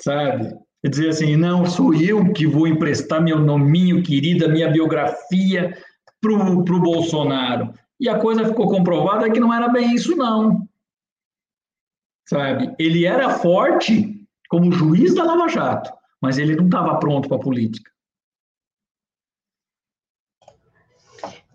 Sabe? 0.00 0.52
E 0.82 0.88
dizer 0.88 1.10
assim: 1.10 1.36
Não, 1.36 1.64
sou 1.64 1.94
eu 1.94 2.32
que 2.32 2.44
vou 2.44 2.66
emprestar 2.66 3.22
meu 3.22 3.38
nominho 3.38 4.02
querido, 4.02 4.48
minha 4.48 4.68
biografia 4.68 5.72
para 6.64 6.74
o 6.74 6.80
Bolsonaro. 6.80 7.72
E 7.98 8.08
a 8.08 8.18
coisa 8.18 8.44
ficou 8.44 8.68
comprovada 8.68 9.30
que 9.30 9.40
não 9.40 9.52
era 9.52 9.68
bem 9.68 9.94
isso, 9.94 10.14
não. 10.16 10.68
Sabe? 12.28 12.74
Ele 12.78 13.06
era 13.06 13.30
forte 13.30 14.26
como 14.48 14.72
juiz 14.72 15.14
da 15.14 15.24
Lava 15.24 15.48
Jato, 15.48 15.92
mas 16.20 16.38
ele 16.38 16.56
não 16.56 16.66
estava 16.66 16.98
pronto 16.98 17.28
para 17.28 17.36
a 17.36 17.40
política. 17.40 17.90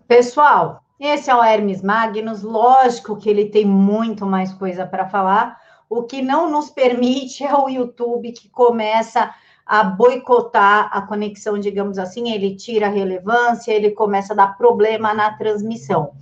Pessoal, 0.08 0.82
esse 1.00 1.30
é 1.30 1.34
o 1.34 1.42
Hermes 1.42 1.82
Magnus. 1.82 2.42
Lógico 2.42 3.16
que 3.16 3.28
ele 3.28 3.46
tem 3.46 3.64
muito 3.64 4.26
mais 4.26 4.52
coisa 4.52 4.86
para 4.86 5.08
falar. 5.08 5.58
O 5.88 6.04
que 6.04 6.22
não 6.22 6.50
nos 6.50 6.70
permite 6.70 7.44
é 7.44 7.54
o 7.54 7.68
YouTube 7.68 8.32
que 8.32 8.48
começa 8.48 9.34
a 9.66 9.84
boicotar 9.84 10.90
a 10.92 11.02
conexão, 11.02 11.58
digamos 11.58 11.98
assim, 11.98 12.30
ele 12.32 12.56
tira 12.56 12.86
a 12.86 12.90
relevância, 12.90 13.72
ele 13.72 13.90
começa 13.92 14.32
a 14.32 14.36
dar 14.36 14.56
problema 14.56 15.14
na 15.14 15.36
transmissão. 15.36 16.12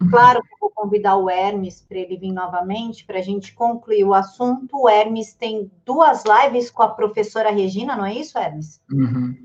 Uhum. 0.00 0.10
Claro 0.10 0.42
que 0.42 0.54
eu 0.54 0.58
vou 0.60 0.70
convidar 0.70 1.16
o 1.16 1.28
Hermes 1.28 1.84
para 1.86 1.98
ele 1.98 2.16
vir 2.16 2.32
novamente 2.32 3.04
para 3.04 3.18
a 3.18 3.22
gente 3.22 3.52
concluir 3.52 4.04
o 4.04 4.14
assunto. 4.14 4.76
O 4.76 4.88
Hermes 4.88 5.34
tem 5.34 5.70
duas 5.84 6.24
lives 6.24 6.70
com 6.70 6.82
a 6.82 6.88
professora 6.88 7.50
Regina, 7.50 7.96
não 7.96 8.06
é 8.06 8.14
isso, 8.14 8.38
Hermes? 8.38 8.80
Uhum. 8.90 9.36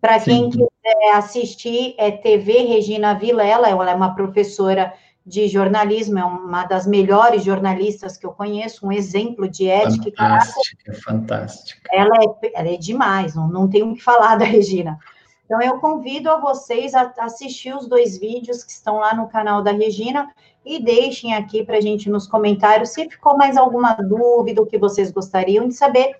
Para 0.00 0.18
quem 0.18 0.48
quiser 0.48 1.14
assistir, 1.14 1.94
é 1.98 2.10
TV 2.10 2.62
Regina 2.62 3.14
Vilela, 3.14 3.68
ela 3.68 3.90
é 3.90 3.94
uma 3.94 4.14
professora 4.14 4.94
de 5.24 5.48
jornalismo, 5.48 6.18
é 6.18 6.24
uma 6.24 6.64
das 6.64 6.86
melhores 6.86 7.44
jornalistas 7.44 8.16
que 8.16 8.26
eu 8.26 8.32
conheço, 8.32 8.86
um 8.86 8.92
exemplo 8.92 9.48
de 9.48 9.68
ética. 9.68 10.10
Fantástica, 10.16 10.92
fantástica. 10.94 11.88
Ela 11.92 12.16
é, 12.16 12.50
ela 12.54 12.68
é 12.68 12.76
demais, 12.76 13.34
não, 13.34 13.48
não 13.48 13.68
tenho 13.68 13.90
o 13.90 13.94
que 13.94 14.02
falar 14.02 14.36
da 14.36 14.44
Regina. 14.44 14.98
Então, 15.44 15.60
eu 15.60 15.80
convido 15.80 16.30
a 16.30 16.38
vocês 16.38 16.94
a 16.94 17.12
assistir 17.18 17.74
os 17.74 17.88
dois 17.88 18.16
vídeos 18.16 18.62
que 18.62 18.70
estão 18.70 18.98
lá 18.98 19.14
no 19.14 19.28
canal 19.28 19.62
da 19.62 19.72
Regina 19.72 20.30
e 20.64 20.80
deixem 20.80 21.34
aqui 21.34 21.64
para 21.64 21.78
a 21.78 21.80
gente 21.80 22.08
nos 22.08 22.26
comentários 22.26 22.90
se 22.90 23.08
ficou 23.08 23.36
mais 23.36 23.56
alguma 23.56 23.94
dúvida, 23.94 24.62
o 24.62 24.66
que 24.66 24.78
vocês 24.78 25.10
gostariam 25.10 25.66
de 25.66 25.74
saber, 25.74 26.16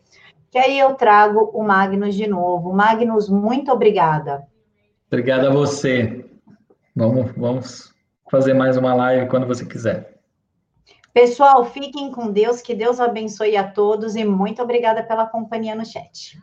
que 0.50 0.58
aí 0.58 0.78
eu 0.78 0.94
trago 0.94 1.50
o 1.54 1.62
Magnus 1.62 2.16
de 2.16 2.26
novo. 2.26 2.72
Magnus, 2.72 3.28
muito 3.28 3.70
obrigada. 3.70 4.44
Obrigada 5.06 5.48
a 5.48 5.52
você. 5.52 6.24
Vamos, 6.96 7.30
vamos 7.36 7.89
fazer 8.30 8.54
mais 8.54 8.76
uma 8.76 8.94
live 8.94 9.28
quando 9.28 9.46
você 9.46 9.66
quiser. 9.66 10.20
Pessoal, 11.12 11.64
fiquem 11.64 12.12
com 12.12 12.30
Deus, 12.30 12.62
que 12.62 12.74
Deus 12.74 13.00
abençoe 13.00 13.56
a 13.56 13.68
todos 13.68 14.14
e 14.14 14.24
muito 14.24 14.62
obrigada 14.62 15.02
pela 15.02 15.26
companhia 15.26 15.74
no 15.74 15.84
chat. 15.84 16.38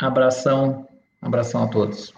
Abração, 0.00 0.86
abração 1.20 1.64
a 1.64 1.66
todos. 1.66 2.14